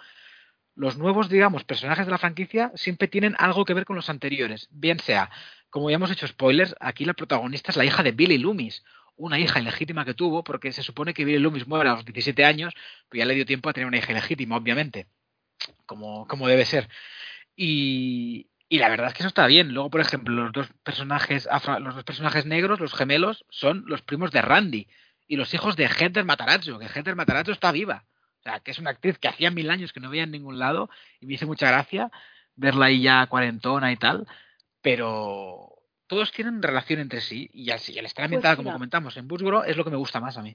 los 0.75 0.97
nuevos, 0.97 1.29
digamos, 1.29 1.65
personajes 1.65 2.07
de 2.07 2.13
la 2.13 2.19
franquicia 2.19 2.73
siempre 2.75 3.09
tienen 3.09 3.35
algo 3.39 3.65
que 3.65 3.75
ver 3.75 3.85
con 3.85 3.97
los 3.97 4.09
anteriores. 4.09 4.69
Bien 4.71 4.99
sea, 4.99 5.31
como 5.71 5.91
ya 5.91 5.97
hemos 5.97 6.11
hecho 6.11 6.27
spoilers, 6.27 6.75
aquí 6.81 7.05
la 7.05 7.15
protagonista 7.15 7.71
es 7.71 7.77
la 7.77 7.85
hija 7.85 8.03
de 8.03 8.13
Billy 8.13 8.39
Loomis, 8.39 8.85
una 9.17 9.39
hija 9.39 9.61
ilegítima 9.61 10.05
que 10.05 10.15
tuvo, 10.15 10.43
porque 10.43 10.73
se 10.73 10.83
supone 10.83 11.15
que 11.15 11.25
Billy 11.25 11.39
Loomis 11.39 11.67
muere 11.67 11.91
a 11.91 11.95
los 11.95 12.05
17 12.05 12.45
años, 12.45 12.75
pero 13.09 13.21
ya 13.21 13.27
le 13.27 13.35
dio 13.35 13.47
tiempo 13.47 13.69
a 13.69 13.73
tener 13.73 13.87
una 13.87 13.99
hija 13.99 14.13
ilegítima, 14.13 14.57
obviamente, 14.57 15.07
como, 15.87 16.27
como 16.27 16.49
debe 16.49 16.65
ser. 16.65 16.89
Y, 17.55 18.49
y 18.69 18.79
la 18.79 18.89
verdad 18.89 19.09
es 19.09 19.15
que 19.15 19.21
eso 19.21 19.29
está 19.29 19.47
bien. 19.47 19.75
Luego, 19.75 19.91
por 19.91 20.01
ejemplo, 20.01 20.35
los 20.35 20.53
dos 20.53 20.69
personajes 20.83 21.49
los 21.81 21.95
dos 21.95 22.05
personajes 22.05 22.47
negros, 22.47 22.81
los 22.81 22.95
gemelos, 22.95 23.45
son 23.51 23.85
los 23.87 24.01
primos 24.03 24.31
de 24.31 24.43
Randy 24.43 24.89
y 25.33 25.37
los 25.37 25.55
hijos 25.55 25.77
de 25.77 25.89
Heather 25.89 26.27
Matarazzo, 26.27 26.79
que 26.79 26.85
Heather 26.85 27.17
Matarazzo 27.17 27.53
está 27.53 27.73
viva. 27.73 28.05
O 28.41 28.43
sea, 28.43 28.61
que 28.61 28.71
es 28.71 28.79
una 28.79 28.91
actriz 28.91 29.17
que 29.17 29.29
hacía 29.29 29.51
mil 29.51 29.71
años 29.71 29.91
que 29.91 29.99
no 29.99 30.11
veía 30.11 30.25
en 30.25 30.31
ningún 30.31 30.59
lado 30.59 30.91
y 31.21 31.27
me 31.27 31.33
hizo 31.33 31.47
mucha 31.47 31.69
gracia 31.69 32.11
verla 32.55 32.87
ahí 32.87 33.01
ya 33.01 33.27
cuarentona 33.29 33.91
y 33.93 33.97
tal. 33.97 34.27
Pero 34.83 35.75
todos 36.07 36.33
tienen 36.33 36.63
relación 36.63 37.01
entre 37.01 37.23
sí 37.23 37.49
y 37.51 37.71
así, 37.71 37.99
el 37.99 38.05
estar 38.05 38.25
pues 38.25 38.27
ambientada, 38.27 38.57
como 38.57 38.75
comentamos, 38.75 39.17
en 39.17 39.27
Busgoro 39.27 39.65
es 39.65 39.75
lo 39.75 39.85
que 39.85 39.91
me 39.91 39.97
gusta 39.97 40.21
más 40.21 40.37
a 40.37 40.43
mí. 40.43 40.55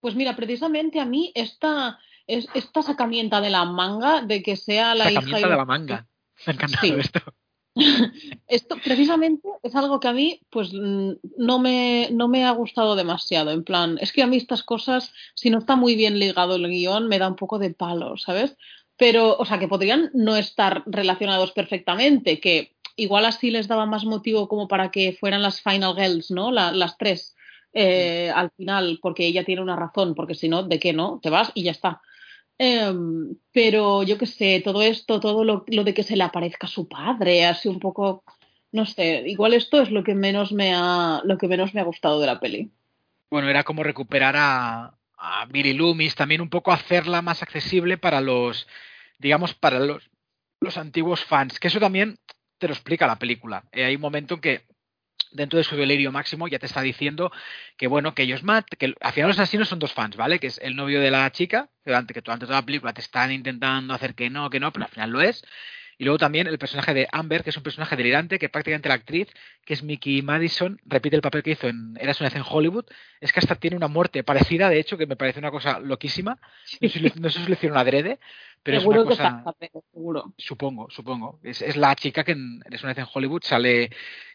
Pues 0.00 0.14
mira, 0.16 0.36
precisamente 0.36 1.00
a 1.00 1.06
mí 1.06 1.32
esta, 1.34 1.98
esta 2.26 2.82
sacamienta 2.82 3.40
de 3.40 3.48
la 3.48 3.64
manga 3.64 4.20
de 4.20 4.42
que 4.42 4.56
sea 4.56 4.94
la 4.94 5.10
hija. 5.10 5.38
de 5.38 5.46
la 5.46 5.64
manga 5.64 6.06
me 6.46 6.50
ha 6.50 6.54
encantado 6.56 6.98
esto. 6.98 7.20
Esto 8.48 8.76
precisamente 8.84 9.48
es 9.62 9.74
algo 9.74 9.98
que 10.00 10.08
a 10.08 10.12
mí 10.12 10.40
pues 10.50 10.72
no 10.72 11.58
me, 11.58 12.08
no 12.12 12.28
me 12.28 12.44
ha 12.44 12.50
gustado 12.50 12.96
demasiado. 12.96 13.50
En 13.50 13.64
plan, 13.64 13.98
es 14.00 14.12
que 14.12 14.22
a 14.22 14.26
mí 14.26 14.36
estas 14.36 14.62
cosas, 14.62 15.12
si 15.34 15.50
no 15.50 15.58
está 15.58 15.76
muy 15.76 15.96
bien 15.96 16.18
ligado 16.18 16.56
el 16.56 16.68
guion, 16.68 17.08
me 17.08 17.18
da 17.18 17.28
un 17.28 17.36
poco 17.36 17.58
de 17.58 17.70
palo, 17.70 18.16
¿sabes? 18.18 18.56
Pero, 18.96 19.36
o 19.38 19.44
sea, 19.44 19.58
que 19.58 19.68
podrían 19.68 20.10
no 20.12 20.36
estar 20.36 20.82
relacionados 20.86 21.52
perfectamente, 21.52 22.40
que 22.40 22.76
igual 22.96 23.24
así 23.24 23.50
les 23.50 23.68
daba 23.68 23.86
más 23.86 24.04
motivo 24.04 24.48
como 24.48 24.68
para 24.68 24.90
que 24.90 25.16
fueran 25.18 25.42
las 25.42 25.62
Final 25.62 25.94
Girls, 25.96 26.30
¿no? 26.30 26.52
las 26.52 26.98
tres 26.98 27.34
eh, 27.72 28.30
al 28.34 28.50
final, 28.50 28.98
porque 29.00 29.26
ella 29.26 29.44
tiene 29.44 29.62
una 29.62 29.76
razón, 29.76 30.14
porque 30.14 30.34
si 30.34 30.48
no, 30.48 30.62
¿de 30.62 30.78
qué 30.78 30.92
no? 30.92 31.20
Te 31.22 31.30
vas 31.30 31.50
y 31.54 31.62
ya 31.62 31.70
está. 31.70 32.02
Em, 32.64 33.34
pero 33.52 34.04
yo 34.04 34.16
qué 34.18 34.26
sé, 34.26 34.62
todo 34.64 34.82
esto, 34.82 35.18
todo 35.18 35.42
lo, 35.42 35.64
de 35.66 35.94
que 35.94 36.04
se 36.04 36.14
le 36.14 36.22
aparezca 36.22 36.68
a 36.68 36.70
su 36.70 36.88
padre, 36.88 37.44
así 37.44 37.68
un 37.68 37.80
poco, 37.80 38.22
no 38.70 38.86
sé, 38.86 39.24
igual 39.26 39.52
esto 39.52 39.82
es 39.82 39.90
lo 39.90 40.04
que 40.04 40.14
menos 40.14 40.52
me 40.52 40.72
ha, 40.72 41.22
lo 41.24 41.38
que 41.38 41.48
menos 41.48 41.74
me 41.74 41.80
ha 41.80 41.84
gustado 41.84 42.20
de 42.20 42.28
la 42.28 42.38
peli. 42.38 42.70
Bueno, 43.32 43.48
era 43.48 43.64
como 43.64 43.82
recuperar 43.82 44.36
a, 44.36 44.96
a 45.18 45.46
Billy 45.46 45.72
Loomis, 45.72 46.14
también 46.14 46.40
un 46.40 46.50
poco 46.50 46.70
hacerla 46.70 47.20
más 47.20 47.42
accesible 47.42 47.98
para 47.98 48.20
los, 48.20 48.68
digamos, 49.18 49.54
para 49.54 49.80
los, 49.80 50.08
los 50.60 50.76
antiguos 50.76 51.24
fans, 51.24 51.58
que 51.58 51.66
eso 51.66 51.80
también 51.80 52.16
te 52.58 52.68
lo 52.68 52.74
explica 52.74 53.08
la 53.08 53.18
película. 53.18 53.64
Eh, 53.72 53.86
hay 53.86 53.96
un 53.96 54.02
momento 54.02 54.34
en 54.34 54.40
que 54.40 54.66
dentro 55.32 55.58
de 55.58 55.64
su 55.64 55.76
delirio 55.76 56.12
máximo 56.12 56.48
ya 56.48 56.58
te 56.58 56.66
está 56.66 56.82
diciendo 56.82 57.32
que 57.76 57.86
bueno, 57.86 58.14
que 58.14 58.22
ellos 58.22 58.42
mat, 58.42 58.66
que 58.78 58.94
al 59.00 59.12
final 59.12 59.28
los 59.28 59.38
asesinos 59.38 59.68
son 59.68 59.78
dos 59.78 59.92
fans, 59.92 60.16
¿vale? 60.16 60.38
Que 60.38 60.48
es 60.48 60.58
el 60.62 60.76
novio 60.76 61.00
de 61.00 61.10
la 61.10 61.30
chica, 61.32 61.70
durante, 61.84 62.14
que 62.14 62.20
durante 62.20 62.46
toda 62.46 62.60
la 62.60 62.66
película 62.66 62.92
te 62.92 63.00
están 63.00 63.32
intentando 63.32 63.94
hacer 63.94 64.14
que 64.14 64.30
no, 64.30 64.50
que 64.50 64.60
no, 64.60 64.72
pero 64.72 64.84
al 64.84 64.90
final 64.90 65.10
lo 65.10 65.20
es. 65.20 65.42
Y 65.98 66.04
luego 66.04 66.18
también 66.18 66.46
el 66.46 66.58
personaje 66.58 66.94
de 66.94 67.08
Amber, 67.12 67.42
que 67.42 67.50
es 67.50 67.56
un 67.56 67.62
personaje 67.62 67.96
delirante, 67.96 68.38
que 68.38 68.48
prácticamente 68.48 68.88
la 68.88 68.94
actriz, 68.94 69.28
que 69.64 69.74
es 69.74 69.82
Mickey 69.82 70.22
Madison, 70.22 70.80
repite 70.84 71.16
el 71.16 71.22
papel 71.22 71.42
que 71.42 71.52
hizo 71.52 71.68
en 71.68 71.96
Eras 72.00 72.20
una 72.20 72.28
vez 72.28 72.36
en 72.36 72.44
Hollywood, 72.48 72.86
es 73.20 73.32
que 73.32 73.40
hasta 73.40 73.54
tiene 73.56 73.76
una 73.76 73.88
muerte 73.88 74.24
parecida, 74.24 74.68
de 74.68 74.80
hecho, 74.80 74.98
que 74.98 75.06
me 75.06 75.16
parece 75.16 75.38
una 75.38 75.50
cosa 75.50 75.78
loquísima. 75.78 76.38
No 76.80 76.88
sé 76.88 76.98
si, 76.98 77.20
no 77.20 77.30
sé 77.30 77.40
si 77.40 77.46
lo 77.46 77.52
hicieron 77.52 77.78
adrede, 77.78 78.18
pero 78.62 78.78
es 78.78 78.84
una 78.84 79.04
cosa... 79.04 79.44
seguro. 79.92 80.34
Supongo, 80.38 80.88
supongo. 80.90 81.40
Es, 81.42 81.62
es, 81.62 81.76
la 81.76 81.94
chica 81.94 82.24
que 82.24 82.32
en 82.32 82.62
Eras 82.66 82.82
una 82.82 82.94
vez 82.94 82.98
en 82.98 83.10
Hollywood 83.12 83.42
sale 83.42 83.90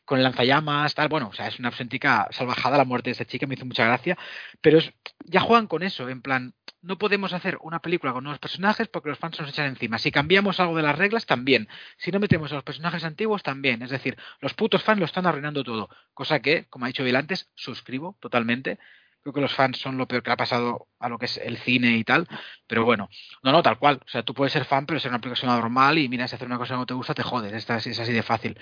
con 0.05 0.19
el 0.19 0.23
lanzallamas, 0.23 0.95
tal. 0.95 1.09
Bueno, 1.09 1.27
o 1.29 1.33
sea, 1.33 1.47
es 1.47 1.59
una 1.59 1.69
auténtica 1.69 2.27
salvajada 2.31 2.77
la 2.77 2.85
muerte 2.85 3.09
de 3.09 3.11
esta 3.11 3.25
chica, 3.25 3.45
me 3.45 3.55
hizo 3.55 3.65
mucha 3.65 3.85
gracia. 3.85 4.17
Pero 4.61 4.79
ya 5.25 5.41
juegan 5.41 5.67
con 5.67 5.83
eso, 5.83 6.07
en 6.07 6.21
plan, 6.21 6.53
no 6.87 6.97
podemos 6.97 7.33
hacer 7.33 7.57
una 7.61 7.79
película 7.79 8.13
con 8.13 8.23
nuevos 8.23 8.39
personajes 8.39 8.87
porque 8.87 9.09
los 9.09 9.19
fans 9.19 9.39
nos 9.39 9.49
echan 9.49 9.65
encima. 9.65 9.97
Si 9.99 10.09
cambiamos 10.09 10.59
algo 10.61 10.75
de 10.77 10.83
las 10.83 10.97
reglas, 10.97 11.25
también. 11.25 11.67
Si 11.97 12.11
no 12.11 12.19
metemos 12.19 12.51
a 12.53 12.55
los 12.55 12.63
personajes 12.63 13.03
antiguos, 13.03 13.43
también. 13.43 13.81
Es 13.81 13.89
decir, 13.89 14.17
los 14.39 14.53
putos 14.53 14.83
fans 14.83 14.99
lo 14.99 15.05
están 15.05 15.27
arruinando 15.27 15.65
todo. 15.65 15.89
Cosa 16.13 16.39
que, 16.39 16.65
como 16.69 16.85
ha 16.85 16.87
dicho 16.87 17.03
Bill 17.03 17.17
antes, 17.17 17.49
suscribo 17.55 18.17
totalmente. 18.21 18.79
Creo 19.21 19.33
que 19.33 19.41
los 19.41 19.53
fans 19.53 19.77
son 19.79 19.97
lo 19.97 20.07
peor 20.07 20.23
que 20.23 20.31
ha 20.31 20.37
pasado 20.37 20.87
a 20.99 21.09
lo 21.09 21.17
que 21.17 21.25
es 21.25 21.35
el 21.37 21.57
cine 21.57 21.97
y 21.97 22.05
tal. 22.05 22.25
Pero 22.67 22.85
bueno, 22.85 23.09
no, 23.43 23.51
no, 23.51 23.61
tal 23.61 23.77
cual. 23.77 23.99
O 24.05 24.09
sea, 24.09 24.23
tú 24.23 24.33
puedes 24.33 24.53
ser 24.53 24.63
fan, 24.63 24.85
pero 24.85 24.97
ser 25.01 25.11
una 25.11 25.19
película 25.19 25.57
normal 25.57 25.97
y 25.97 26.07
mira, 26.07 26.25
si 26.29 26.35
hacer 26.35 26.47
una 26.47 26.57
cosa 26.57 26.75
que 26.75 26.79
no 26.79 26.85
te 26.85 26.93
gusta, 26.93 27.13
te 27.13 27.23
jodes. 27.23 27.51
Esta 27.51 27.75
es 27.75 27.99
así 27.99 28.13
de 28.13 28.23
fácil. 28.23 28.57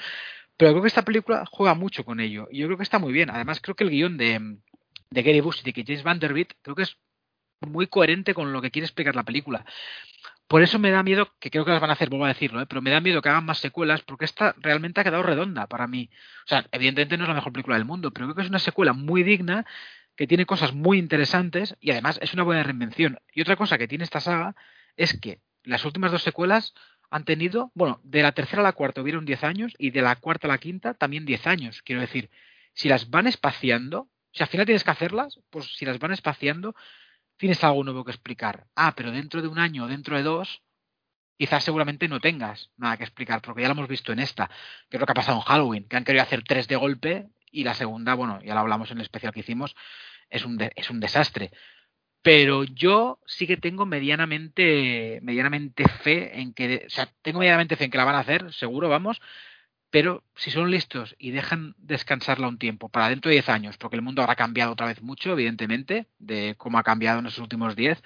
Pero 0.58 0.72
creo 0.72 0.82
que 0.82 0.88
esta 0.88 1.04
película 1.04 1.46
juega 1.52 1.76
mucho 1.76 2.04
con 2.04 2.20
ello. 2.20 2.48
Y 2.50 2.60
yo 2.60 2.66
creo 2.66 2.78
que 2.78 2.84
está 2.84 2.98
muy 2.98 3.14
bien. 3.14 3.30
Además, 3.30 3.62
creo 3.62 3.76
que 3.76 3.84
el 3.84 3.92
guion 3.92 4.18
de, 4.18 4.58
Gary 5.12 5.42
Bush 5.42 5.62
y 5.64 5.72
de 5.72 5.84
James 5.86 6.04
Vanderbilt 6.04 6.54
creo 6.64 6.76
que 6.76 6.84
es 6.84 6.98
muy 7.62 7.88
coherente 7.88 8.34
con 8.34 8.54
lo 8.54 8.62
que 8.62 8.72
quiere 8.72 8.86
explicar 8.86 9.16
la 9.16 9.24
película. 9.24 9.66
Por 10.48 10.62
eso 10.62 10.78
me 10.78 10.92
da 10.92 11.02
miedo, 11.02 11.34
que 11.40 11.50
creo 11.50 11.66
que 11.66 11.72
las 11.72 11.82
van 11.82 11.90
a 11.90 11.94
hacer, 11.94 12.10
vuelvo 12.10 12.26
a 12.26 12.30
decirlo, 12.30 12.62
¿eh? 12.62 12.68
pero 12.68 12.82
me 12.82 12.92
da 12.92 13.02
miedo 13.02 13.22
que 13.22 13.30
hagan 13.30 13.46
más 13.46 13.58
secuelas, 13.58 14.02
porque 14.02 14.26
esta 14.26 14.56
realmente 14.60 15.02
ha 15.02 15.04
quedado 15.04 15.24
redonda 15.24 15.66
para 15.66 15.88
mí. 15.88 16.10
O 16.46 16.48
sea, 16.48 16.66
evidentemente 16.72 17.18
no 17.18 17.24
es 17.24 17.30
la 17.30 17.36
mejor 17.36 17.52
película 17.52 17.78
del 17.78 17.86
mundo, 17.86 18.12
pero 18.12 18.28
creo 18.28 18.36
que 18.36 18.42
es 18.44 18.50
una 18.50 18.60
secuela 18.60 18.94
muy 18.94 19.24
digna, 19.24 19.66
que 20.16 20.28
tiene 20.28 20.46
cosas 20.46 20.74
muy 20.74 20.98
interesantes 20.98 21.76
y 21.82 21.92
además 21.92 22.20
es 22.22 22.34
una 22.34 22.44
buena 22.44 22.64
reinvención. 22.64 23.20
Y 23.34 23.42
otra 23.42 23.56
cosa 23.56 23.78
que 23.78 23.88
tiene 23.88 24.04
esta 24.04 24.22
saga 24.22 24.56
es 24.96 25.20
que 25.20 25.40
las 25.64 25.84
últimas 25.84 26.12
dos 26.12 26.24
secuelas 26.24 26.74
han 27.10 27.26
tenido, 27.26 27.72
bueno, 27.76 28.00
de 28.04 28.24
la 28.24 28.32
tercera 28.32 28.62
a 28.62 28.64
la 28.64 28.74
cuarta 28.74 29.02
hubieron 29.02 29.26
10 29.26 29.44
años 29.44 29.74
y 29.78 29.92
de 29.92 30.02
la 30.02 30.16
cuarta 30.16 30.48
a 30.48 30.52
la 30.52 30.58
quinta 30.58 30.94
también 30.94 31.26
10 31.26 31.48
años. 31.48 31.82
Quiero 31.82 32.02
decir, 32.02 32.30
si 32.74 32.90
las 32.90 33.10
van 33.10 33.28
espaciando, 33.28 34.10
si 34.32 34.44
al 34.44 34.50
final 34.50 34.66
tienes 34.66 34.84
que 34.84 34.92
hacerlas, 34.92 35.40
pues 35.50 35.76
si 35.76 35.86
las 35.86 36.00
van 36.00 36.12
espaciando, 36.12 36.76
tienes 37.38 37.64
algo 37.64 37.84
nuevo 37.84 38.04
que 38.04 38.12
explicar. 38.12 38.68
Ah, 38.76 38.94
pero 38.96 39.12
dentro 39.12 39.42
de 39.42 39.48
un 39.48 39.60
año 39.60 39.86
o 39.86 39.88
dentro 39.88 40.18
de 40.18 40.24
dos, 40.24 40.62
quizás 41.38 41.64
seguramente 41.64 42.08
no 42.08 42.20
tengas 42.20 42.72
nada 42.78 42.98
que 42.98 43.04
explicar, 43.04 43.42
porque 43.42 43.62
ya 43.62 43.68
lo 43.68 43.74
hemos 43.74 43.88
visto 43.88 44.14
en 44.14 44.20
esta, 44.20 44.50
que 44.90 44.98
es 44.98 45.00
lo 45.00 45.06
que 45.06 45.12
ha 45.12 45.16
pasado 45.16 45.38
en 45.38 45.44
Halloween, 45.44 45.88
que 45.88 45.98
han 45.98 46.04
querido 46.04 46.24
hacer 46.24 46.44
tres 46.44 46.68
de 46.68 46.76
golpe 46.76 47.28
y 47.52 47.64
la 47.64 47.74
segunda, 47.74 48.14
bueno, 48.16 48.42
ya 48.44 48.54
lo 48.54 48.62
hablamos 48.62 48.92
en 48.92 48.98
el 48.98 49.04
especial 49.04 49.34
que 49.34 49.42
hicimos, 49.42 49.76
es 50.30 50.46
un, 50.46 50.58
es 50.76 50.90
un 50.90 51.00
desastre. 51.00 51.52
Pero 52.22 52.64
yo 52.64 53.20
sí 53.26 53.46
que 53.46 53.58
tengo 53.58 53.86
medianamente, 53.86 55.20
medianamente 55.22 55.88
fe 55.88 56.40
en 56.40 56.54
que, 56.54 56.86
o 56.88 56.90
sea, 56.90 57.08
tengo 57.22 57.40
medianamente 57.40 57.76
fe 57.76 57.86
en 57.86 57.92
que 57.92 57.98
la 57.98 58.06
van 58.06 58.16
a 58.16 58.20
hacer, 58.20 58.52
seguro, 58.54 58.90
vamos, 58.90 59.22
pero 59.96 60.26
si 60.36 60.52
son 60.52 60.72
listos 60.72 61.16
y 61.18 61.32
dejan 61.32 61.74
descansarla 61.78 62.50
un 62.50 62.58
tiempo 62.58 62.90
para 62.90 63.08
dentro 63.08 63.30
de 63.30 63.36
10 63.36 63.48
años, 63.48 63.78
porque 63.78 63.96
el 63.96 64.02
mundo 64.02 64.22
habrá 64.22 64.36
cambiado 64.36 64.74
otra 64.74 64.88
vez 64.88 65.02
mucho, 65.02 65.32
evidentemente, 65.32 66.08
de 66.20 66.56
cómo 66.58 66.78
ha 66.78 66.84
cambiado 66.84 67.20
en 67.20 67.28
esos 67.28 67.40
últimos 67.40 67.78
10, 67.78 68.04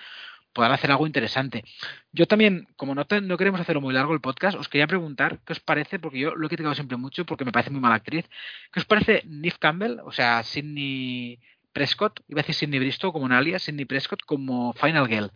podrán 0.54 0.74
hacer 0.74 0.92
algo 0.92 1.08
interesante. 1.08 1.64
Yo 2.12 2.28
también, 2.28 2.68
como 2.76 2.94
no, 2.94 3.08
no 3.24 3.38
queremos 3.38 3.60
hacerlo 3.60 3.82
muy 3.82 3.92
largo 3.92 4.14
el 4.14 4.22
podcast, 4.22 4.56
os 4.56 4.70
quería 4.70 4.86
preguntar 4.86 5.40
qué 5.44 5.54
os 5.54 5.60
parece, 5.62 5.98
porque 5.98 6.20
yo 6.20 6.36
lo 6.36 6.46
he 6.46 6.50
criticado 6.50 6.76
siempre 6.76 6.96
mucho 6.96 7.26
porque 7.26 7.44
me 7.44 7.52
parece 7.52 7.72
muy 7.72 7.82
mala 7.82 7.96
actriz, 7.96 8.30
¿qué 8.72 8.82
os 8.82 8.86
parece 8.86 9.24
Neve 9.26 9.58
Campbell, 9.60 9.98
o 10.06 10.12
sea, 10.12 10.44
Sidney 10.44 11.40
Prescott, 11.74 12.20
iba 12.28 12.42
a 12.42 12.44
decir 12.44 12.54
Sidney 12.54 12.82
Bristow 12.82 13.12
como 13.12 13.26
un 13.26 13.32
alias, 13.32 13.64
Sidney 13.64 13.86
Prescott 13.86 14.22
como 14.28 14.74
Final 14.74 15.08
Girl? 15.08 15.32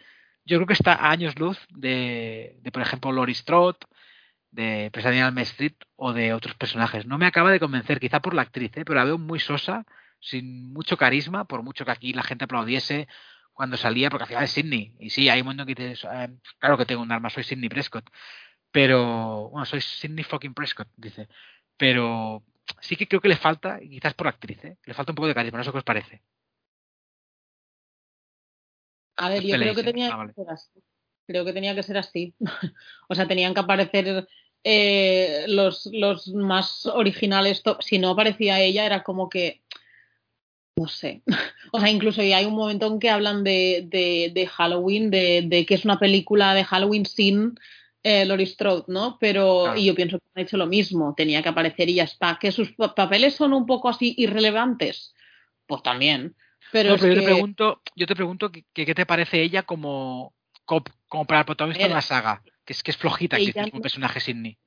Yo 0.45 0.57
creo 0.57 0.67
que 0.67 0.73
está 0.73 0.93
a 0.93 1.09
años 1.09 1.39
luz 1.39 1.57
de, 1.69 2.59
de 2.61 2.71
por 2.71 2.83
ejemplo, 2.83 3.11
Lori 3.11 3.33
Strode, 3.33 3.79
de 4.53 4.89
Pesadilla 4.91 5.27
en 5.27 5.37
Street 5.39 5.73
o 5.95 6.13
de 6.13 6.33
otros 6.33 6.55
personajes. 6.55 7.05
No 7.05 7.17
me 7.17 7.25
acaba 7.25 7.51
de 7.51 7.59
convencer, 7.59 7.99
quizá 7.99 8.21
por 8.21 8.33
la 8.35 8.43
actriz, 8.43 8.71
¿eh? 8.77 8.85
pero 8.85 8.95
la 8.99 9.05
veo 9.05 9.17
muy 9.17 9.39
sosa, 9.39 9.85
sin 10.19 10.71
mucho 10.71 10.95
carisma, 10.97 11.45
por 11.45 11.63
mucho 11.63 11.85
que 11.85 11.91
aquí 11.91 12.13
la 12.13 12.23
gente 12.23 12.45
aplaudiese 12.45 13.07
cuando 13.53 13.77
salía, 13.77 14.09
porque 14.09 14.23
al 14.23 14.27
final 14.29 14.43
es 14.43 14.51
Sidney. 14.51 14.95
Y 14.99 15.09
sí, 15.09 15.27
hay 15.29 15.41
un 15.41 15.45
momento 15.45 15.65
que 15.65 15.75
dices, 15.75 16.05
eh, 16.11 16.29
claro 16.59 16.77
que 16.77 16.85
tengo 16.85 17.01
un 17.01 17.11
arma, 17.11 17.29
soy 17.29 17.43
Sidney 17.43 17.69
Prescott. 17.69 18.05
Pero, 18.71 19.49
bueno, 19.49 19.65
soy 19.65 19.81
Sidney 19.81 20.23
fucking 20.23 20.53
Prescott, 20.53 20.87
dice. 20.97 21.27
Pero 21.77 22.43
sí 22.79 22.95
que 22.95 23.07
creo 23.07 23.21
que 23.21 23.27
le 23.29 23.37
falta, 23.37 23.79
quizás 23.79 24.13
por 24.13 24.27
actriz, 24.27 24.63
¿eh? 24.65 24.77
le 24.85 24.93
falta 24.93 25.11
un 25.11 25.15
poco 25.15 25.27
de 25.27 25.35
carisma, 25.35 25.57
no 25.57 25.63
sé 25.63 25.71
qué 25.71 25.77
os 25.77 25.83
parece. 25.83 26.21
A 29.15 29.29
ver, 29.29 29.43
yo 29.43 29.55
creo 29.57 29.75
que 29.75 29.83
tenía 29.83 30.09
Ah, 30.13 30.17
vale. 30.17 30.33
que 30.33 30.41
ser 30.41 30.49
así. 30.51 30.83
Creo 31.27 31.45
que 31.45 31.53
tenía 31.53 31.75
que 31.75 31.83
ser 31.83 31.97
así. 31.97 32.35
o 33.07 33.15
sea, 33.15 33.27
tenían 33.27 33.53
que 33.53 33.59
aparecer 33.61 34.27
eh, 34.63 35.45
los, 35.47 35.87
los 35.91 36.27
más 36.29 36.85
originales. 36.85 37.61
Si 37.79 37.99
no 37.99 38.09
aparecía 38.11 38.59
ella, 38.61 38.85
era 38.85 39.03
como 39.03 39.29
que. 39.29 39.61
No 40.75 40.87
sé. 40.87 41.21
O 41.75 41.79
sea, 41.79 41.89
incluso 41.89 42.21
ya 42.21 42.37
hay 42.37 42.45
un 42.45 42.53
momento 42.53 42.85
en 42.85 42.99
que 42.99 43.09
hablan 43.09 43.43
de, 43.43 43.83
de, 43.87 44.31
de 44.31 44.45
Halloween, 44.45 45.09
de, 45.09 45.41
de 45.47 45.65
que 45.65 45.73
es 45.73 45.85
una 45.85 45.97
película 45.97 46.53
de 46.53 46.63
Halloween 46.63 47.07
sin 47.07 47.55
eh, 48.03 48.25
Laurie 48.25 48.45
Strode, 48.45 48.83
¿no? 48.89 49.17
Pero, 49.19 49.75
y 49.75 49.85
yo 49.85 49.95
pienso 49.95 50.19
que 50.19 50.25
han 50.35 50.43
hecho 50.43 50.57
lo 50.57 50.67
mismo. 50.67 51.15
Tenía 51.17 51.41
que 51.41 51.49
aparecer 51.49 51.89
y 51.89 51.95
ya 51.95 52.03
está. 52.03 52.37
Que 52.39 52.51
sus 52.51 52.73
pa- 52.73 52.93
papeles 52.93 53.33
son 53.35 53.53
un 53.53 53.65
poco 53.65 53.89
así 53.89 54.13
irrelevantes. 54.19 55.15
Pues 55.65 55.81
también. 55.81 56.35
Pero, 56.71 56.89
No, 56.89 56.95
es 56.95 57.01
pero 57.01 57.13
yo 57.15 57.19
que- 57.21 57.25
te 57.25 57.31
pregunto, 57.33 57.81
yo 57.95 58.05
te 58.05 58.15
pregunto 58.15 58.51
qué 58.51 58.93
te 58.93 59.05
parece 59.07 59.41
ella 59.41 59.63
como, 59.63 60.35
como, 60.65 60.83
como 61.07 61.25
para 61.25 61.39
el 61.39 61.45
protagonista 61.47 61.87
de 61.87 61.93
la 61.93 62.01
saga, 62.01 62.43
que 62.65 62.73
es 62.73 62.83
que 62.83 62.91
es 62.91 62.97
flojita 62.97 63.37
que 63.37 63.53
no- 63.73 63.81
personaje 63.81 64.19
Sidney. 64.19 64.57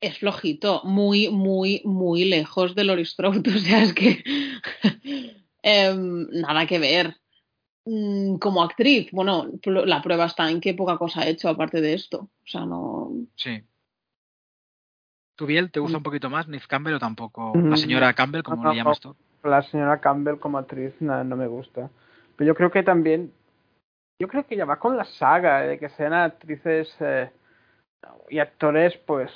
es 0.00 0.18
flojito, 0.18 0.82
muy, 0.84 1.28
muy, 1.28 1.82
muy 1.84 2.24
lejos 2.24 2.74
de 2.74 2.84
Laurie 2.84 3.04
Strode. 3.04 3.42
O 3.56 3.58
sea, 3.58 3.82
es 3.82 3.92
que 3.94 4.22
em, 5.62 6.26
nada 6.30 6.66
que 6.66 6.78
ver. 6.78 7.16
Mm, 7.84 8.36
Como 8.38 8.62
actriz, 8.62 9.08
bueno, 9.12 9.46
la 9.64 10.02
prueba 10.02 10.26
está 10.26 10.50
en 10.50 10.60
que 10.60 10.74
poca 10.74 10.98
cosa 10.98 11.22
ha 11.22 11.28
hecho 11.28 11.48
aparte 11.48 11.80
de 11.80 11.94
esto. 11.94 12.18
O 12.44 12.46
sea, 12.46 12.66
no. 12.66 13.10
Sí. 13.36 13.62
¿Tu 15.36 15.46
Biel 15.46 15.70
te 15.70 15.80
gusta 15.80 15.96
Mm. 15.96 16.00
un 16.00 16.02
poquito 16.02 16.30
más, 16.30 16.48
Neve 16.48 16.64
Campbell 16.68 16.94
o 16.94 16.98
tampoco? 16.98 17.54
Mm, 17.54 17.70
La 17.70 17.76
señora 17.76 18.12
Campbell, 18.12 18.42
como 18.42 18.62
no, 18.64 18.70
le 18.70 18.76
llamas 18.76 19.00
tú. 19.00 19.16
La 19.44 19.62
señora 19.62 20.00
Campbell 20.00 20.38
como 20.38 20.58
actriz 20.58 20.92
no, 21.00 21.22
no 21.24 21.36
me 21.36 21.46
gusta. 21.46 21.90
Pero 22.36 22.48
yo 22.48 22.54
creo 22.54 22.70
que 22.70 22.82
también, 22.82 23.32
yo 24.20 24.28
creo 24.28 24.46
que 24.46 24.56
ya 24.56 24.64
va 24.64 24.78
con 24.78 24.96
la 24.96 25.04
saga 25.04 25.60
de 25.62 25.78
que 25.78 25.88
sean 25.90 26.12
actrices 26.12 26.94
eh, 27.00 27.30
y 28.28 28.38
actores 28.38 28.96
pues 29.06 29.30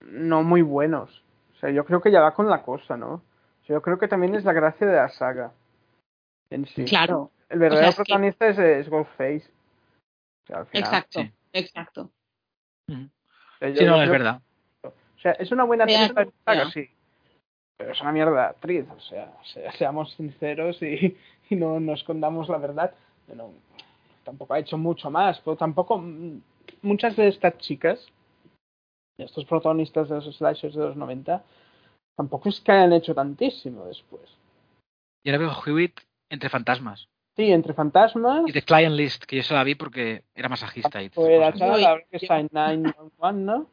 no 0.00 0.42
muy 0.42 0.62
buenos. 0.62 1.22
O 1.56 1.58
sea, 1.58 1.70
yo 1.70 1.84
creo 1.84 2.00
que 2.00 2.12
ya 2.12 2.20
va 2.20 2.34
con 2.34 2.48
la 2.48 2.62
cosa, 2.62 2.96
¿no? 2.96 3.14
O 3.14 3.66
sea, 3.66 3.74
yo 3.74 3.82
creo 3.82 3.98
que 3.98 4.08
también 4.08 4.34
es 4.34 4.44
la 4.44 4.52
gracia 4.52 4.86
de 4.86 4.94
la 4.96 5.08
saga 5.08 5.52
en 6.50 6.66
sí. 6.66 6.84
Claro, 6.84 7.30
El 7.48 7.58
verdadero 7.58 7.92
protagonista 7.96 8.46
es, 8.48 8.58
es 8.58 8.88
Ghostface. 8.88 9.44
O 10.44 10.46
sea, 10.46 10.58
al 10.58 10.66
final. 10.66 10.84
exacto, 10.84 11.20
sí. 11.22 11.32
exacto. 11.52 12.10
Ujú. 12.88 13.00
O 13.02 13.58
sea, 13.58 13.68
yo- 13.70 13.76
Sí, 13.78 13.84
no, 13.86 14.02
es 14.02 14.10
verdad. 14.10 14.40
O 14.84 14.92
sea, 15.20 15.32
es 15.32 15.50
una 15.50 15.64
buena 15.64 15.84
actriz 15.84 16.14
la 16.14 16.24
saga, 16.44 16.70
sí. 16.70 16.88
Pero 17.78 17.92
es 17.92 18.00
una 18.00 18.12
mierda 18.12 18.32
de 18.32 18.40
actriz, 18.46 18.86
o 18.90 19.00
sea, 19.00 19.32
se- 19.42 19.70
seamos 19.72 20.12
sinceros 20.14 20.80
y, 20.82 21.16
y 21.50 21.56
no 21.56 21.80
nos 21.80 22.00
escondamos 22.00 22.48
la 22.48 22.58
verdad. 22.58 22.94
No, 23.34 23.52
tampoco 24.26 24.52
ha 24.52 24.58
hecho 24.58 24.76
mucho 24.76 25.10
más, 25.10 25.40
pero 25.40 25.56
tampoco 25.56 25.96
mm, 25.98 26.40
muchas 26.82 27.16
de 27.16 27.28
estas 27.28 27.56
chicas, 27.58 28.04
de 29.16 29.24
estos 29.24 29.44
protagonistas 29.46 30.08
de 30.10 30.16
los 30.16 30.36
slashers 30.36 30.74
de 30.74 30.84
los 30.84 30.96
90, 30.96 31.42
tampoco 32.16 32.48
es 32.50 32.60
que 32.60 32.72
hayan 32.72 32.92
hecho 32.92 33.14
tantísimo 33.14 33.86
después. 33.86 34.28
Y 35.24 35.30
ahora 35.30 35.38
veo 35.38 35.50
a 35.50 35.62
Hewitt 35.64 36.00
entre 36.28 36.50
fantasmas. 36.50 37.08
Sí, 37.36 37.50
entre 37.52 37.72
fantasmas, 37.74 38.42
Y 38.48 38.52
The 38.52 38.62
Client 38.62 38.94
List, 38.96 39.24
que 39.24 39.36
yo 39.36 39.42
se 39.42 39.54
la 39.54 39.62
vi 39.62 39.74
porque 39.74 40.24
era 40.34 40.48
masajista 40.48 41.02
y 41.02 41.10
pues 41.10 41.38
la 41.38 41.52
cosas. 41.52 41.58
chava, 41.60 41.76
Uy, 41.76 41.82
la 41.82 41.98
que 41.98 42.04
yo- 42.12 42.18
está 42.22 42.40
en 42.40 42.48
911, 42.52 43.40
¿no? 43.42 43.66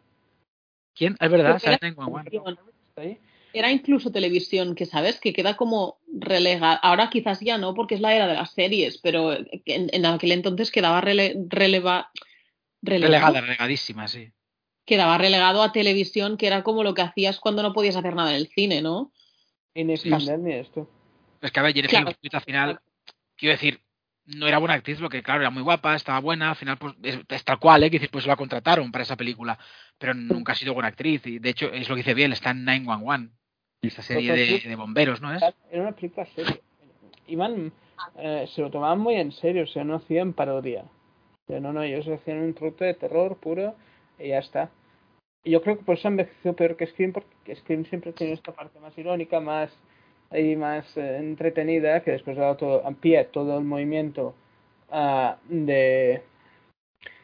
¿Quién? 0.96 1.16
Es 1.20 1.32
verdad, 1.32 1.60
era- 1.64 1.80
en 1.82 1.96
911. 1.96 3.20
Era 3.54 3.72
incluso 3.72 4.12
televisión, 4.12 4.76
que 4.76 4.86
sabes, 4.86 5.20
que 5.20 5.32
queda 5.32 5.56
como 5.56 6.00
relegada. 6.12 6.76
Ahora 6.76 7.10
quizás 7.10 7.40
ya 7.40 7.58
no, 7.58 7.74
porque 7.74 7.96
es 7.96 8.02
la 8.02 8.16
era 8.16 8.28
de 8.28 8.34
las 8.34 8.52
series, 8.52 8.98
pero 8.98 9.34
en, 9.34 9.90
en 9.92 10.06
aquel 10.06 10.32
entonces 10.32 10.72
quedaba 10.72 11.02
rele, 11.02 11.36
releva, 11.48 12.12
relegado. 12.82 13.12
Relegada, 13.12 13.42
relegadísima, 13.42 14.08
sí. 14.08 14.32
quedaba 14.86 15.18
relegado 15.18 15.62
a 15.62 15.72
televisión, 15.72 16.38
que 16.38 16.48
era 16.48 16.64
como 16.64 16.84
lo 16.84 16.94
que 16.94 17.04
hacías 17.04 17.40
cuando 17.40 17.62
no 17.62 17.74
podías 17.74 17.96
hacer 17.96 18.16
nada 18.16 18.32
en 18.32 18.38
el 18.38 18.48
cine, 18.48 18.82
¿no? 18.82 19.12
Sí. 19.76 19.98
Scandal 19.98 20.44
ni 20.44 20.54
esto. 20.54 20.90
Es 21.42 21.52
que 21.52 21.60
a 21.60 21.64
ver, 21.64 21.74
Jennifer 21.74 22.04
Claro. 22.04 22.18
Al 22.32 22.42
final, 22.42 22.80
quiero 23.36 23.54
decir, 23.54 23.82
no 24.26 24.48
era 24.48 24.58
buena 24.58 24.76
actriz, 24.76 25.00
lo 25.00 25.10
que 25.10 25.22
claro, 25.22 25.42
era 25.42 25.50
muy 25.50 25.64
guapa, 25.64 25.96
estaba 25.96 26.20
buena, 26.20 26.52
al 26.52 26.56
final 26.56 26.78
pues 26.78 26.96
es, 27.04 27.20
es 27.28 27.44
tal 27.44 27.60
cual, 27.60 27.84
¿eh? 27.84 27.90
Que 27.90 27.98
decir, 27.98 28.12
pues 28.12 28.26
la 28.26 28.36
contrataron 28.36 28.92
para 28.92 29.04
esa 29.04 29.18
película, 29.18 29.58
pero 29.98 30.14
nunca 30.14 30.54
ha 30.54 30.56
sido 30.56 30.74
buena 30.74 30.90
actriz 30.90 31.26
y 31.26 31.40
de 31.40 31.50
hecho 31.50 31.72
es 31.72 31.90
lo 31.90 31.96
que 31.96 32.00
dice 32.00 32.14
bien, 32.14 32.32
está 32.32 32.52
en 32.52 32.64
911, 32.64 33.34
esa 33.88 34.02
serie 34.02 34.34
de, 34.34 34.70
de 34.70 34.76
bomberos, 34.76 35.22
¿no 35.22 35.34
es? 35.34 35.42
Era 35.72 35.82
una 35.82 35.92
película 35.92 36.26
seria. 36.28 36.60
Iban, 37.28 37.72
eh, 38.18 38.46
se 38.54 38.62
lo 38.62 38.70
tomaban 38.70 39.00
muy 39.00 39.16
en 39.16 39.32
serio, 39.32 39.64
o 39.64 39.68
sea, 39.68 39.84
no 39.84 39.96
hacían 39.96 40.34
parodia. 40.34 40.84
O 40.84 41.48
sea, 41.48 41.60
no, 41.60 41.74
no, 41.74 41.84
ellos 41.84 42.08
hacían 42.08 42.40
un 42.40 42.54
producto 42.54 42.86
de 42.86 42.94
terror 42.94 43.38
puro 43.38 43.76
y 44.20 44.30
ya 44.30 44.40
está. 44.40 44.70
Y 45.44 45.52
yo 45.52 45.62
creo 45.62 45.78
que 45.78 45.84
por 45.84 45.98
eso 45.98 46.08
envejeció 46.08 46.56
peor 46.56 46.78
que 46.78 46.88
Scream, 46.88 47.12
porque 47.12 47.56
Scream 47.56 47.86
siempre 47.86 48.14
tiene 48.14 48.34
esta 48.34 48.54
parte 48.54 48.80
más 48.80 48.98
irónica, 48.98 49.40
más 49.42 49.72
ahí 50.34 50.56
más 50.56 50.98
eh, 50.98 51.18
entretenida, 51.18 52.02
que 52.02 52.12
después 52.12 52.38
ha 52.38 52.42
dado 52.42 52.58
todo, 52.58 52.88
a 52.88 52.92
pie 52.92 53.24
todo 53.26 53.58
el 53.58 53.64
movimiento 53.64 54.34
ah, 54.90 55.38
de, 55.48 56.22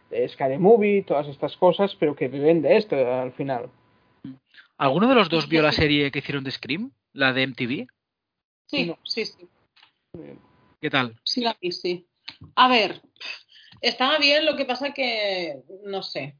de 0.09 0.29
Scary 0.29 0.57
Movie, 0.57 1.03
todas 1.03 1.27
estas 1.27 1.57
cosas, 1.57 1.95
pero 1.95 2.15
que 2.15 2.27
viven 2.27 2.61
de 2.61 2.77
esto 2.77 2.95
al 2.95 3.31
final. 3.33 3.69
¿Alguno 4.79 5.09
de 5.09 5.15
los 5.15 5.27
dos 5.29 5.49
vio 5.49 5.61
la 5.61 5.73
serie 5.73 6.09
que 6.09 6.19
hicieron 6.19 6.43
de 6.45 6.51
Scream? 6.51 6.91
La 7.11 7.33
de 7.33 7.43
MTV. 7.43 7.87
Sí, 8.65 8.85
No. 8.85 8.97
sí, 9.03 9.25
sí. 9.25 9.47
¿Qué 10.81 10.89
tal? 10.89 11.19
Sí, 11.25 11.41
la 11.41 11.57
vi, 11.59 11.71
sí. 11.73 12.07
A 12.55 12.69
ver, 12.69 13.01
estaba 13.81 14.17
bien, 14.19 14.45
lo 14.45 14.55
que 14.55 14.63
pasa 14.63 14.93
que, 14.93 15.61
no 15.83 16.01
sé. 16.01 16.37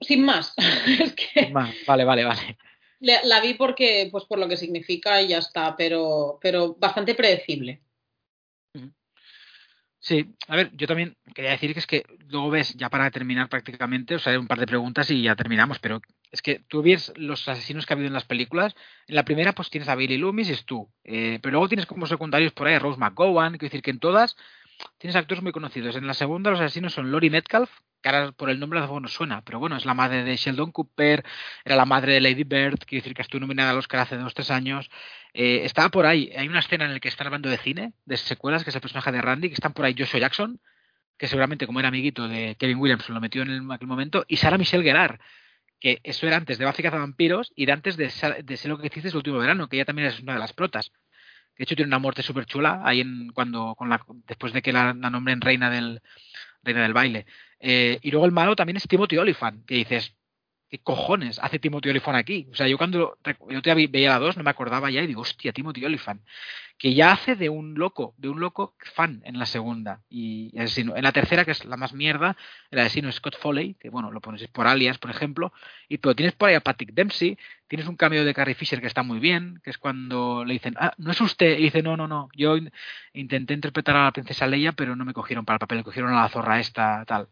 Sin 0.00 0.24
más. 0.24 0.54
es 0.86 1.14
que 1.14 1.48
Ma- 1.48 1.74
Vale, 1.88 2.04
vale, 2.04 2.24
vale. 2.24 2.56
la, 3.00 3.20
la 3.24 3.40
vi 3.40 3.54
porque, 3.54 4.08
pues 4.12 4.24
por 4.26 4.38
lo 4.38 4.46
que 4.48 4.56
significa 4.56 5.20
y 5.20 5.28
ya 5.28 5.38
está, 5.38 5.74
pero, 5.76 6.38
pero 6.40 6.74
bastante 6.74 7.16
predecible. 7.16 7.82
Sí, 10.04 10.34
a 10.48 10.56
ver, 10.56 10.72
yo 10.74 10.88
también 10.88 11.16
quería 11.32 11.52
decir 11.52 11.72
que 11.74 11.78
es 11.78 11.86
que 11.86 12.04
luego 12.28 12.50
ves, 12.50 12.74
ya 12.74 12.90
para 12.90 13.08
terminar 13.12 13.48
prácticamente, 13.48 14.16
o 14.16 14.18
sea, 14.18 14.36
un 14.36 14.48
par 14.48 14.58
de 14.58 14.66
preguntas 14.66 15.08
y 15.12 15.22
ya 15.22 15.36
terminamos, 15.36 15.78
pero 15.78 16.02
es 16.32 16.42
que 16.42 16.58
tú 16.66 16.82
ves 16.82 17.12
los 17.14 17.46
asesinos 17.46 17.86
que 17.86 17.92
ha 17.92 17.94
habido 17.94 18.08
en 18.08 18.12
las 18.12 18.24
películas, 18.24 18.74
en 19.06 19.14
la 19.14 19.24
primera 19.24 19.52
pues 19.52 19.70
tienes 19.70 19.88
a 19.88 19.94
Billy 19.94 20.18
Loomis 20.18 20.48
y 20.48 20.54
es 20.54 20.64
tú, 20.64 20.90
eh, 21.04 21.38
pero 21.40 21.52
luego 21.52 21.68
tienes 21.68 21.86
como 21.86 22.06
secundarios 22.06 22.52
por 22.52 22.66
ahí 22.66 22.74
a 22.74 22.80
Rose 22.80 22.98
McGowan, 22.98 23.52
quiero 23.52 23.66
decir 23.70 23.82
que 23.82 23.92
en 23.92 24.00
todas 24.00 24.36
tienes 24.98 25.14
actores 25.14 25.44
muy 25.44 25.52
conocidos. 25.52 25.94
En 25.94 26.08
la 26.08 26.14
segunda 26.14 26.50
los 26.50 26.60
asesinos 26.60 26.94
son 26.94 27.12
Lori 27.12 27.30
Metcalf, 27.30 27.70
que 28.02 28.08
ahora 28.08 28.32
por 28.32 28.50
el 28.50 28.58
nombre 28.58 28.80
a 28.80 28.82
mejor 28.82 29.02
no 29.02 29.08
suena, 29.08 29.42
pero 29.42 29.60
bueno, 29.60 29.76
es 29.76 29.86
la 29.86 29.94
madre 29.94 30.24
de 30.24 30.36
Sheldon 30.36 30.72
Cooper, 30.72 31.24
era 31.64 31.76
la 31.76 31.84
madre 31.84 32.14
de 32.14 32.20
Lady 32.20 32.42
Bird, 32.42 32.80
quiero 32.80 33.02
decir 33.02 33.14
que 33.14 33.22
estuvo 33.22 33.40
nominada 33.40 33.70
al 33.70 33.78
Oscar 33.78 34.00
hace 34.00 34.16
dos 34.16 34.34
tres 34.34 34.50
años. 34.50 34.90
Eh, 35.34 35.64
estaba 35.64 35.88
por 35.90 36.06
ahí, 36.06 36.30
hay 36.36 36.48
una 36.48 36.58
escena 36.60 36.84
en 36.84 36.94
la 36.94 37.00
que 37.00 37.08
están 37.08 37.26
hablando 37.26 37.48
de 37.48 37.58
cine, 37.58 37.94
de 38.04 38.16
secuelas, 38.16 38.64
que 38.64 38.70
es 38.70 38.76
el 38.76 38.82
personaje 38.82 39.12
de 39.12 39.22
Randy, 39.22 39.48
que 39.48 39.54
están 39.54 39.72
por 39.72 39.84
ahí 39.84 39.94
Joshua 39.98 40.20
Jackson, 40.20 40.60
que 41.18 41.28
seguramente 41.28 41.66
como 41.66 41.80
era 41.80 41.88
amiguito 41.88 42.28
de 42.28 42.56
Kevin 42.58 42.78
Williams 42.78 43.08
lo 43.08 43.20
metió 43.20 43.42
en 43.42 43.50
el- 43.50 43.72
aquel 43.72 43.88
momento, 43.88 44.24
y 44.28 44.36
Sarah 44.38 44.58
Michelle 44.58 44.84
Gellar, 44.84 45.20
que 45.80 46.00
eso 46.04 46.26
era 46.26 46.36
antes 46.36 46.58
de 46.58 46.66
Buffy 46.66 46.82
Cazavampiros 46.82 47.52
y 47.56 47.66
de 47.66 47.72
antes 47.72 47.96
de, 47.96 48.12
de 48.44 48.56
Sé 48.56 48.68
lo 48.68 48.78
que 48.78 48.88
hiciste 48.88 49.08
el 49.10 49.16
último 49.16 49.38
verano, 49.38 49.68
que 49.68 49.76
ella 49.76 49.84
también 49.86 50.08
es 50.08 50.20
una 50.20 50.34
de 50.34 50.38
las 50.40 50.52
protas. 50.52 50.92
De 51.56 51.64
hecho 51.64 51.76
tiene 51.76 51.88
una 51.88 51.98
muerte 51.98 52.22
súper 52.22 52.46
chula 52.46 52.80
ahí 52.84 53.00
en 53.00 53.30
cuando 53.32 53.74
con 53.76 53.88
la 53.88 54.04
después 54.26 54.52
de 54.52 54.62
que 54.62 54.72
la, 54.72 54.94
la 54.94 55.10
nombren 55.10 55.40
reina 55.40 55.70
del 55.70 56.00
reina 56.62 56.82
del 56.82 56.92
baile. 56.94 57.26
Eh, 57.60 57.98
y 58.02 58.10
luego 58.10 58.26
el 58.26 58.32
malo 58.32 58.56
también 58.56 58.76
es 58.76 58.88
Timothy 58.88 59.18
Olyphant, 59.18 59.64
que 59.66 59.74
dices, 59.76 60.14
¿qué 60.72 60.78
cojones 60.78 61.38
hace 61.38 61.58
Timothy 61.58 61.90
Olyphant 61.90 62.16
aquí? 62.16 62.48
O 62.50 62.54
sea, 62.54 62.66
yo 62.66 62.78
cuando 62.78 63.18
yo 63.50 63.60
te 63.60 63.74
veía 63.74 64.08
la 64.08 64.18
2 64.18 64.38
no 64.38 64.42
me 64.42 64.48
acordaba 64.48 64.90
ya 64.90 65.02
y 65.02 65.06
digo, 65.06 65.20
hostia, 65.20 65.52
Timothy 65.52 65.84
Olyphant, 65.84 66.22
que 66.82 66.94
ya 66.94 67.12
hace 67.12 67.36
de 67.36 67.48
un 67.48 67.74
loco, 67.74 68.12
de 68.16 68.28
un 68.28 68.40
loco 68.40 68.74
fan 68.96 69.22
en 69.24 69.38
la 69.38 69.46
segunda. 69.46 70.00
Y, 70.10 70.50
asesino. 70.58 70.96
En 70.96 71.04
la 71.04 71.12
tercera, 71.12 71.44
que 71.44 71.52
es 71.52 71.64
la 71.64 71.76
más 71.76 71.92
mierda, 71.92 72.36
el 72.72 72.80
asesino 72.80 73.08
es 73.08 73.14
Scott 73.14 73.36
Foley, 73.38 73.74
que 73.74 73.88
bueno, 73.88 74.10
lo 74.10 74.20
pones 74.20 74.44
por 74.48 74.66
alias, 74.66 74.98
por 74.98 75.12
ejemplo, 75.12 75.52
y 75.88 75.98
pero 75.98 76.16
tienes 76.16 76.34
por 76.34 76.48
ahí 76.48 76.56
a 76.56 76.60
Patrick 76.60 76.92
Dempsey, 76.92 77.38
tienes 77.68 77.86
un 77.86 77.94
cambio 77.94 78.24
de 78.24 78.34
Carrie 78.34 78.56
Fisher 78.56 78.80
que 78.80 78.88
está 78.88 79.04
muy 79.04 79.20
bien, 79.20 79.60
que 79.62 79.70
es 79.70 79.78
cuando 79.78 80.44
le 80.44 80.54
dicen, 80.54 80.74
ah, 80.76 80.92
no 80.98 81.12
es 81.12 81.20
usted, 81.20 81.56
y 81.56 81.62
dice, 81.62 81.84
no, 81.84 81.96
no, 81.96 82.08
no, 82.08 82.28
yo 82.34 82.56
in- 82.56 82.72
intenté 83.12 83.54
interpretar 83.54 83.94
a 83.94 84.02
la 84.02 84.12
princesa 84.12 84.48
Leia, 84.48 84.72
pero 84.72 84.96
no 84.96 85.04
me 85.04 85.12
cogieron 85.12 85.44
para 85.44 85.54
el 85.54 85.60
papel, 85.60 85.84
cogieron 85.84 86.12
a 86.12 86.22
la 86.22 86.28
zorra 86.30 86.58
esta, 86.58 87.04
tal. 87.06 87.28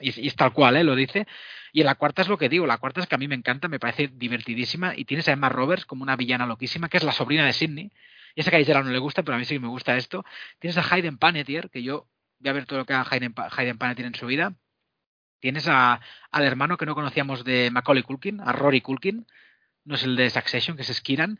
Y 0.00 0.28
es 0.28 0.36
tal 0.36 0.52
cual, 0.52 0.76
¿eh? 0.76 0.84
Lo 0.84 0.94
dice. 0.94 1.26
Y 1.72 1.80
en 1.80 1.86
la 1.86 1.96
cuarta 1.96 2.22
es 2.22 2.28
lo 2.28 2.38
que 2.38 2.48
digo, 2.48 2.66
la 2.66 2.78
cuarta 2.78 3.00
es 3.00 3.08
que 3.08 3.16
a 3.16 3.18
mí 3.18 3.26
me 3.26 3.34
encanta, 3.34 3.66
me 3.66 3.80
parece 3.80 4.06
divertidísima, 4.14 4.94
y 4.96 5.06
tienes 5.06 5.26
a 5.26 5.32
Emma 5.32 5.48
Roberts 5.48 5.86
como 5.86 6.04
una 6.04 6.14
villana 6.14 6.46
loquísima, 6.46 6.88
que 6.88 6.98
es 6.98 7.02
la 7.02 7.10
sobrina 7.10 7.44
de 7.44 7.52
Sidney, 7.52 7.90
Ya 8.36 8.42
sé 8.42 8.50
que 8.50 8.56
a 8.56 8.58
Gisela 8.58 8.82
no 8.82 8.90
le 8.90 8.98
gusta, 8.98 9.22
pero 9.22 9.34
a 9.34 9.38
mí 9.38 9.46
sí 9.46 9.54
que 9.54 9.60
me 9.60 9.68
gusta 9.68 9.96
esto. 9.96 10.24
Tienes 10.58 10.76
a 10.76 10.94
Hayden 10.94 11.16
Panettiere, 11.16 11.70
que 11.70 11.82
yo 11.82 12.06
voy 12.38 12.50
a 12.50 12.52
ver 12.52 12.66
todo 12.66 12.80
lo 12.80 12.84
que 12.84 12.92
haga 12.92 13.08
Hayden, 13.10 13.34
Hayden 13.56 13.78
Panettiere 13.78 14.08
en 14.08 14.14
su 14.14 14.26
vida. 14.26 14.54
Tienes 15.40 15.66
a, 15.68 16.00
al 16.30 16.44
hermano 16.44 16.76
que 16.76 16.86
no 16.86 16.94
conocíamos 16.94 17.44
de 17.44 17.70
Macaulay 17.70 18.02
Culkin, 18.02 18.40
a 18.40 18.52
Rory 18.52 18.82
Culkin, 18.82 19.26
no 19.84 19.94
es 19.94 20.02
el 20.02 20.16
de 20.16 20.28
Succession, 20.28 20.76
que 20.76 20.82
es 20.82 20.88
Skiran. 20.88 21.38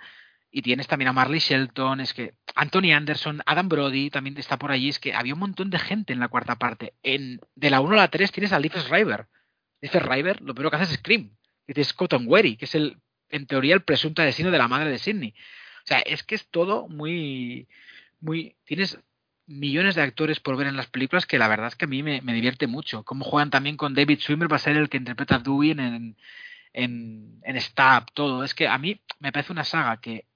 Y 0.51 0.63
tienes 0.63 0.87
también 0.87 1.09
a 1.09 1.13
Marley 1.13 1.41
Shelton, 1.41 2.01
es 2.01 2.15
que 2.15 2.35
Anthony 2.55 2.93
Anderson, 2.95 3.43
Adam 3.45 3.69
Brody 3.69 4.09
también 4.09 4.39
está 4.39 4.59
por 4.59 4.71
allí. 4.71 4.89
Es 4.89 4.99
que 4.99 5.13
había 5.13 5.35
un 5.35 5.41
montón 5.41 5.69
de 5.69 5.79
gente 5.79 6.15
en 6.15 6.21
la 6.21 6.29
cuarta 6.29 6.57
parte. 6.57 6.95
En, 7.03 7.41
de 7.57 7.69
la 7.69 7.81
1 7.81 7.93
a 7.93 7.97
la 7.97 8.09
3 8.09 8.33
tienes 8.33 8.53
a 8.53 8.59
Leif 8.59 8.75
Schreiber. 8.77 9.27
Leif 9.83 9.93
Schreiber 9.93 10.41
lo 10.41 10.55
primero 10.55 10.71
que 10.71 10.77
hace 10.77 10.95
es 10.95 10.99
Scream. 11.01 11.37
Tienes 11.67 11.93
Cotton 11.93 12.25
Wery, 12.27 12.57
que 12.57 12.65
es 12.65 12.75
el, 12.75 12.97
en 13.29 13.47
teoría, 13.47 13.75
el 13.75 13.83
presunto 13.83 14.23
asesino 14.23 14.51
de 14.51 14.59
la 14.59 14.69
madre 14.69 14.89
de 14.89 14.99
Sidney. 14.99 15.35
O 15.87 15.89
sea, 15.89 16.01
es 16.01 16.25
que 16.25 16.35
es 16.35 16.49
todo 16.49 16.89
muy. 16.89 17.69
muy 18.21 18.57
Tienes 18.65 18.99
millones 19.47 19.95
de 19.95 20.03
actores 20.03 20.41
por 20.41 20.57
ver 20.57 20.67
en 20.67 20.77
las 20.77 20.89
películas 20.89 21.27
que 21.27 21.39
la 21.39 21.47
verdad 21.47 21.69
es 21.69 21.77
que 21.77 21.85
a 21.85 21.89
mí 21.89 22.03
me, 22.03 22.21
divierte 22.21 22.67
mucho. 22.67 23.05
Como 23.05 23.25
juegan 23.25 23.51
también 23.51 23.77
con 23.77 23.95
David 23.95 24.19
Swimmer, 24.21 24.51
va 24.51 24.57
a 24.57 24.59
ser 24.59 24.77
el 24.77 24.89
que 24.89 24.97
interpreta 24.97 25.37
a 25.37 25.39
Dewey 25.39 25.71
en, 25.71 26.17
en, 26.73 27.41
en 27.45 27.61
Stab, 27.61 28.11
todo. 28.13 28.43
Es 28.43 28.55
que 28.55 28.67
a 28.67 28.79
mí 28.79 29.01
me 29.21 29.31
parece 29.31 29.53
una 29.53 29.63
saga 29.63 30.01
que 30.01 30.27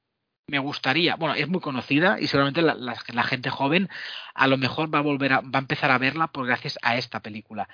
me 0.47 0.59
gustaría, 0.61 1.17
bueno, 1.17 1.35
es 1.35 1.49
muy 1.49 1.61
conocida 1.61 2.21
y 2.21 2.27
seguramente 2.27 2.63
la, 2.63 3.25
gente 3.25 3.51
joven 3.51 3.89
a 4.35 4.47
lo 4.47 4.59
mejor 4.59 4.93
va 4.93 4.99
a 5.01 5.03
volver 5.03 5.33
a, 5.33 5.41
va 5.41 5.59
a 5.59 5.59
empezar 5.59 5.91
a 5.91 5.99
verla 5.99 6.29
por 6.29 6.47
gracias 6.47 6.79
a 6.83 6.97
esta 6.97 7.21
película. 7.21 7.69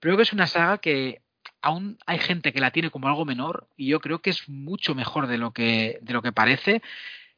Creo 0.00 0.16
que 0.16 0.22
es 0.22 0.32
una 0.32 0.46
saga 0.46 0.78
que 0.78 1.22
aún 1.62 1.98
hay 2.06 2.18
gente 2.18 2.52
que 2.52 2.60
la 2.60 2.70
tiene 2.70 2.90
como 2.90 3.08
algo 3.08 3.24
menor 3.24 3.68
y 3.76 3.86
yo 3.86 4.00
creo 4.00 4.20
que 4.20 4.30
es 4.30 4.48
mucho 4.48 4.94
mejor 4.94 5.26
de 5.26 5.38
lo 5.38 5.52
que, 5.52 5.98
de 6.02 6.12
lo 6.12 6.22
que 6.22 6.32
parece, 6.32 6.82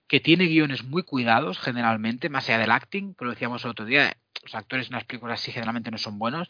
que 0.07 0.21
tiene 0.21 0.47
guiones 0.47 0.85
muy 0.85 1.03
cuidados 1.03 1.59
generalmente, 1.59 2.29
más 2.29 2.49
allá 2.49 2.59
del 2.59 2.71
acting, 2.71 3.15
que 3.15 3.25
lo 3.25 3.31
decíamos 3.31 3.65
el 3.65 3.71
otro 3.71 3.85
día, 3.85 4.17
los 4.43 4.55
actores 4.55 4.87
en 4.89 4.95
las 4.95 5.05
películas 5.05 5.41
sí 5.41 5.53
generalmente 5.53 5.91
no 5.91 5.99
son 5.99 6.19
buenos, 6.19 6.49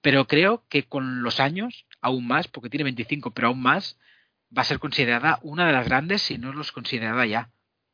pero 0.00 0.26
creo 0.26 0.64
que 0.68 0.84
con 0.84 1.22
los 1.22 1.40
años, 1.40 1.86
aún 2.00 2.26
más, 2.26 2.48
porque 2.48 2.70
tiene 2.70 2.84
25, 2.84 3.30
pero 3.32 3.48
aún 3.48 3.62
más, 3.62 3.98
va 4.56 4.62
a 4.62 4.66
ser 4.66 4.78
considerada 4.78 5.38
una 5.42 5.66
de 5.66 5.72
las 5.72 5.86
grandes, 5.86 6.22
si 6.22 6.38
no 6.38 6.52
los 6.52 6.72
considerada 6.72 7.26
ya. 7.26 7.50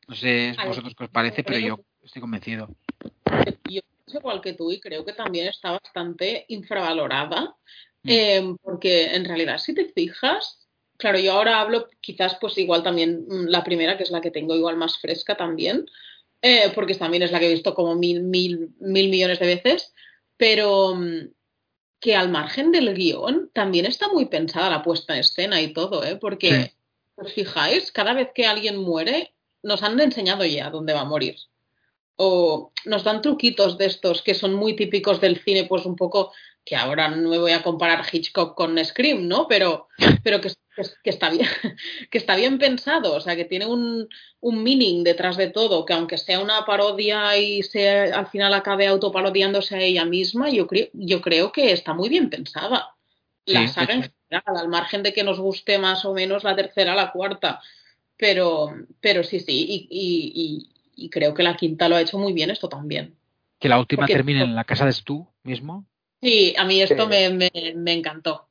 No 0.09 0.15
sé 0.15 0.57
vosotros 0.67 0.95
qué 0.97 1.05
os 1.05 1.11
parece, 1.11 1.45
pero 1.45 1.59
yo 1.59 1.81
estoy 2.03 2.21
convencido. 2.21 2.75
Yo 3.69 3.83
pienso 3.83 4.19
igual 4.19 4.41
que 4.41 4.55
tú 4.55 4.73
y 4.73 4.81
creo 4.81 5.05
que 5.05 5.13
también 5.13 5.47
está 5.47 5.73
bastante 5.73 6.47
infravalorada. 6.49 7.55
Eh, 8.05 8.55
porque 8.63 9.15
en 9.15 9.25
realidad 9.25 9.59
si 9.59 9.75
te 9.75 9.87
fijas, 9.87 10.67
claro, 10.97 11.19
yo 11.19 11.33
ahora 11.33 11.61
hablo 11.61 11.89
quizás 12.01 12.37
pues 12.41 12.57
igual 12.59 12.83
también 12.83 13.27
mm, 13.29 13.47
la 13.49 13.65
primera, 13.65 13.97
que 13.97 14.05
es 14.05 14.11
la 14.11 14.21
que 14.21 14.31
tengo 14.31 14.55
igual 14.55 14.77
más 14.77 14.99
fresca 14.99 15.37
también, 15.37 15.87
eh, 16.43 16.73
porque 16.75 16.95
también 16.95 17.23
es 17.23 17.33
la 17.33 17.39
que 17.39 17.49
he 17.49 17.53
visto 17.53 17.75
como 17.75 17.95
mil, 17.95 18.23
mil, 18.23 18.71
mil 18.79 19.09
millones 19.11 19.39
de 19.39 19.47
veces, 19.47 19.93
pero 20.37 20.95
mm, 20.95 21.29
que 22.01 22.17
al 22.17 22.31
margen 22.31 22.73
del 22.73 22.95
guion 22.95 23.51
también 23.53 23.87
está 23.87 24.09
muy 24.09 24.27
pensada 24.27 24.71
la 24.71 24.83
puesta 24.83 25.15
en 25.15 25.21
escena 25.21 25.61
y 25.61 25.73
todo, 25.73 26.03
¿eh? 26.03 26.17
porque 26.17 26.51
sí. 26.51 26.71
os 27.17 27.33
fijáis, 27.33 27.93
cada 27.93 28.15
vez 28.15 28.31
que 28.35 28.47
alguien 28.47 28.79
muere, 28.79 29.35
nos 29.63 29.83
han 29.83 30.01
enseñado 30.01 30.45
ya 30.45 30.71
dónde 30.71 30.95
va 30.95 31.03
a 31.03 31.05
morir. 31.05 31.37
O 32.17 32.73
nos 32.87 33.05
dan 33.05 33.23
truquitos 33.23 33.79
de 33.79 33.87
estos 33.87 34.23
que 34.23 34.35
son 34.35 34.55
muy 34.55 34.75
típicos 34.77 35.21
del 35.21 35.41
cine, 35.43 35.65
pues 35.65 35.85
un 35.85 35.97
poco, 35.97 36.33
que 36.65 36.77
ahora 36.77 37.09
no 37.09 37.29
me 37.29 37.39
voy 37.39 37.53
a 37.53 37.63
comparar 37.63 38.05
Hitchcock 38.11 38.55
con 38.55 38.83
Scream, 38.85 39.27
¿no? 39.29 39.47
Pero, 39.49 39.89
pero 40.25 40.41
que, 40.41 40.53
que, 41.03 41.11
está 41.11 41.31
bien, 41.31 41.49
que 42.11 42.19
está 42.19 42.37
bien 42.37 42.59
pensado, 42.59 43.15
o 43.15 43.21
sea, 43.21 43.37
que 43.37 43.45
tiene 43.45 43.67
un, 43.67 44.09
un 44.41 44.63
meaning 44.63 45.03
detrás 45.05 45.37
de 45.37 45.49
todo, 45.51 45.85
que 45.85 45.93
aunque 45.93 46.19
sea 46.19 46.41
una 46.41 46.65
parodia 46.65 47.37
y 47.37 47.63
se, 47.63 47.89
al 47.89 48.27
final 48.27 48.55
acabe 48.55 48.87
autoparodiándose 48.87 49.77
a 49.77 49.81
ella 49.81 50.05
misma, 50.05 50.51
yo, 50.51 50.67
cre 50.67 50.91
yo 50.93 51.21
creo 51.21 51.53
que 51.53 51.73
está 51.73 51.95
muy 51.95 52.09
bien 52.09 52.31
pensada. 52.31 52.95
La 53.47 53.67
sí, 53.67 53.69
saga 53.69 53.95
en 53.95 54.03
general, 54.03 54.57
al 54.57 54.69
margen 54.69 55.03
de 55.03 55.13
que 55.13 55.25
nos 55.25 55.41
guste 55.41 55.79
más 55.79 56.05
o 56.05 56.13
menos 56.13 56.45
la 56.45 56.55
tercera, 56.55 56.95
la 56.95 57.11
cuarta 57.11 57.61
pero, 58.21 58.69
pero 59.01 59.25
sí, 59.25 59.41
sí, 59.41 59.67
y, 59.69 59.89
y, 59.91 60.69
y, 60.95 61.09
creo 61.09 61.33
que 61.33 61.43
la 61.43 61.57
quinta 61.57 61.89
lo 61.89 61.97
ha 61.97 62.03
hecho 62.03 62.19
muy 62.19 62.35
bien 62.35 62.51
esto 62.51 62.69
también. 62.69 63.17
Que 63.59 63.69
la 63.69 63.79
última 63.79 64.03
Porque 64.03 64.13
termine 64.13 64.43
en 64.43 64.55
la 64.55 64.65
casa 64.65 64.85
de 64.85 64.93
Stu 64.93 65.27
mismo. 65.43 65.87
Sí, 66.21 66.55
a 66.59 66.65
mí 66.65 66.81
esto 66.83 67.05
sí. 67.05 67.09
me, 67.09 67.31
me, 67.31 67.51
me, 67.77 67.93
encantó. 67.93 68.49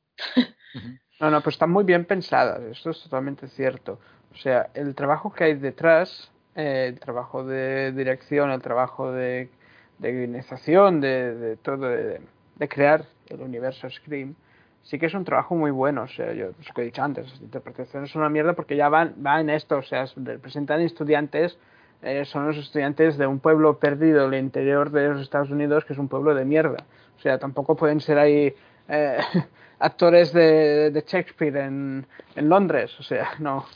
No, 1.20 1.30
no, 1.30 1.42
pues 1.42 1.54
está 1.54 1.66
muy 1.66 1.84
bien 1.84 2.04
pensada, 2.04 2.60
esto 2.70 2.90
es 2.90 3.02
totalmente 3.02 3.46
cierto. 3.48 4.00
O 4.32 4.36
sea, 4.36 4.70
el 4.74 4.94
trabajo 4.94 5.32
que 5.32 5.44
hay 5.44 5.54
detrás, 5.54 6.30
eh, 6.56 6.86
el 6.88 6.98
trabajo 6.98 7.44
de 7.44 7.92
dirección, 7.92 8.50
el 8.50 8.62
trabajo 8.62 9.12
de, 9.12 9.50
de 9.98 10.12
guionización, 10.12 11.00
de, 11.00 11.34
de 11.34 11.56
todo, 11.56 11.88
de, 11.88 12.20
de 12.56 12.68
crear 12.68 13.04
el 13.28 13.40
universo 13.40 13.88
Scream, 13.88 14.34
sí 14.82 14.98
que 14.98 15.06
es 15.06 15.14
un 15.14 15.24
trabajo 15.24 15.54
muy 15.54 15.70
bueno. 15.70 16.02
O 16.02 16.08
sea, 16.08 16.32
yo 16.32 16.46
lo 16.46 16.74
que 16.74 16.82
he 16.82 16.84
dicho 16.84 17.02
antes, 17.02 17.30
las 17.30 17.40
interpretaciones 17.40 18.10
son 18.10 18.22
una 18.22 18.30
mierda 18.30 18.54
porque 18.54 18.76
ya 18.76 18.88
van, 18.88 19.14
va 19.24 19.40
en 19.40 19.50
esto, 19.50 19.78
o 19.78 19.82
sea, 19.82 20.06
representan 20.16 20.80
estudiantes, 20.80 21.58
eh, 22.02 22.24
son 22.24 22.46
los 22.46 22.56
estudiantes 22.56 23.18
de 23.18 23.26
un 23.26 23.40
pueblo 23.40 23.78
perdido 23.78 24.26
el 24.26 24.34
interior 24.34 24.90
de 24.90 25.08
los 25.08 25.22
Estados 25.22 25.50
Unidos, 25.50 25.84
que 25.84 25.92
es 25.92 25.98
un 25.98 26.08
pueblo 26.08 26.34
de 26.34 26.44
mierda. 26.44 26.84
O 27.18 27.20
sea, 27.20 27.38
tampoco 27.38 27.76
pueden 27.76 28.00
ser 28.00 28.18
ahí 28.18 28.54
eh, 28.88 29.18
actores 29.78 30.32
de, 30.32 30.90
de 30.90 31.04
Shakespeare 31.06 31.56
en, 31.58 32.06
en, 32.34 32.48
Londres, 32.48 32.98
o 32.98 33.02
sea, 33.02 33.32
no, 33.38 33.66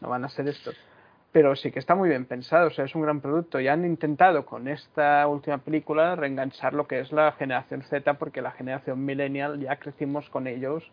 no 0.00 0.08
van 0.08 0.24
a 0.24 0.28
ser 0.28 0.48
estos. 0.48 0.76
Pero 1.30 1.54
sí 1.54 1.70
que 1.70 1.78
está 1.78 1.94
muy 1.94 2.08
bien 2.08 2.24
pensado, 2.24 2.66
o 2.68 2.70
sea, 2.70 2.84
es 2.86 2.94
un 2.94 3.02
gran 3.02 3.20
producto. 3.20 3.60
Ya 3.60 3.74
han 3.74 3.84
intentado 3.84 4.44
con 4.44 4.66
esta 4.66 5.26
última 5.28 5.58
película 5.58 6.16
reenganchar 6.16 6.72
lo 6.74 6.88
que 6.88 7.00
es 7.00 7.12
la 7.12 7.32
generación 7.32 7.82
Z, 7.82 8.14
porque 8.14 8.42
la 8.42 8.50
generación 8.52 9.04
millennial 9.04 9.60
ya 9.60 9.76
crecimos 9.76 10.28
con 10.30 10.46
ellos 10.46 10.90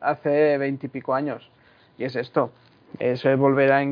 hace 0.00 0.58
veintipico 0.58 1.14
años. 1.14 1.48
Y 1.96 2.04
es 2.04 2.16
esto, 2.16 2.50
es 2.98 3.22
volver 3.36 3.72
a, 3.72 3.82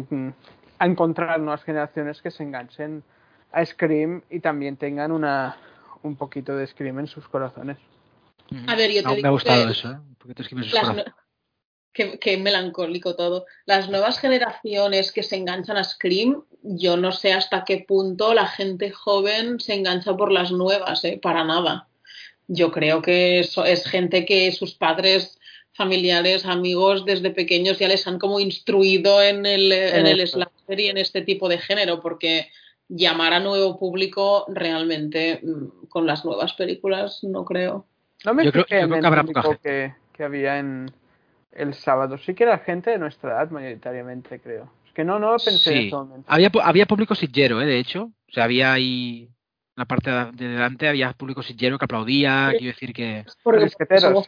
a 0.82 0.86
encontrar 0.86 1.38
nuevas 1.38 1.62
generaciones 1.62 2.20
que 2.20 2.32
se 2.32 2.42
enganchen 2.42 3.04
a 3.52 3.64
Scream 3.64 4.22
y 4.30 4.40
también 4.40 4.76
tengan 4.76 5.12
una, 5.12 5.56
un 6.02 6.16
poquito 6.16 6.56
de 6.56 6.66
Scream 6.66 6.98
en 6.98 7.06
sus 7.06 7.28
corazones. 7.28 7.78
A 8.66 8.74
ver, 8.74 8.90
yo 8.90 9.02
te 9.02 9.08
no, 9.08 9.10
digo 9.14 9.22
me 9.22 9.28
ha 9.28 9.30
gustado 9.30 9.66
que 9.66 9.72
eso, 9.72 9.90
¿eh? 9.92 9.94
Un 9.94 10.14
poquito 10.16 10.42
de 10.42 10.48
Scream 10.48 10.62
en 10.64 10.64
sus 10.64 10.74
las 10.74 10.82
corazones. 10.82 11.06
no- 11.06 11.22
que, 11.92 12.18
que 12.18 12.36
melancólico 12.38 13.14
todo. 13.14 13.44
Las 13.66 13.90
nuevas 13.90 14.18
generaciones 14.18 15.12
que 15.12 15.22
se 15.22 15.36
enganchan 15.36 15.76
a 15.76 15.84
Scream, 15.84 16.42
yo 16.62 16.96
no 16.96 17.12
sé 17.12 17.32
hasta 17.32 17.62
qué 17.64 17.84
punto 17.86 18.34
la 18.34 18.46
gente 18.48 18.90
joven 18.90 19.60
se 19.60 19.74
engancha 19.74 20.16
por 20.16 20.32
las 20.32 20.50
nuevas, 20.50 21.04
¿eh? 21.04 21.20
para 21.22 21.44
nada. 21.44 21.86
Yo 22.48 22.72
creo 22.72 23.02
que 23.02 23.38
eso 23.40 23.64
es 23.64 23.84
gente 23.86 24.24
que 24.24 24.50
sus 24.52 24.74
padres, 24.74 25.38
familiares, 25.74 26.44
amigos 26.44 27.04
desde 27.04 27.30
pequeños 27.30 27.78
ya 27.78 27.88
les 27.88 28.06
han 28.06 28.18
como 28.18 28.40
instruido 28.40 29.22
en 29.22 29.46
el, 29.46 29.72
en 29.72 30.06
el 30.06 30.26
slasher 30.26 30.80
y 30.80 30.88
en 30.88 30.98
este 30.98 31.22
tipo 31.22 31.48
de 31.48 31.58
género, 31.58 32.00
porque 32.02 32.48
llamar 32.88 33.32
a 33.32 33.40
nuevo 33.40 33.78
público 33.78 34.44
realmente 34.48 35.40
mm, 35.42 35.86
con 35.88 36.06
las 36.06 36.24
nuevas 36.24 36.52
películas 36.54 37.20
no 37.22 37.44
creo. 37.44 37.86
No 38.24 38.34
me 38.34 38.44
Yo 38.44 38.52
creo- 38.52 38.64
yo 38.64 38.66
que 38.68 39.06
habrá 39.06 39.24
poca 39.24 39.42
público 39.42 39.62
que, 39.62 39.94
que 40.12 40.22
había 40.24 40.58
en 40.58 40.90
el 41.52 41.74
sábado. 41.74 42.18
Sí 42.18 42.34
que 42.34 42.44
era 42.44 42.58
gente 42.58 42.90
de 42.90 42.98
nuestra 42.98 43.30
edad 43.32 43.50
mayoritariamente, 43.50 44.40
creo. 44.40 44.70
Es 44.86 44.92
que 44.92 45.04
no, 45.04 45.18
no 45.18 45.32
lo 45.32 45.38
pensé 45.38 45.70
en 45.70 45.80
Sí. 45.80 45.86
ese 45.88 45.96
momento. 45.96 46.24
Había, 46.28 46.50
había 46.62 46.86
público 46.86 47.14
sillero, 47.14 47.60
¿eh? 47.62 47.66
De 47.66 47.78
hecho. 47.78 48.04
O 48.28 48.32
sea, 48.32 48.44
había 48.44 48.72
ahí... 48.72 49.28
En 49.74 49.80
la 49.80 49.84
parte 49.86 50.10
de 50.10 50.32
de 50.32 50.48
delante 50.48 50.86
había 50.86 51.12
público 51.14 51.42
sillero 51.42 51.78
que 51.78 51.86
aplaudía, 51.86 52.48
quiero 52.50 52.66
decir 52.74 52.92
que... 52.92 53.24
Porque 53.42 53.70
somos. 53.98 54.26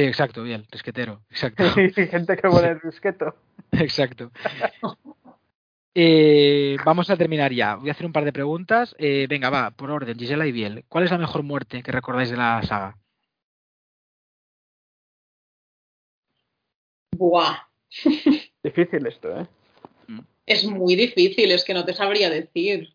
Sí, 0.00 0.06
exacto, 0.06 0.42
bien, 0.42 0.66
risquetero, 0.70 1.20
exacto. 1.28 1.62
y 1.78 1.90
gente 2.06 2.34
que 2.34 2.48
huele 2.48 2.68
el 2.70 2.80
risqueto. 2.80 3.34
Exacto. 3.72 4.30
Eh, 5.92 6.76
vamos 6.84 7.10
a 7.10 7.16
terminar 7.16 7.52
ya. 7.52 7.74
Voy 7.74 7.88
a 7.88 7.92
hacer 7.92 8.06
un 8.06 8.12
par 8.12 8.24
de 8.24 8.32
preguntas. 8.32 8.94
Eh, 8.96 9.26
venga, 9.28 9.50
va, 9.50 9.72
por 9.72 9.90
orden. 9.90 10.16
Gisela 10.16 10.46
y 10.46 10.52
Biel. 10.52 10.84
¿Cuál 10.88 11.02
es 11.02 11.10
la 11.10 11.18
mejor 11.18 11.42
muerte 11.42 11.82
que 11.82 11.90
recordáis 11.90 12.30
de 12.30 12.36
la 12.36 12.62
saga? 12.62 12.96
Buah. 17.10 17.68
Difícil 18.62 19.04
esto, 19.04 19.40
¿eh? 19.40 19.46
Es 20.46 20.64
muy 20.64 20.94
difícil, 20.94 21.50
es 21.50 21.64
que 21.64 21.74
no 21.74 21.84
te 21.84 21.92
sabría 21.92 22.30
decir. 22.30 22.94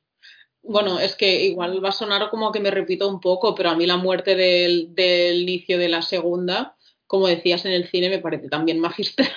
Bueno, 0.63 0.97
es 0.97 1.17
que 1.17 1.43
igual 1.43 1.83
va 1.83 1.89
a 1.89 1.91
sonar 1.91 2.29
como 2.29 2.53
que 2.53 2.61
me 2.61 2.71
repito 2.71 3.09
un 3.09 3.19
poco, 3.19 3.53
pero 3.55 3.71
a 3.71 3.75
mí 3.75 3.85
la 3.85 3.97
muerte 3.97 4.35
del, 4.35 4.95
del 4.95 5.41
inicio 5.41 5.77
de 5.77 5.89
la 5.89 6.01
segunda, 6.01 6.74
como 7.07 7.27
decías 7.27 7.65
en 7.65 7.73
el 7.73 7.87
cine, 7.87 8.09
me 8.09 8.19
parece 8.19 8.49
también 8.49 8.79
magistral, 8.79 9.27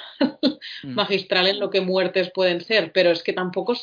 Mm. 0.83 0.95
magistral 0.95 1.47
en 1.49 1.61
lo 1.61 1.71
que 1.71 1.81
muertes 1.81 2.31
pueden 2.33 2.61
ser, 2.61 2.93
pero 2.93 3.11
es 3.11 3.23
que 3.23 3.33
tampoco, 3.33 3.75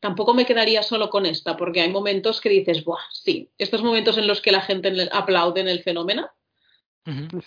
tampoco 0.00 0.34
me 0.34 0.46
quedaría 0.46 0.82
solo 0.82 1.10
con 1.10 1.26
esta, 1.26 1.56
porque 1.56 1.80
hay 1.80 1.90
momentos 1.90 2.40
que 2.40 2.48
dices, 2.48 2.84
Buah, 2.84 3.00
sí, 3.12 3.50
estos 3.58 3.82
momentos 3.82 4.18
en 4.18 4.26
los 4.26 4.40
que 4.40 4.52
la 4.52 4.60
gente 4.60 4.90
le- 4.90 5.08
aplaude 5.12 5.60
en 5.60 5.68
el 5.68 5.82
fenómeno. 5.82 6.30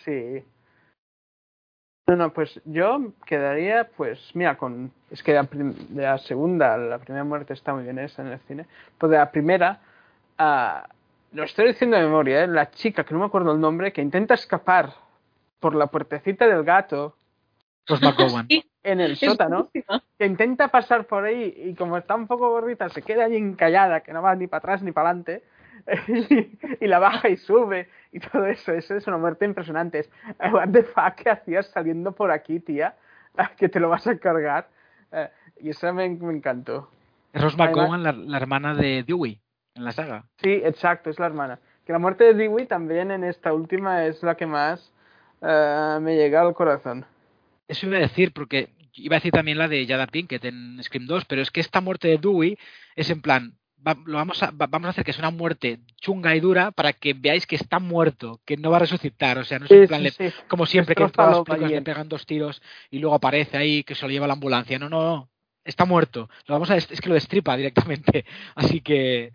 Sí. 0.03 0.43
No, 2.07 2.15
no, 2.15 2.34
pues 2.34 2.61
yo 2.65 3.13
quedaría, 3.26 3.89
pues, 3.97 4.19
mira, 4.36 4.57
con. 4.57 4.91
Es 5.09 5.23
que 5.23 5.34
de 5.34 5.73
la 6.01 6.19
segunda, 6.19 6.78
la 6.78 6.99
primera 6.99 7.23
muerte 7.23 7.53
está 7.53 7.73
muy 7.73 7.84
bien 7.84 7.97
esa 7.97 8.21
en 8.21 8.28
el 8.28 8.39
cine. 8.41 8.67
Pues 8.99 9.11
de 9.11 9.17
la 9.17 9.32
primera, 9.32 9.82
uh, 10.39 10.88
lo 11.36 11.43
estoy 11.43 11.67
diciendo 11.69 11.97
de 11.97 12.03
memoria, 12.03 12.43
¿eh? 12.43 12.47
la 12.47 12.69
chica, 12.69 13.03
que 13.03 13.13
no 13.15 13.21
me 13.21 13.26
acuerdo 13.26 13.53
el 13.53 13.59
nombre, 13.59 13.91
que 13.91 14.01
intenta 14.03 14.36
escapar 14.36 14.93
por 15.66 15.74
la 15.74 15.88
puertecita 15.88 16.45
del 16.45 16.63
gato. 16.63 17.16
Pues 17.88 17.99
McGowan. 17.99 18.47
En 18.84 18.99
el 18.99 19.18
sótano, 19.18 19.72
que 19.74 20.26
intenta 20.28 20.68
pasar 20.68 21.07
por 21.07 21.24
ahí 21.24 21.55
y 21.57 21.74
como 21.74 21.97
está 21.97 22.13
un 22.13 22.28
poco 22.28 22.51
gordita, 22.51 22.88
se 22.89 23.01
queda 23.01 23.26
allí 23.26 23.38
encallada, 23.38 24.01
que 24.01 24.13
no 24.13 24.22
va 24.22 24.36
ni 24.36 24.45
para 24.45 24.59
atrás 24.59 24.84
ni 24.84 24.91
para 24.91 25.09
adelante 25.09 25.41
y, 26.80 26.86
la 26.86 26.99
baja 26.99 27.30
y 27.30 27.38
sube 27.38 27.89
y 28.11 28.20
todo 28.20 28.45
eso. 28.45 28.74
Eso 28.74 28.93
es 28.93 29.07
una 29.07 29.18
muerte 29.18 29.45
impresionante. 29.45 30.01
Es, 30.01 30.11
what 30.53 30.70
the 30.70 30.84
fuck, 30.84 31.16
¿qué 31.16 31.32
hacías 31.32 31.66
saliendo 31.72 32.11
por 32.11 32.30
aquí, 32.30 32.59
tía? 32.59 32.93
Que 33.57 33.70
te 33.70 33.80
lo 33.80 33.89
vas 33.89 34.05
a 34.05 34.20
cargar. 34.20 34.70
Eh, 35.11 35.28
y 35.61 35.70
eso 35.70 35.91
me, 35.91 36.05
encantó. 36.05 36.91
Es 37.34 37.41
Rose 37.41 37.57
McGowan, 37.57 38.03
la, 38.03 38.38
hermana 38.38 38.76
de 38.76 39.01
Dewey 39.01 39.41
en 39.74 39.84
la 39.84 39.93
saga. 39.93 40.26
Sí, 40.38 40.61
exacto, 40.63 41.09
es 41.09 41.18
la 41.18 41.26
hermana. 41.26 41.59
Que 41.88 41.91
la 41.91 41.97
muerte 41.97 42.24
de 42.24 42.36
Dewey 42.36 42.68
también 42.68 43.09
en 43.09 43.24
esta 43.24 43.51
última 43.51 44.05
es 44.05 44.22
la 44.22 44.36
que 44.36 44.45
más 44.45 44.91
uh, 45.45 45.99
me 46.01 46.15
llega 46.15 46.41
al 46.41 46.53
corazón. 46.53 47.05
Eso 47.67 47.87
iba 47.87 47.97
a 47.97 48.01
decir, 48.01 48.31
porque 48.33 48.69
iba 48.93 49.15
a 49.15 49.19
decir 49.19 49.31
también 49.31 49.57
la 49.57 49.67
de 49.67 49.85
Jada 49.87 50.07
Pinkett 50.07 50.45
en 50.45 50.81
Scream 50.83 51.07
2, 51.07 51.25
pero 51.25 51.41
es 51.41 51.51
que 51.51 51.61
esta 51.61 51.81
muerte 51.81 52.07
de 52.07 52.17
Dewey 52.17 52.57
es 52.95 53.09
en 53.09 53.21
plan, 53.21 53.57
lo 54.05 54.17
vamos 54.17 54.41
a, 54.41 54.51
vamos 54.51 54.87
a 54.87 54.89
hacer 54.89 55.03
que 55.03 55.13
sea 55.13 55.27
una 55.27 55.37
muerte 55.37 55.79
chunga 56.01 56.35
y 56.35 56.39
dura 56.39 56.71
para 56.71 56.93
que 56.93 57.13
veáis 57.13 57.45
que 57.45 57.55
está 57.55 57.79
muerto, 57.79 58.41
que 58.45 58.57
no 58.57 58.71
va 58.71 58.77
a 58.77 58.79
resucitar. 58.79 59.37
O 59.37 59.43
sea, 59.43 59.59
no 59.59 59.65
es 59.65 59.71
un 59.71 59.87
plan 59.87 60.03
como 60.47 60.65
siempre 60.65 60.95
que 60.95 61.03
en 61.03 61.11
todas 61.11 61.37
las 61.37 61.45
películas 61.45 61.71
le 61.71 61.81
pegan 61.81 62.09
dos 62.09 62.25
tiros 62.25 62.61
y 62.89 62.99
luego 62.99 63.15
aparece 63.15 63.57
ahí 63.57 63.83
que 63.83 63.95
se 63.95 64.05
lo 64.05 64.11
lleva 64.11 64.27
la 64.27 64.33
ambulancia. 64.33 64.79
No, 64.79 64.89
no, 64.89 65.03
no. 65.03 65.29
Está 65.63 65.85
muerto. 65.85 66.29
Lo 66.47 66.55
vamos 66.55 66.69
a 66.71 66.77
es 66.77 66.87
que 66.87 67.09
lo 67.09 67.15
destripa 67.15 67.55
directamente. 67.57 68.25
Así 68.55 68.81
que. 68.81 69.33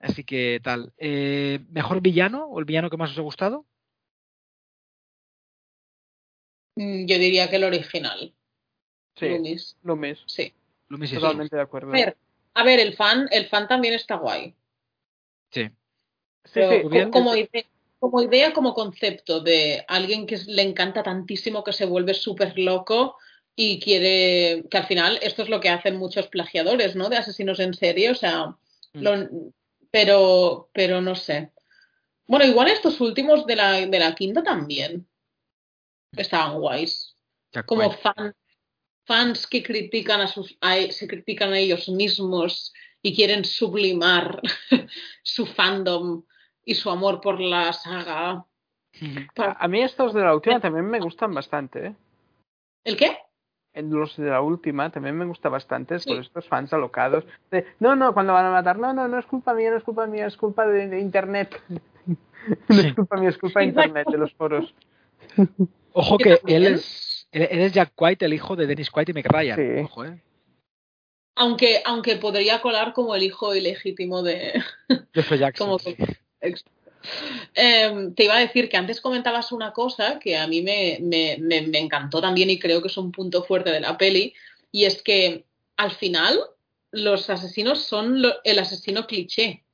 Así 0.00 0.24
que 0.24 0.60
tal. 0.62 0.92
Eh, 0.98 1.60
¿Mejor 1.70 2.00
villano 2.00 2.44
o 2.46 2.58
el 2.58 2.66
villano 2.66 2.90
que 2.90 2.96
más 2.96 3.10
os 3.10 3.18
ha 3.18 3.22
gustado? 3.22 3.64
Yo 6.76 7.18
diría 7.18 7.48
que 7.48 7.56
el 7.56 7.64
original. 7.64 8.34
Sí. 9.16 9.26
Loomis. 9.82 10.18
Sí. 10.26 10.52
Totalmente 10.88 11.56
de 11.56 11.62
acuerdo. 11.62 11.92
A 12.54 12.64
ver, 12.64 12.80
el 12.80 12.94
fan, 12.94 13.28
el 13.32 13.46
fan 13.46 13.66
también 13.66 13.94
está 13.94 14.16
guay. 14.16 14.54
Sí. 15.50 15.70
sí, 16.44 16.60
como, 17.10 17.34
idea, 17.34 17.64
como 17.98 18.22
idea, 18.22 18.52
como 18.52 18.74
concepto 18.74 19.40
de 19.40 19.84
alguien 19.88 20.26
que 20.26 20.38
le 20.46 20.62
encanta 20.62 21.02
tantísimo 21.02 21.64
que 21.64 21.72
se 21.72 21.86
vuelve 21.86 22.14
súper 22.14 22.58
loco 22.58 23.16
y 23.54 23.80
quiere 23.80 24.64
que 24.70 24.78
al 24.78 24.86
final 24.86 25.18
esto 25.22 25.42
es 25.42 25.48
lo 25.48 25.60
que 25.60 25.70
hacen 25.70 25.96
muchos 25.96 26.28
plagiadores, 26.28 26.94
¿no? 26.94 27.08
De 27.08 27.16
asesinos 27.16 27.58
en 27.58 27.74
serie, 27.74 28.10
o 28.10 28.14
sea, 28.14 28.54
mm. 28.92 29.06
pero, 29.90 30.68
pero 30.72 31.00
no 31.00 31.14
sé. 31.14 31.50
Bueno, 32.26 32.44
igual 32.44 32.68
estos 32.68 33.00
últimos 33.00 33.46
de 33.46 33.56
la, 33.56 33.86
de 33.86 33.98
la 33.98 34.14
quinta 34.14 34.42
también 34.42 35.06
estaban 36.12 36.58
guays. 36.58 37.16
como 37.66 37.90
fan, 37.90 38.34
fans 39.06 39.46
que 39.46 39.62
critican 39.62 40.20
a 40.20 40.26
sus, 40.26 40.58
se 40.90 41.08
critican 41.08 41.52
a 41.52 41.58
ellos 41.58 41.88
mismos 41.88 42.72
y 43.02 43.14
quieren 43.14 43.44
sublimar 43.44 44.40
su 45.22 45.46
fandom 45.46 46.24
y 46.64 46.74
su 46.74 46.90
amor 46.90 47.20
por 47.20 47.40
la 47.40 47.72
saga. 47.72 48.44
A 49.36 49.68
mí 49.68 49.82
estos 49.82 50.14
de 50.14 50.22
la 50.22 50.34
última 50.34 50.60
también 50.60 50.86
me 50.86 51.00
gustan 51.00 51.32
bastante. 51.32 51.86
¿eh? 51.86 51.94
¿El 52.84 52.96
qué? 52.96 53.18
Los 53.74 54.16
de 54.16 54.30
la 54.30 54.40
última 54.40 54.90
también 54.90 55.16
me 55.16 55.26
gusta 55.26 55.50
bastante 55.50 55.98
por 56.00 56.16
estos 56.16 56.48
fans 56.48 56.72
alocados. 56.72 57.24
no, 57.78 57.94
no, 57.94 58.14
cuando 58.14 58.32
van 58.32 58.46
a 58.46 58.50
matar, 58.50 58.78
no, 58.78 58.94
no, 58.94 59.06
no 59.06 59.18
es 59.18 59.26
culpa 59.26 59.52
mía, 59.52 59.70
no 59.70 59.76
es 59.76 59.84
culpa 59.84 60.06
mía, 60.06 60.26
es 60.26 60.36
culpa 60.36 60.66
de, 60.66 60.98
Internet. 60.98 61.62
no 62.68 62.80
es 62.80 62.94
culpa 62.94 63.18
mía, 63.18 63.28
es 63.28 63.38
culpa 63.38 63.60
de 63.60 63.66
Internet, 63.66 64.08
de 64.10 64.18
los 64.18 64.32
foros. 64.32 64.74
Ojo 65.98 66.18
que 66.18 66.38
él 66.46 66.66
es 66.66 67.26
Eres 67.32 67.72
Jack 67.72 67.92
White, 67.96 68.24
el 68.24 68.34
hijo 68.34 68.54
de 68.54 68.66
Dennis 68.66 68.90
White 68.94 69.12
y 69.14 69.22
Ryan. 69.22 69.84
Ojo, 69.84 70.04
¿eh? 70.04 70.22
Aunque, 71.34 71.82
aunque 71.84 72.16
podría 72.16 72.60
colar 72.60 72.92
como 72.92 73.14
el 73.14 73.22
hijo 73.22 73.54
ilegítimo 73.54 74.22
de. 74.22 74.62
Jackson. 75.38 75.78
Em, 77.54 78.14
te 78.14 78.24
iba 78.24 78.36
a 78.36 78.40
decir 78.40 78.68
que 78.68 78.76
antes 78.76 79.00
comentabas 79.00 79.52
una 79.52 79.72
cosa 79.72 80.18
que 80.18 80.36
a 80.36 80.46
mí 80.46 80.60
me, 80.60 80.98
me, 81.00 81.38
me, 81.38 81.78
encantó 81.78 82.20
también 82.20 82.50
y 82.50 82.58
creo 82.58 82.82
que 82.82 82.88
es 82.88 82.96
un 82.96 83.12
punto 83.12 83.44
fuerte 83.44 83.70
de 83.70 83.80
la 83.80 83.96
peli, 83.96 84.34
y 84.72 84.84
es 84.84 85.02
que 85.02 85.46
al 85.76 85.92
final 85.92 86.38
los 86.90 87.30
asesinos 87.30 87.84
son 87.84 88.22
el 88.44 88.58
asesino 88.58 89.06
cliché. 89.06 89.65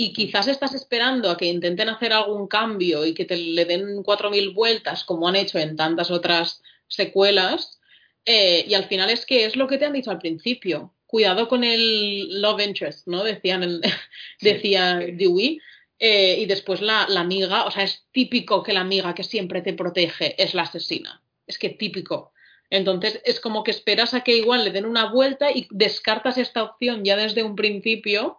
Y 0.00 0.12
quizás 0.12 0.46
estás 0.46 0.74
esperando 0.74 1.28
a 1.28 1.36
que 1.36 1.46
intenten 1.46 1.88
hacer 1.88 2.12
algún 2.12 2.46
cambio 2.46 3.04
y 3.04 3.14
que 3.14 3.24
te 3.24 3.36
le 3.36 3.64
den 3.64 4.04
cuatro 4.04 4.30
mil 4.30 4.50
vueltas, 4.50 5.02
como 5.02 5.26
han 5.26 5.34
hecho 5.34 5.58
en 5.58 5.74
tantas 5.74 6.12
otras 6.12 6.62
secuelas. 6.86 7.80
Eh, 8.24 8.64
y 8.68 8.74
al 8.74 8.84
final 8.84 9.10
es 9.10 9.26
que 9.26 9.44
es 9.44 9.56
lo 9.56 9.66
que 9.66 9.76
te 9.76 9.86
han 9.86 9.92
dicho 9.92 10.12
al 10.12 10.20
principio. 10.20 10.94
Cuidado 11.04 11.48
con 11.48 11.64
el 11.64 12.40
love 12.40 12.60
interest, 12.60 13.08
¿no? 13.08 13.24
Decían 13.24 13.80
decía 14.40 15.00
Dewey. 15.00 15.58
Eh, 15.98 16.36
y 16.42 16.46
después 16.46 16.80
la, 16.80 17.06
amiga, 17.16 17.64
o 17.64 17.72
sea, 17.72 17.82
es 17.82 18.04
típico 18.12 18.62
que 18.62 18.74
la 18.74 18.82
amiga 18.82 19.16
que 19.16 19.24
siempre 19.24 19.62
te 19.62 19.72
protege 19.72 20.40
es 20.40 20.54
la 20.54 20.62
asesina. 20.62 21.20
Es 21.44 21.58
que 21.58 21.70
típico. 21.70 22.32
Entonces 22.70 23.20
es 23.24 23.40
como 23.40 23.64
que 23.64 23.72
esperas 23.72 24.14
a 24.14 24.20
que 24.20 24.36
igual 24.36 24.64
le 24.64 24.70
den 24.70 24.86
una 24.86 25.10
vuelta 25.10 25.50
y 25.50 25.66
descartas 25.70 26.38
esta 26.38 26.62
opción 26.62 27.04
ya 27.04 27.16
desde 27.16 27.42
un 27.42 27.56
principio 27.56 28.38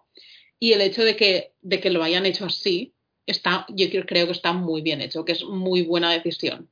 y 0.59 0.73
el 0.73 0.81
hecho 0.81 1.03
de 1.03 1.15
que, 1.15 1.53
de 1.61 1.79
que 1.79 1.89
lo 1.89 2.03
hayan 2.03 2.25
hecho 2.25 2.45
así, 2.45 2.93
está, 3.25 3.65
yo 3.69 3.87
creo 3.89 4.25
que 4.25 4.31
está 4.31 4.53
muy 4.53 4.81
bien 4.81 5.01
hecho, 5.01 5.25
que 5.25 5.31
es 5.31 5.43
muy 5.43 5.83
buena 5.83 6.11
decisión. 6.11 6.69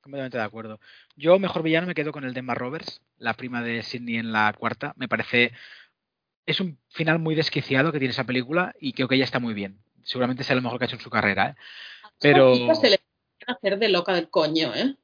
Completamente 0.00 0.36
de 0.36 0.44
acuerdo. 0.44 0.80
Yo, 1.14 1.38
mejor 1.38 1.62
villano, 1.62 1.86
me 1.86 1.94
quedo 1.94 2.10
con 2.10 2.24
el 2.24 2.34
de 2.34 2.40
Emma 2.40 2.54
Roberts, 2.54 3.00
la 3.18 3.34
prima 3.34 3.62
de 3.62 3.84
Sidney 3.84 4.16
en 4.16 4.32
la 4.32 4.52
cuarta. 4.52 4.94
Me 4.96 5.08
parece. 5.08 5.52
Es 6.44 6.58
un 6.58 6.76
final 6.88 7.20
muy 7.20 7.36
desquiciado 7.36 7.92
que 7.92 8.00
tiene 8.00 8.10
esa 8.10 8.24
película 8.24 8.74
y 8.80 8.94
creo 8.94 9.06
que 9.06 9.14
ella 9.14 9.24
está 9.24 9.38
muy 9.38 9.54
bien. 9.54 9.78
Seguramente 10.02 10.42
sea 10.42 10.56
lo 10.56 10.62
mejor 10.62 10.78
que 10.78 10.84
ha 10.84 10.88
hecho 10.88 10.96
en 10.96 11.02
su 11.02 11.10
carrera, 11.10 11.50
¿eh? 11.50 11.54
Pero. 12.18 12.74
Se 12.74 12.90
le 12.90 13.00
hacer 13.46 13.78
de 13.78 13.88
loca 13.88 14.12
del 14.14 14.28
coño, 14.28 14.72
¿eh? 14.74 14.96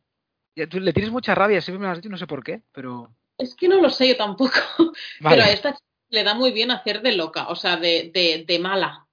Tú 0.67 0.81
le 0.81 0.93
tienes 0.93 1.13
mucha 1.13 1.37
rabia, 1.37 1.61
siempre 1.61 1.79
me 1.79 1.87
lo 1.87 1.93
has 1.93 1.99
dicho, 1.99 2.09
no 2.09 2.19
sé 2.19 2.27
por 2.27 2.43
qué, 2.43 2.63
pero. 2.73 3.13
Es 3.39 3.55
que 3.55 3.69
no 3.69 3.81
lo 3.81 3.91
sé 3.91 4.09
yo 4.09 4.17
tampoco. 4.17 4.57
Pero 5.23 5.43
a 5.45 5.51
esta 5.51 5.79
le 6.11 6.25
da 6.25 6.35
muy 6.35 6.53
bien 6.53 6.71
hacer 6.71 7.03
de 7.03 7.17
loca, 7.17 7.49
o 7.49 7.57
sea, 7.57 7.77
de, 7.77 8.11
de, 8.13 8.45
de 8.47 8.59
mala. 8.59 9.07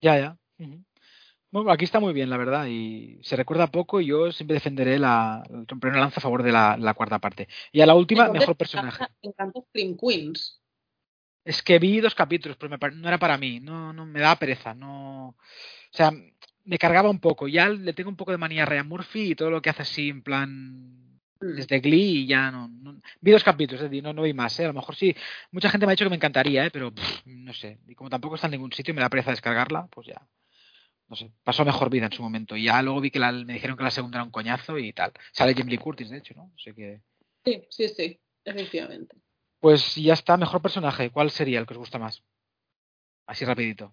Ya, 0.00 0.18
ya. 0.18 0.38
Bueno, 1.50 1.70
aquí 1.70 1.84
está 1.84 2.00
muy 2.00 2.14
bien, 2.14 2.30
la 2.30 2.38
verdad, 2.38 2.66
y 2.66 3.18
se 3.22 3.36
recuerda 3.36 3.66
poco 3.66 4.00
y 4.00 4.06
yo 4.06 4.32
siempre 4.32 4.54
defenderé 4.54 4.98
la, 4.98 5.42
una 5.50 5.98
lanza 5.98 6.18
a 6.18 6.22
favor 6.22 6.42
de 6.42 6.50
la, 6.50 6.94
cuarta 6.96 7.18
parte. 7.18 7.46
Y 7.72 7.82
a 7.82 7.86
la 7.86 7.94
última, 7.94 8.28
mejor 8.28 8.56
personaje. 8.56 9.04
Me 9.22 9.30
encanta 9.30 9.60
Scream 9.68 9.96
Queens. 9.96 10.62
Es 11.44 11.62
que 11.62 11.78
vi 11.78 12.00
dos 12.00 12.14
capítulos, 12.14 12.56
pero 12.56 12.76
no 12.90 13.08
era 13.08 13.18
para 13.18 13.36
mí, 13.36 13.60
no, 13.60 13.92
no 13.92 14.06
me 14.06 14.20
daba 14.20 14.36
pereza, 14.36 14.74
no, 14.74 15.28
o 15.28 15.36
sea, 15.90 16.12
me 16.64 16.78
cargaba 16.78 17.10
un 17.10 17.20
poco. 17.20 17.48
Ya 17.48 17.68
le 17.68 17.92
tengo 17.92 18.10
un 18.10 18.16
poco 18.16 18.30
de 18.30 18.38
manía 18.38 18.62
a 18.62 18.66
Ryan 18.66 18.88
Murphy 18.88 19.32
y 19.32 19.34
todo 19.34 19.50
lo 19.50 19.60
que 19.60 19.70
hace 19.70 19.82
así 19.82 20.08
en 20.08 20.22
plan. 20.22 21.11
Desde 21.42 21.80
Glee 21.80 22.22
y 22.22 22.26
ya 22.26 22.50
no, 22.50 22.70
vi 23.20 23.32
dos 23.32 23.44
capítulos, 23.44 23.82
es 23.82 23.90
decir, 23.90 24.02
no, 24.02 24.12
no 24.12 24.22
vi 24.22 24.32
más, 24.32 24.58
¿eh? 24.60 24.64
a 24.64 24.68
lo 24.68 24.74
mejor 24.74 24.94
sí, 24.94 25.14
mucha 25.50 25.68
gente 25.68 25.86
me 25.86 25.92
ha 25.92 25.94
dicho 25.94 26.04
que 26.04 26.10
me 26.10 26.16
encantaría, 26.16 26.66
¿eh? 26.66 26.70
pero 26.70 26.92
no 27.26 27.52
sé, 27.52 27.78
y 27.86 27.94
como 27.94 28.10
tampoco 28.10 28.36
está 28.36 28.46
en 28.46 28.52
ningún 28.52 28.72
sitio 28.72 28.92
y 28.92 28.94
me 28.94 29.02
da 29.02 29.10
pereza 29.10 29.30
descargarla, 29.30 29.86
pues 29.90 30.06
ya 30.06 30.26
no 31.12 31.16
sé, 31.16 31.30
pasó 31.44 31.62
mejor 31.62 31.90
vida 31.90 32.06
en 32.06 32.12
su 32.12 32.22
momento. 32.22 32.56
Y 32.56 32.64
ya 32.64 32.80
luego 32.80 32.98
vi 33.02 33.10
que 33.10 33.20
me 33.20 33.52
dijeron 33.52 33.76
que 33.76 33.84
la 33.84 33.90
segunda 33.90 34.16
era 34.16 34.24
un 34.24 34.30
coñazo 34.30 34.78
y 34.78 34.94
tal. 34.94 35.12
Sale 35.30 35.52
Jim 35.52 35.66
Lee 35.66 35.76
Curtis, 35.76 36.08
de 36.08 36.16
hecho, 36.16 36.32
¿no? 36.34 36.50
Sé 36.56 36.74
que... 36.74 37.02
Sí, 37.44 37.66
sí, 37.68 37.88
sí, 37.90 38.20
efectivamente. 38.42 39.16
Pues 39.60 39.94
ya 39.96 40.14
está, 40.14 40.38
mejor 40.38 40.62
personaje. 40.62 41.10
¿Cuál 41.10 41.30
sería 41.30 41.58
el 41.58 41.66
que 41.66 41.74
os 41.74 41.78
gusta 41.78 41.98
más? 41.98 42.22
Así 43.26 43.44
rapidito. 43.44 43.92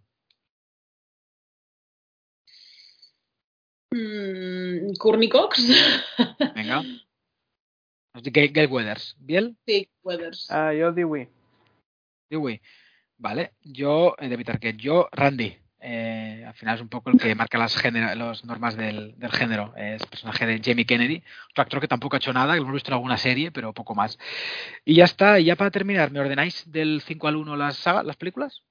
Mm, 3.91 4.93
Courtney 4.97 5.28
Cox. 5.28 5.62
Venga. 6.56 6.84
Gail 8.14 8.68
Weathers. 8.68 9.16
¿Biel? 9.20 9.57
Sí, 9.66 9.89
Weathers. 10.03 10.49
Uh, 10.49 10.72
yo 10.74 10.91
Dewey. 10.91 11.30
Dewey. 12.30 12.62
Vale. 13.18 13.53
Yo, 13.62 14.16
eh, 14.18 14.28
de 14.28 14.34
evitar 14.34 14.60
que 14.60 14.74
yo, 14.74 15.07
Randy. 15.12 15.57
Eh, 15.82 16.43
al 16.45 16.53
final 16.55 16.76
es 16.76 16.82
un 16.82 16.89
poco 16.89 17.10
el 17.10 17.18
que 17.18 17.34
marca 17.36 17.57
las, 17.57 17.82
las 17.84 18.43
normas 18.43 18.76
del, 18.76 19.16
género. 19.32 19.74
Es 19.78 20.01
el 20.01 20.07
personaje 20.10 20.45
de 20.45 20.62
Jamie 20.64 20.86
Kennedy, 20.86 21.24
otro 21.51 21.62
actor 21.62 21.80
que 21.80 21.88
tampoco 21.88 22.16
ha 22.16 22.20
hecho 22.20 22.34
nada, 22.34 22.53
que 22.53 22.57
lo 22.57 22.64
hemos 22.64 22.74
visto 22.74 22.89
en 22.89 22.95
alguna 22.95 23.18
serie, 23.18 23.51
pero 23.51 23.74
poco 23.74 23.95
más. 23.95 24.18
Y 24.84 24.95
ya 24.95 25.05
está, 25.05 25.39
y 25.39 25.45
ya 25.45 25.55
para 25.55 25.72
terminar, 25.72 26.12
¿me 26.12 26.20
ordenáis 26.20 26.70
del 26.70 27.01
5 27.01 27.28
al 27.28 27.38
1 27.38 27.55
las, 27.55 27.86
las 27.86 28.18
películas? 28.18 28.64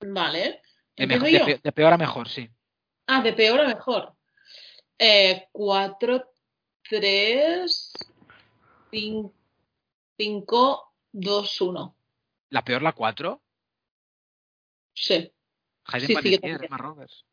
Vale. 0.00 0.60
De, 0.96 1.06
de, 1.62 1.72
peor 1.72 1.92
a 1.92 1.98
mejor, 1.98 2.28
sí. 2.28 2.50
Ah, 3.06 3.22
de 3.22 3.32
peor 3.32 3.60
a 3.60 3.66
mejor. 3.68 4.15
Eh, 4.98 5.48
4, 5.52 6.32
3, 6.88 7.92
5, 10.16 10.92
2, 11.12 11.60
1. 11.60 11.96
¿La 12.50 12.64
peor 12.64 12.82
la 12.82 12.92
4? 12.92 13.42
Sí. 14.94 15.32
Hayden 15.84 16.06
Sí, 16.06 16.06
sí, 16.06 16.12
yo 16.12 16.14
Panettiere, 16.14 16.38
también. 16.38 16.64
Emma 16.64 16.78
Roberts. 16.78 17.24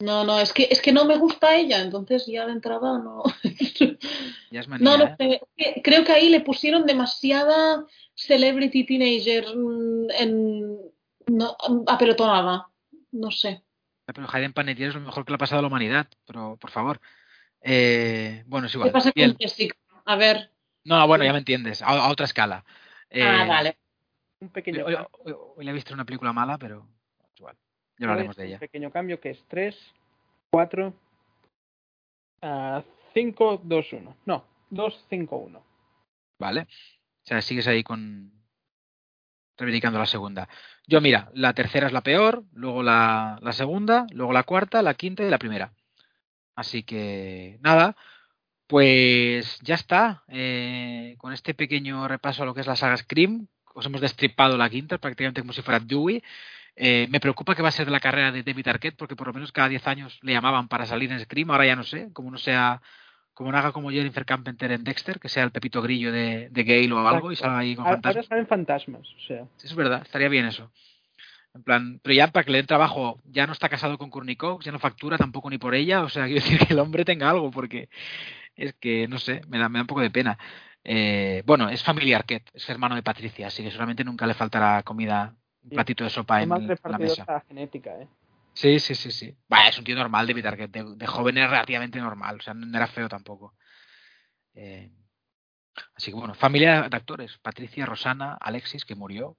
No, 0.00 0.24
no, 0.24 0.40
es 0.40 0.52
que, 0.52 0.68
es 0.70 0.82
que 0.82 0.92
no 0.92 1.04
me 1.04 1.16
gusta 1.16 1.56
ella, 1.56 1.80
entonces 1.80 2.26
ya 2.26 2.46
de 2.46 2.52
entrada 2.52 2.98
no. 2.98 3.22
Ya 4.50 4.60
es 4.60 4.68
manía, 4.68 4.84
No, 4.84 4.98
no 4.98 5.16
¿eh? 5.18 5.40
Creo 5.82 6.04
que 6.04 6.12
ahí 6.12 6.28
le 6.28 6.40
pusieron 6.40 6.84
demasiada 6.86 7.86
celebrity 8.14 8.84
teenager 8.84 9.44
mm, 9.56 10.10
en, 10.10 10.78
no, 11.26 11.56
apelotonada. 11.86 12.68
No 13.12 13.30
sé. 13.30 13.63
Pero 14.06 14.26
Hayden 14.30 14.52
Panettiere 14.52 14.90
es 14.90 14.94
lo 14.94 15.00
mejor 15.00 15.24
que 15.24 15.32
le 15.32 15.36
ha 15.36 15.38
pasado 15.38 15.60
a 15.60 15.62
la 15.62 15.68
humanidad, 15.68 16.06
pero 16.26 16.56
por 16.56 16.70
favor. 16.70 17.00
Eh, 17.60 18.42
bueno, 18.46 18.66
es 18.66 18.72
¿Qué 18.72 18.78
igual. 18.78 18.92
pasa 18.92 19.12
Bien. 19.14 19.30
con 19.30 19.38
Jessica? 19.38 19.76
A 20.04 20.16
ver. 20.16 20.50
No, 20.84 20.98
no, 20.98 21.06
bueno, 21.06 21.24
ya 21.24 21.32
me 21.32 21.38
entiendes, 21.38 21.80
a, 21.80 21.86
a 21.86 22.10
otra 22.10 22.26
escala. 22.26 22.64
Eh, 23.08 23.22
ah, 23.22 23.46
vale. 23.46 23.78
Un 24.40 24.50
pequeño, 24.50 24.84
Hoy, 24.84 24.94
cambio, 24.94 25.10
hoy- 25.24 25.34
hoy 25.56 25.64
la 25.64 25.70
he 25.70 25.74
visto 25.74 25.90
en 25.90 25.94
una 25.94 26.04
película 26.04 26.32
mala, 26.34 26.58
pero 26.58 26.86
igual. 27.38 27.56
Ya 27.96 28.06
hablaremos 28.06 28.36
de 28.36 28.42
un 28.42 28.48
ella. 28.48 28.58
pequeño 28.58 28.90
cambio 28.90 29.18
que 29.20 29.30
es 29.30 29.42
3, 29.48 29.74
4, 30.50 30.92
5, 33.14 33.60
2, 33.64 33.92
1. 33.92 34.16
No, 34.26 34.44
2, 34.68 35.06
5, 35.08 35.36
1. 35.36 35.64
¿Vale? 36.38 36.60
O 36.62 37.26
sea, 37.26 37.40
sigues 37.40 37.66
ahí 37.66 37.82
con. 37.82 38.30
Reivindicando 39.56 39.98
la 39.98 40.06
segunda. 40.06 40.48
Yo, 40.86 41.00
mira, 41.00 41.30
la 41.34 41.52
tercera 41.54 41.86
es 41.86 41.92
la 41.92 42.02
peor, 42.02 42.44
luego 42.52 42.82
la, 42.82 43.38
la 43.42 43.52
segunda, 43.52 44.06
luego 44.10 44.32
la 44.32 44.42
cuarta, 44.44 44.82
la 44.82 44.94
quinta 44.94 45.22
y 45.22 45.30
la 45.30 45.38
primera. 45.38 45.72
Así 46.56 46.82
que, 46.84 47.58
nada, 47.62 47.96
pues 48.66 49.58
ya 49.62 49.74
está. 49.74 50.24
Eh, 50.28 51.14
con 51.18 51.32
este 51.32 51.54
pequeño 51.54 52.08
repaso 52.08 52.42
a 52.42 52.46
lo 52.46 52.54
que 52.54 52.60
es 52.60 52.66
la 52.66 52.76
saga 52.76 52.96
Scream, 52.96 53.48
os 53.74 53.86
hemos 53.86 54.00
destripado 54.00 54.56
la 54.56 54.70
quinta 54.70 54.98
prácticamente 54.98 55.40
como 55.40 55.52
si 55.52 55.62
fuera 55.62 55.80
Dewey. 55.80 56.22
Eh, 56.76 57.06
me 57.10 57.20
preocupa 57.20 57.54
que 57.54 57.62
va 57.62 57.68
a 57.68 57.72
ser 57.72 57.88
la 57.90 58.00
carrera 58.00 58.32
de 58.32 58.42
David 58.42 58.68
Arquette, 58.68 58.96
porque 58.96 59.16
por 59.16 59.28
lo 59.28 59.32
menos 59.32 59.52
cada 59.52 59.68
10 59.68 59.86
años 59.86 60.18
le 60.22 60.32
llamaban 60.32 60.68
para 60.68 60.86
salir 60.86 61.10
en 61.12 61.20
Scream, 61.20 61.50
ahora 61.50 61.66
ya 61.66 61.76
no 61.76 61.84
sé, 61.84 62.12
como 62.12 62.30
no 62.30 62.38
sea, 62.38 62.82
como 63.34 63.52
no 63.52 63.58
haga 63.58 63.72
como 63.72 63.90
Jennifer 63.90 64.24
Carpenter 64.24 64.72
en 64.72 64.84
Dexter, 64.84 65.18
que 65.20 65.28
sea 65.28 65.44
el 65.44 65.50
pepito 65.50 65.82
grillo 65.82 66.12
de, 66.12 66.48
de 66.50 66.64
Gale 66.64 66.92
o 66.92 67.06
algo 67.06 67.32
y 67.32 67.36
salga 67.36 67.58
ahí 67.58 67.74
con 67.76 67.84
Ahora 67.84 67.96
fantasmas. 67.96 68.26
salen 68.26 68.46
fantasmas, 68.46 69.02
o 69.16 69.20
sea. 69.26 69.44
Sí, 69.56 69.66
es 69.66 69.74
verdad, 69.74 70.02
estaría 70.02 70.28
bien 70.28 70.46
eso. 70.46 70.70
En 71.54 71.62
plan, 71.62 72.00
pero 72.02 72.14
ya 72.14 72.28
para 72.28 72.44
que 72.44 72.50
le 72.50 72.58
den 72.58 72.66
trabajo, 72.66 73.20
ya 73.26 73.46
no 73.46 73.52
está 73.52 73.68
casado 73.68 73.96
con 73.98 74.10
Cox, 74.10 74.64
ya 74.64 74.72
no 74.72 74.78
factura 74.80 75.16
tampoco 75.18 75.50
ni 75.50 75.58
por 75.58 75.74
ella, 75.74 76.02
o 76.02 76.08
sea, 76.08 76.24
quiero 76.26 76.40
decir 76.42 76.58
que 76.58 76.72
el 76.72 76.78
hombre 76.80 77.04
tenga 77.04 77.30
algo, 77.30 77.50
porque 77.50 77.88
es 78.56 78.74
que, 78.74 79.06
no 79.08 79.18
sé, 79.18 79.40
me 79.48 79.58
da, 79.58 79.68
me 79.68 79.78
da 79.78 79.82
un 79.82 79.86
poco 79.86 80.00
de 80.00 80.10
pena. 80.10 80.38
Eh, 80.82 81.42
bueno, 81.46 81.68
es 81.68 81.82
familiar 81.82 82.20
Arquette, 82.20 82.50
es 82.54 82.68
hermano 82.68 82.94
de 82.94 83.02
Patricia, 83.02 83.46
así 83.46 83.62
que 83.62 83.70
seguramente 83.70 84.04
nunca 84.04 84.26
le 84.26 84.34
faltará 84.34 84.82
comida, 84.82 85.34
un 85.62 85.70
Sí. 85.70 85.74
platito 85.76 86.04
de 86.04 86.10
sopa 86.10 86.38
Qué 86.38 86.44
en, 86.44 86.52
en 86.52 86.66
la 86.90 86.98
mesa. 86.98 87.42
genética, 87.48 87.90
¿eh? 88.00 88.06
Sí, 88.54 88.78
sí, 88.78 88.94
sí, 88.94 89.10
sí. 89.10 89.36
Vaya, 89.48 89.68
es 89.70 89.78
un 89.78 89.84
tío 89.84 89.96
normal, 89.96 90.26
David 90.26 90.46
Arquette, 90.46 90.70
de, 90.72 90.96
de 90.96 91.06
joven 91.06 91.36
era 91.38 91.48
relativamente 91.48 91.98
normal, 91.98 92.36
o 92.38 92.42
sea, 92.42 92.54
no 92.54 92.76
era 92.76 92.86
feo 92.86 93.08
tampoco. 93.08 93.54
Eh, 94.54 94.92
así 95.96 96.10
que 96.12 96.16
bueno, 96.16 96.34
familia 96.34 96.88
de 96.88 96.96
actores, 96.96 97.38
Patricia, 97.38 97.86
Rosana, 97.86 98.34
Alexis, 98.40 98.84
que 98.84 98.94
murió. 98.94 99.36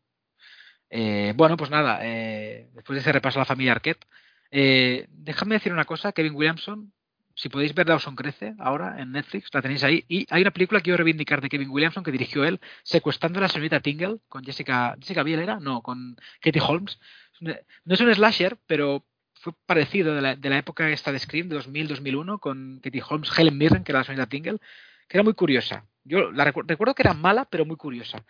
Eh, 0.89 1.33
bueno, 1.35 1.57
pues 1.57 1.69
nada, 1.71 1.99
eh, 2.03 2.69
después 2.73 2.95
de 2.95 3.01
ese 3.01 3.11
repaso 3.13 3.39
a 3.39 3.41
la 3.41 3.45
familia 3.45 3.73
Arquette, 3.73 4.05
eh, 4.51 5.07
déjame 5.09 5.55
decir 5.55 5.73
una 5.73 5.85
cosa, 5.85 6.11
Kevin 6.11 6.35
Williamson, 6.35 6.93
si 7.35 7.49
podéis 7.49 7.73
ver 7.73 7.87
Dawson 7.87 8.15
Crece 8.15 8.53
ahora 8.59 9.01
en 9.01 9.11
Netflix, 9.11 9.49
la 9.53 9.61
tenéis 9.61 9.83
ahí, 9.83 10.05
y 10.07 10.25
hay 10.29 10.41
una 10.41 10.51
película 10.51 10.79
que 10.79 10.85
quiero 10.85 10.97
reivindicar 10.97 11.41
de 11.41 11.49
Kevin 11.49 11.69
Williamson 11.69 12.03
que 12.03 12.11
dirigió 12.11 12.45
él, 12.45 12.61
secuestrando 12.83 13.39
a 13.39 13.43
la 13.43 13.49
señorita 13.49 13.81
Tingle, 13.81 14.19
con 14.29 14.43
Jessica, 14.43 14.95
Jessica 14.99 15.23
Biel 15.23 15.39
era, 15.39 15.59
no, 15.59 15.81
con 15.81 16.15
Katie 16.41 16.61
Holmes. 16.61 16.99
No 17.41 17.93
es 17.93 18.01
un 18.01 18.13
slasher, 18.13 18.57
pero 18.65 19.05
fue 19.33 19.53
parecido 19.65 20.15
de 20.15 20.21
la, 20.21 20.35
de 20.35 20.49
la 20.49 20.57
época 20.57 20.89
esta 20.89 21.11
de 21.11 21.19
Scream, 21.19 21.49
de 21.49 21.55
2000-2001, 21.55 22.39
con 22.39 22.79
Katie 22.83 23.03
Holmes, 23.07 23.29
Helen 23.37 23.57
Mirren, 23.57 23.83
que 23.83 23.91
era 23.91 23.99
la 23.99 24.05
señorita 24.05 24.29
Tingle, 24.29 24.59
que 25.07 25.17
era 25.17 25.23
muy 25.23 25.33
curiosa. 25.33 25.85
Yo 26.03 26.31
la 26.31 26.45
recu- 26.51 26.65
recuerdo 26.67 26.95
que 26.95 27.03
era 27.03 27.13
mala, 27.13 27.45
pero 27.45 27.65
muy 27.65 27.75
curiosa. 27.77 28.23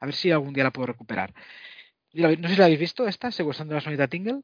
A 0.00 0.06
ver 0.06 0.14
si 0.14 0.30
algún 0.30 0.52
día 0.52 0.64
la 0.64 0.70
puedo 0.72 0.86
recuperar. 0.86 1.32
¿Y 2.12 2.20
la- 2.20 2.34
No 2.36 2.48
sé 2.48 2.54
si 2.54 2.58
la 2.60 2.66
habéis 2.66 2.80
visto, 2.80 3.06
esta, 3.08 3.30
secuestrando 3.32 3.74
a 3.74 3.76
la 3.76 3.80
señorita 3.82 4.08
Tingle. 4.08 4.40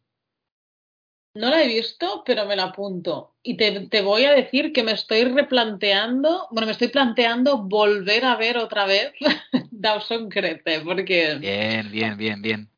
No 1.34 1.50
la 1.50 1.62
he 1.62 1.68
visto, 1.68 2.22
pero 2.24 2.46
me 2.46 2.56
la 2.56 2.64
apunto. 2.64 3.34
Y 3.42 3.58
te, 3.58 3.88
te 3.88 4.00
voy 4.00 4.24
a 4.24 4.32
decir 4.32 4.72
que 4.72 4.82
me 4.82 4.92
estoy 4.92 5.24
replanteando, 5.24 6.48
bueno, 6.50 6.64
me 6.66 6.72
estoy 6.72 6.88
planteando 6.88 7.58
volver 7.58 8.24
a 8.24 8.36
ver 8.36 8.56
otra 8.56 8.86
vez 8.86 9.12
Dawson 9.70 10.30
Crece, 10.30 10.80
porque... 10.80 11.34
Bien, 11.34 11.90
bien, 11.90 12.16
bien, 12.16 12.40
bien. 12.40 12.70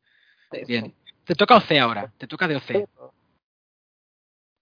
Bien. 0.66 0.92
Te 1.28 1.34
toca 1.34 1.56
OC 1.58 1.78
ahora, 1.78 2.10
te 2.16 2.26
toca 2.26 2.48
de 2.48 2.56
OC. 2.56 2.66
Te 2.66 2.86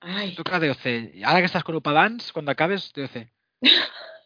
Ay, 0.00 0.34
toca 0.34 0.58
de 0.58 0.70
OC. 0.70 1.22
Ahora 1.24 1.38
que 1.38 1.44
estás 1.46 1.62
con 1.62 1.76
Upa 1.76 1.92
Dance, 1.92 2.32
cuando 2.32 2.50
acabes, 2.50 2.92
de 2.92 3.04
OC. 3.04 3.12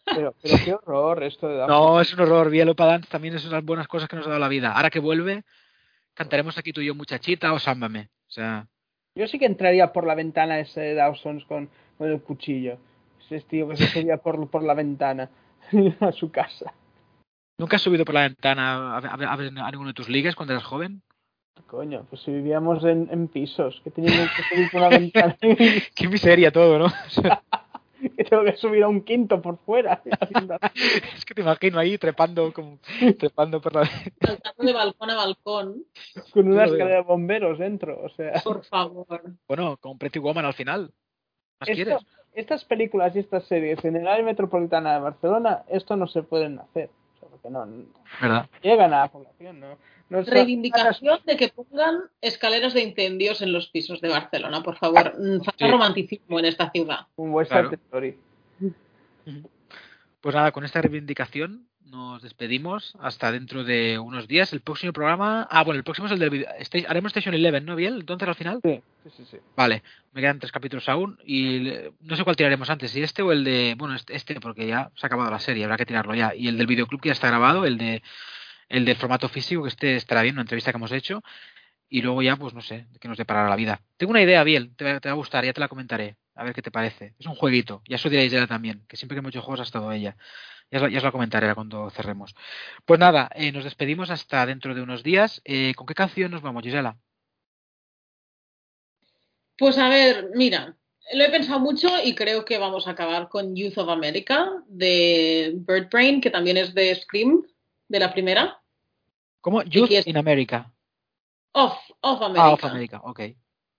Pero, 0.07 0.35
pero 0.43 0.57
qué 0.65 0.73
horror 0.73 1.23
esto 1.23 1.47
de 1.49 1.57
Dawson. 1.57 1.77
No, 1.77 2.01
es 2.01 2.15
un 2.15 2.21
horror. 2.21 2.49
Vi 2.49 2.61
el 2.61 2.71
Upa 2.71 2.87
Dance 2.87 3.11
también 3.11 3.35
es 3.35 3.45
unas 3.45 3.63
buenas 3.63 3.87
cosas 3.89 4.09
que 4.09 4.17
nos 4.17 4.25
ha 4.27 4.31
dado 4.31 4.41
la 4.41 4.49
vida. 4.49 4.73
Ahora 4.73 4.89
que 4.89 5.01
vuelve, 5.01 5.45
cantaremos 6.15 6.57
aquí 6.57 6.73
tú 6.73 6.81
y 6.81 6.87
yo 6.87 6.95
muchachita 6.95 7.53
o 7.53 7.59
sámbame. 7.59 8.09
O 8.27 8.31
sea, 8.31 8.67
Yo 9.15 9.27
sí 9.29 9.39
que 9.39 9.45
entraría 9.45 9.93
por 9.93 10.07
la 10.07 10.15
ventana 10.15 10.59
ese 10.61 10.81
de 10.81 10.95
Dawson 10.95 11.41
con, 11.47 11.69
con 11.99 12.11
el 12.11 12.23
cuchillo. 12.23 12.79
Ese 13.21 13.43
tío 13.43 13.69
que 13.69 13.77
se 13.77 13.87
subía 13.89 14.17
por, 14.17 14.49
por 14.49 14.63
la 14.63 14.73
ventana 14.73 15.29
a 16.01 16.13
su 16.13 16.31
casa. 16.31 16.73
¿nunca 17.59 17.77
has 17.77 17.83
subido 17.83 18.07
por 18.07 18.15
la 18.15 18.23
ventana 18.23 18.97
a, 18.97 18.99
a- 18.99 19.15
a- 19.15 19.67
a 19.67 19.71
ninguno 19.71 19.89
de 19.91 19.95
tus 19.95 20.09
ligas 20.09 20.35
cuando 20.35 20.55
eras 20.55 20.65
joven? 20.65 21.03
Coño, 21.67 22.05
pues 22.09 22.23
si 22.23 22.31
vivíamos 22.33 22.85
en, 22.85 23.09
en 23.11 23.29
pisos, 23.29 23.81
que 23.85 23.91
teníamos 23.91 24.29
que 24.37 24.43
subir 24.55 24.71
por 24.71 24.81
una 24.81 24.89
ventana 24.99 25.37
Qué 25.95 26.09
miseria 26.09 26.51
todo, 26.51 26.79
¿no? 26.79 26.87
Que 28.17 28.25
tengo 28.25 28.45
que 28.45 28.57
subir 28.57 28.83
a 28.83 28.89
un 28.89 29.03
quinto 29.03 29.43
por 29.43 29.59
fuera. 29.59 30.01
es 31.15 31.23
que 31.27 31.35
te 31.35 31.43
imagino 31.43 31.79
ahí 31.79 31.99
trepando 31.99 32.51
como 32.51 32.79
trepando 33.19 33.61
por 33.61 33.75
la 33.75 33.85
saltando 33.85 34.65
de 34.65 34.73
balcón 34.73 35.11
a 35.11 35.17
balcón, 35.17 35.85
con 36.33 36.51
una 36.51 36.65
escalera 36.65 36.97
de 36.97 37.03
bomberos 37.03 37.59
dentro. 37.59 38.01
O 38.03 38.09
sea, 38.09 38.41
por 38.43 38.65
favor. 38.65 39.07
Bueno, 39.47 39.77
con 39.77 39.99
Pretty 39.99 40.19
Woman 40.19 40.47
al 40.47 40.55
final. 40.55 40.91
¿Más 41.61 41.69
esto- 41.69 41.75
quieres? 41.85 42.07
estas 42.33 42.65
películas 42.65 43.15
y 43.17 43.19
estas 43.19 43.45
series 43.45 43.85
en 43.85 43.97
el 43.97 44.09
área 44.09 44.25
metropolitana 44.25 44.95
de 44.95 45.01
Barcelona, 45.01 45.65
esto 45.69 45.95
no 45.95 46.07
se 46.07 46.23
pueden 46.23 46.59
hacer. 46.59 46.89
O 47.17 47.19
sea, 47.21 47.29
porque 47.29 47.51
no, 47.51 47.67
no 47.67 47.85
¿Verdad? 48.19 48.49
llegan 48.63 48.95
a 48.95 49.01
la 49.01 49.09
población, 49.09 49.61
¿no? 49.61 49.77
Reivindicación 50.11 51.21
de 51.25 51.37
que 51.37 51.49
pongan 51.51 52.01
escaleras 52.21 52.75
de 52.75 52.83
incendios 52.83 53.41
en 53.43 53.53
los 53.53 53.69
pisos 53.69 54.01
de 54.01 54.09
Barcelona, 54.09 54.63
por 54.63 54.77
favor. 54.77 55.15
Mm, 55.19 55.43
Falta 55.45 55.65
Sí. 55.67 55.71
romanticismo 55.71 56.39
en 56.41 56.45
esta 56.47 56.71
ciudad. 56.71 57.07
Un 57.17 57.31
West 57.31 57.51
Claro. 57.53 57.71
Story. 57.73 58.17
Pues 60.21 60.35
nada, 60.35 60.53
con 60.53 60.65
esta 60.65 60.83
reivindicación 60.83 61.67
nos 61.87 62.23
despedimos 62.23 62.95
hasta 63.01 63.33
dentro 63.33 63.65
de 63.65 63.99
unos 63.99 64.29
días. 64.29 64.53
El 64.53 64.61
próximo 64.61 64.93
programa. 64.93 65.49
Ah, 65.51 65.65
bueno, 65.65 65.79
el 65.79 65.85
próximo 65.85 66.07
es 66.07 66.13
el 66.13 66.19
del. 66.21 66.47
Sta- 66.61 66.89
Haremos 66.89 67.11
Station 67.11 67.35
Eleven, 67.35 67.65
¿no, 67.65 67.75
Biel? 67.75 68.01
Entonces 68.01 68.29
al 68.29 68.35
final. 68.35 68.61
Sí, 68.63 68.81
sí, 69.17 69.25
sí. 69.31 69.37
Vale, 69.57 69.83
me 70.13 70.21
quedan 70.21 70.39
tres 70.39 70.53
capítulos 70.53 70.89
aún 70.89 71.19
y 71.25 71.59
le- 71.61 71.93
no 72.01 72.17
sé 72.17 72.23
cuál 72.25 72.37
tiraremos 72.37 72.69
antes, 72.71 72.91
si 72.93 73.03
este 73.03 73.23
o 73.23 73.33
el 73.33 73.43
de, 73.45 73.75
bueno, 73.79 73.95
este, 73.97 74.15
este 74.15 74.39
porque 74.41 74.67
ya 74.69 74.91
se 74.95 75.07
ha 75.07 75.09
acabado 75.09 75.31
la 75.31 75.41
serie, 75.41 75.65
habrá 75.65 75.77
que 75.77 75.87
tirarlo 75.87 76.15
ya. 76.15 76.33
Y 76.35 76.49
el 76.49 76.59
del 76.59 76.67
videoclub 76.69 77.01
que 77.01 77.09
ya 77.09 77.13
está 77.15 77.29
grabado, 77.29 77.65
el 77.65 77.77
de 77.79 78.03
el 78.71 78.85
del 78.87 78.97
formato 78.97 79.29
físico, 79.29 79.63
que 79.65 79.69
este 79.69 79.97
estará 79.97 80.23
bien, 80.23 80.37
una 80.37 80.43
entrevista 80.43 80.73
que 80.73 80.79
hemos 80.79 80.93
hecho. 80.93 81.23
Y 81.91 82.03
luego 82.03 82.23
ya, 82.23 82.37
pues 82.37 82.55
no 82.55 82.63
sé, 82.63 82.87
qué 83.01 83.09
nos 83.09 83.19
deparará 83.19 83.49
la 83.51 83.57
vida. 83.57 83.83
Tengo 83.99 84.13
una 84.13 84.23
idea, 84.23 84.45
Biel, 84.45 84.75
te, 84.77 84.85
va- 84.85 85.01
a 85.11 85.15
gustar, 85.15 85.45
ya 85.45 85.53
te 85.53 85.61
la 85.61 85.69
comentaré, 85.69 86.17
a 86.37 86.45
ver 86.45 86.55
qué 86.55 86.63
te 86.63 86.71
parece. 86.71 87.15
Es 87.19 87.27
un 87.27 87.35
jueguito, 87.35 87.83
ya 87.89 87.97
eso 87.97 88.09
diréis 88.09 88.33
ella 88.33 88.47
también, 88.47 88.85
que 88.89 88.97
siempre 88.97 89.17
que 89.17 89.21
hemos 89.21 89.31
hecho 89.31 89.43
juegos 89.43 89.61
ha 89.61 89.65
estado 89.65 89.93
ella. 89.93 90.17
Ya 90.71 90.81
os, 90.83 90.93
ya 90.93 91.01
la 91.01 91.13
comentaré 91.13 91.53
cuando 91.55 91.91
cerremos. 91.91 92.35
Pues 92.85 93.01
nada, 93.01 93.29
eh, 93.35 93.51
nos 93.53 93.65
despedimos 93.65 94.09
hasta 94.11 94.47
dentro 94.47 94.75
de 94.75 94.83
unos 94.83 95.03
días. 95.03 95.43
Eh, 95.45 95.75
¿Con 95.75 95.87
qué 95.87 95.95
canción 95.95 96.31
nos 96.31 96.43
vamos, 96.43 96.63
Gisela? 96.63 96.97
Pues 99.59 99.77
a 99.79 99.89
ver, 99.89 100.31
mira, 100.35 100.77
lo 101.13 101.25
he 101.25 101.31
pensado 101.31 101.61
mucho 101.61 101.89
y 102.03 102.15
creo 102.15 102.45
que 102.45 102.59
vamos 102.59 102.87
a 102.87 102.93
acabar 102.93 103.29
con 103.29 103.55
Youth 103.57 103.79
of 103.79 103.89
America 103.89 104.49
de 104.69 105.53
Bird 105.57 105.89
Brain, 105.91 106.21
que 106.21 106.31
también 106.31 106.57
es 106.57 106.73
de 106.73 106.95
Scream, 106.95 107.43
de 107.89 107.99
la 107.99 108.13
primera. 108.13 108.60
¿Cómo? 109.41 109.63
Youth 109.63 110.07
in 110.07 110.17
America. 110.17 110.73
Of, 111.53 111.73
of 112.01 112.23
America. 112.23 112.43
Ah, 112.43 112.53
of 112.53 112.65
America, 112.65 113.01
ok. 113.03 113.21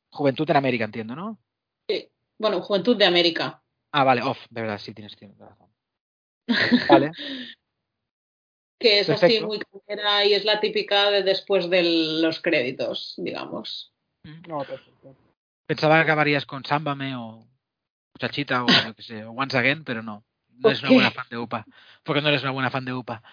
Juventud 0.09 0.49
en 0.49 0.57
América, 0.57 0.85
entiendo, 0.85 1.15
¿no? 1.15 1.39
Sí. 1.87 2.09
Bueno, 2.37 2.61
Juventud 2.61 2.97
de 2.97 3.05
América. 3.05 3.61
Ah, 3.91 4.03
vale, 4.03 4.21
off, 4.21 4.39
de 4.49 4.61
verdad, 4.61 4.77
sí, 4.77 4.93
tienes, 4.93 5.15
tienes 5.15 5.37
razón. 5.37 5.69
Vale, 6.89 7.11
que 8.81 8.99
es 8.99 9.09
así 9.09 9.39
muy 9.41 9.59
cañera 9.59 10.25
y 10.25 10.33
es 10.33 10.43
la 10.43 10.59
típica 10.59 11.11
de 11.11 11.23
después 11.23 11.69
de 11.69 11.83
los 12.21 12.41
créditos, 12.41 13.13
digamos. 13.17 13.93
No, 14.47 14.63
perfecto. 14.63 15.15
pensaba 15.65 15.95
que 15.95 16.01
acabarías 16.01 16.45
con 16.45 16.65
Sámbame 16.65 17.15
o 17.15 17.47
Chachita 18.19 18.63
o 18.63 18.67
yo 18.67 18.93
que 18.95 19.03
sé, 19.03 19.23
o 19.23 19.31
Once 19.31 19.57
Again, 19.57 19.83
pero 19.83 20.03
no. 20.03 20.25
No 20.49 20.69
eres 20.69 20.83
una 20.83 20.91
buena 20.91 21.11
fan 21.11 21.25
de 21.29 21.37
UPA. 21.37 21.65
Porque 22.03 22.21
no 22.21 22.29
eres 22.29 22.43
una 22.43 22.51
buena 22.51 22.69
fan 22.69 22.85
de 22.85 22.93
UPA. 22.93 23.23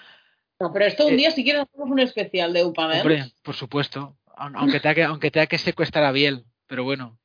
No, 0.61 0.73
pero 0.73 0.87
esto 0.87 1.07
un 1.07 1.17
día 1.17 1.31
si 1.31 1.45
quieres 1.45 1.63
hacemos 1.63 1.89
un 1.89 2.01
especial 2.01 2.53
de 2.53 2.65
UPA, 2.65 2.87
¿ves? 2.89 3.01
Hombre, 3.01 3.25
por 3.43 3.55
supuesto. 3.55 4.17
Aunque 4.37 4.81
tenga 4.81 4.95
que, 4.95 5.05
aunque 5.05 5.31
tenga 5.31 5.47
que 5.47 5.59
secuestrar 5.59 6.05
a 6.05 6.13
Biel, 6.13 6.45
pero 6.67 6.85
bueno. 6.85 7.19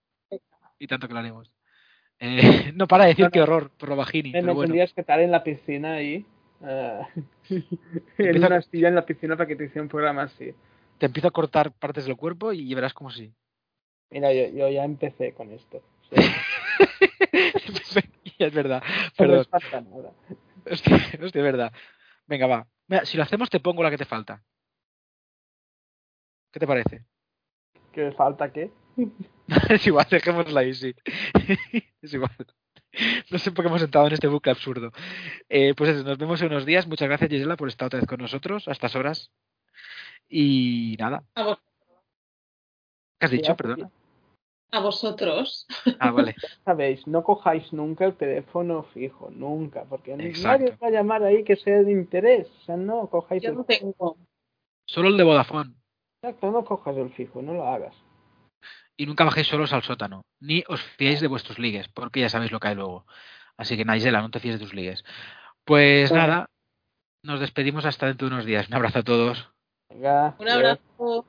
Y 0.79 0.87
tanto 0.87 1.07
que 1.07 1.13
lo 1.13 1.19
haremos. 1.19 1.51
Eh, 2.19 2.71
no 2.75 2.87
para 2.87 3.03
de 3.05 3.09
decir 3.09 3.29
qué 3.31 3.41
horror 3.41 3.71
por 3.77 3.89
lo 3.89 3.95
bajini. 3.95 4.29
Eh, 4.29 4.33
pero 4.33 4.47
no 4.47 4.53
bueno. 4.55 4.67
tendrías 4.67 4.93
que 4.93 5.01
estar 5.01 5.19
en 5.19 5.31
la 5.31 5.43
piscina 5.43 5.93
ahí. 5.93 6.25
eh, 6.65 7.01
en 8.17 8.43
una 8.43 8.61
silla 8.61 8.87
en 8.87 8.95
la 8.95 9.05
piscina 9.05 9.35
para 9.35 9.47
que 9.47 9.55
te 9.55 9.65
hiciera 9.65 9.81
un 9.83 9.89
programa 9.89 10.23
así. 10.23 10.53
Te 10.97 11.07
empiezo 11.07 11.27
a 11.27 11.31
cortar 11.31 11.71
partes 11.71 12.05
del 12.05 12.15
cuerpo 12.15 12.53
y 12.53 12.73
verás 12.73 12.93
como 12.93 13.09
sí. 13.11 13.33
Mira, 14.11 14.31
yo, 14.31 14.47
yo 14.49 14.69
ya 14.69 14.83
empecé 14.83 15.33
con 15.33 15.51
esto. 15.51 15.81
Es 18.39 18.53
verdad. 18.53 18.83
no 18.83 19.11
Perdón. 19.17 19.37
les 19.37 19.47
falta 19.47 19.81
nada. 19.81 20.11
Hostia, 20.69 20.95
hostia, 20.95 21.21
es 21.23 21.33
verdad. 21.33 21.71
Venga, 22.27 22.47
va. 22.47 22.67
Mira, 22.93 23.05
si 23.05 23.17
lo 23.17 23.23
hacemos, 23.23 23.49
te 23.49 23.59
pongo 23.59 23.81
la 23.81 23.89
que 23.89 23.97
te 23.97 24.05
falta. 24.05 24.43
¿Qué 26.51 26.59
te 26.59 26.67
parece? 26.67 27.03
¿Qué 27.91 28.11
falta 28.11 28.53
qué? 28.53 28.71
es 29.71 29.87
igual, 29.87 30.05
dejémosla 30.11 30.59
ahí, 30.59 30.75
sí. 30.75 30.93
es 32.03 32.13
igual. 32.13 32.29
No 33.31 33.39
sé 33.39 33.51
por 33.51 33.65
qué 33.65 33.69
hemos 33.69 33.81
entrado 33.81 34.05
en 34.05 34.13
este 34.13 34.27
bucle 34.27 34.51
absurdo. 34.51 34.91
Eh, 35.49 35.73
pues 35.73 35.89
eso, 35.89 36.03
nos 36.03 36.19
vemos 36.19 36.39
en 36.43 36.49
unos 36.49 36.67
días. 36.67 36.85
Muchas 36.85 37.07
gracias, 37.07 37.31
Gisela, 37.31 37.57
por 37.57 37.67
estar 37.67 37.87
otra 37.87 37.99
vez 37.99 38.07
con 38.07 38.19
nosotros 38.19 38.67
a 38.67 38.73
estas 38.73 38.95
horas. 38.95 39.31
Y 40.29 40.95
nada. 40.99 41.23
¿Qué 43.17 43.25
has 43.25 43.31
dicho? 43.31 43.57
Perdona. 43.57 43.89
A 44.73 44.79
vosotros. 44.79 45.67
Ah, 45.99 46.11
vale. 46.11 46.35
Sabéis, 46.65 47.05
no 47.07 47.23
cojáis 47.23 47.71
nunca 47.71 48.05
el 48.05 48.15
teléfono 48.15 48.83
fijo, 48.83 49.29
nunca, 49.29 49.85
porque 49.85 50.13
Exacto. 50.13 50.47
nadie 50.47 50.71
os 50.73 50.79
va 50.81 50.87
a 50.87 50.91
llamar 50.91 51.23
ahí 51.23 51.43
que 51.43 51.55
sea 51.55 51.83
de 51.83 51.91
interés. 51.91 52.49
O 52.61 52.65
sea, 52.65 52.75
no 52.75 53.07
cojáis 53.07 53.43
Yo 53.43 53.51
el 53.51 53.57
no 53.57 53.63
tengo. 53.63 54.17
Solo 54.85 55.09
el 55.09 55.17
de 55.17 55.23
Vodafone. 55.23 55.73
Exacto, 56.21 56.51
no 56.51 56.65
cojas 56.65 56.97
el 56.97 57.11
fijo, 57.11 57.41
no 57.41 57.53
lo 57.53 57.67
hagas. 57.67 57.95
Y 58.97 59.05
nunca 59.05 59.23
bajéis 59.23 59.47
solos 59.47 59.73
al 59.73 59.83
sótano. 59.83 60.23
Ni 60.39 60.63
os 60.67 60.81
fiéis 60.81 61.21
de 61.21 61.27
vuestros 61.27 61.59
ligues, 61.59 61.87
porque 61.89 62.19
ya 62.21 62.29
sabéis 62.29 62.51
lo 62.51 62.59
que 62.59 62.69
hay 62.69 62.75
luego. 62.75 63.05
Así 63.57 63.77
que, 63.77 63.85
Naisela, 63.85 64.21
no 64.21 64.31
te 64.31 64.39
fíes 64.39 64.55
de 64.59 64.65
tus 64.65 64.73
ligues. 64.73 65.03
Pues 65.65 66.09
Bueno. 66.09 66.27
nada, 66.27 66.45
nos 67.23 67.39
despedimos 67.39 67.85
hasta 67.85 68.07
dentro 68.07 68.27
de 68.27 68.33
unos 68.33 68.45
días. 68.45 68.67
Un 68.67 68.73
abrazo 68.75 68.99
a 68.99 69.03
todos. 69.03 69.49
Venga, 69.89 70.35
Un 70.39 70.49
adiós. 70.49 70.79
abrazo. 70.97 71.25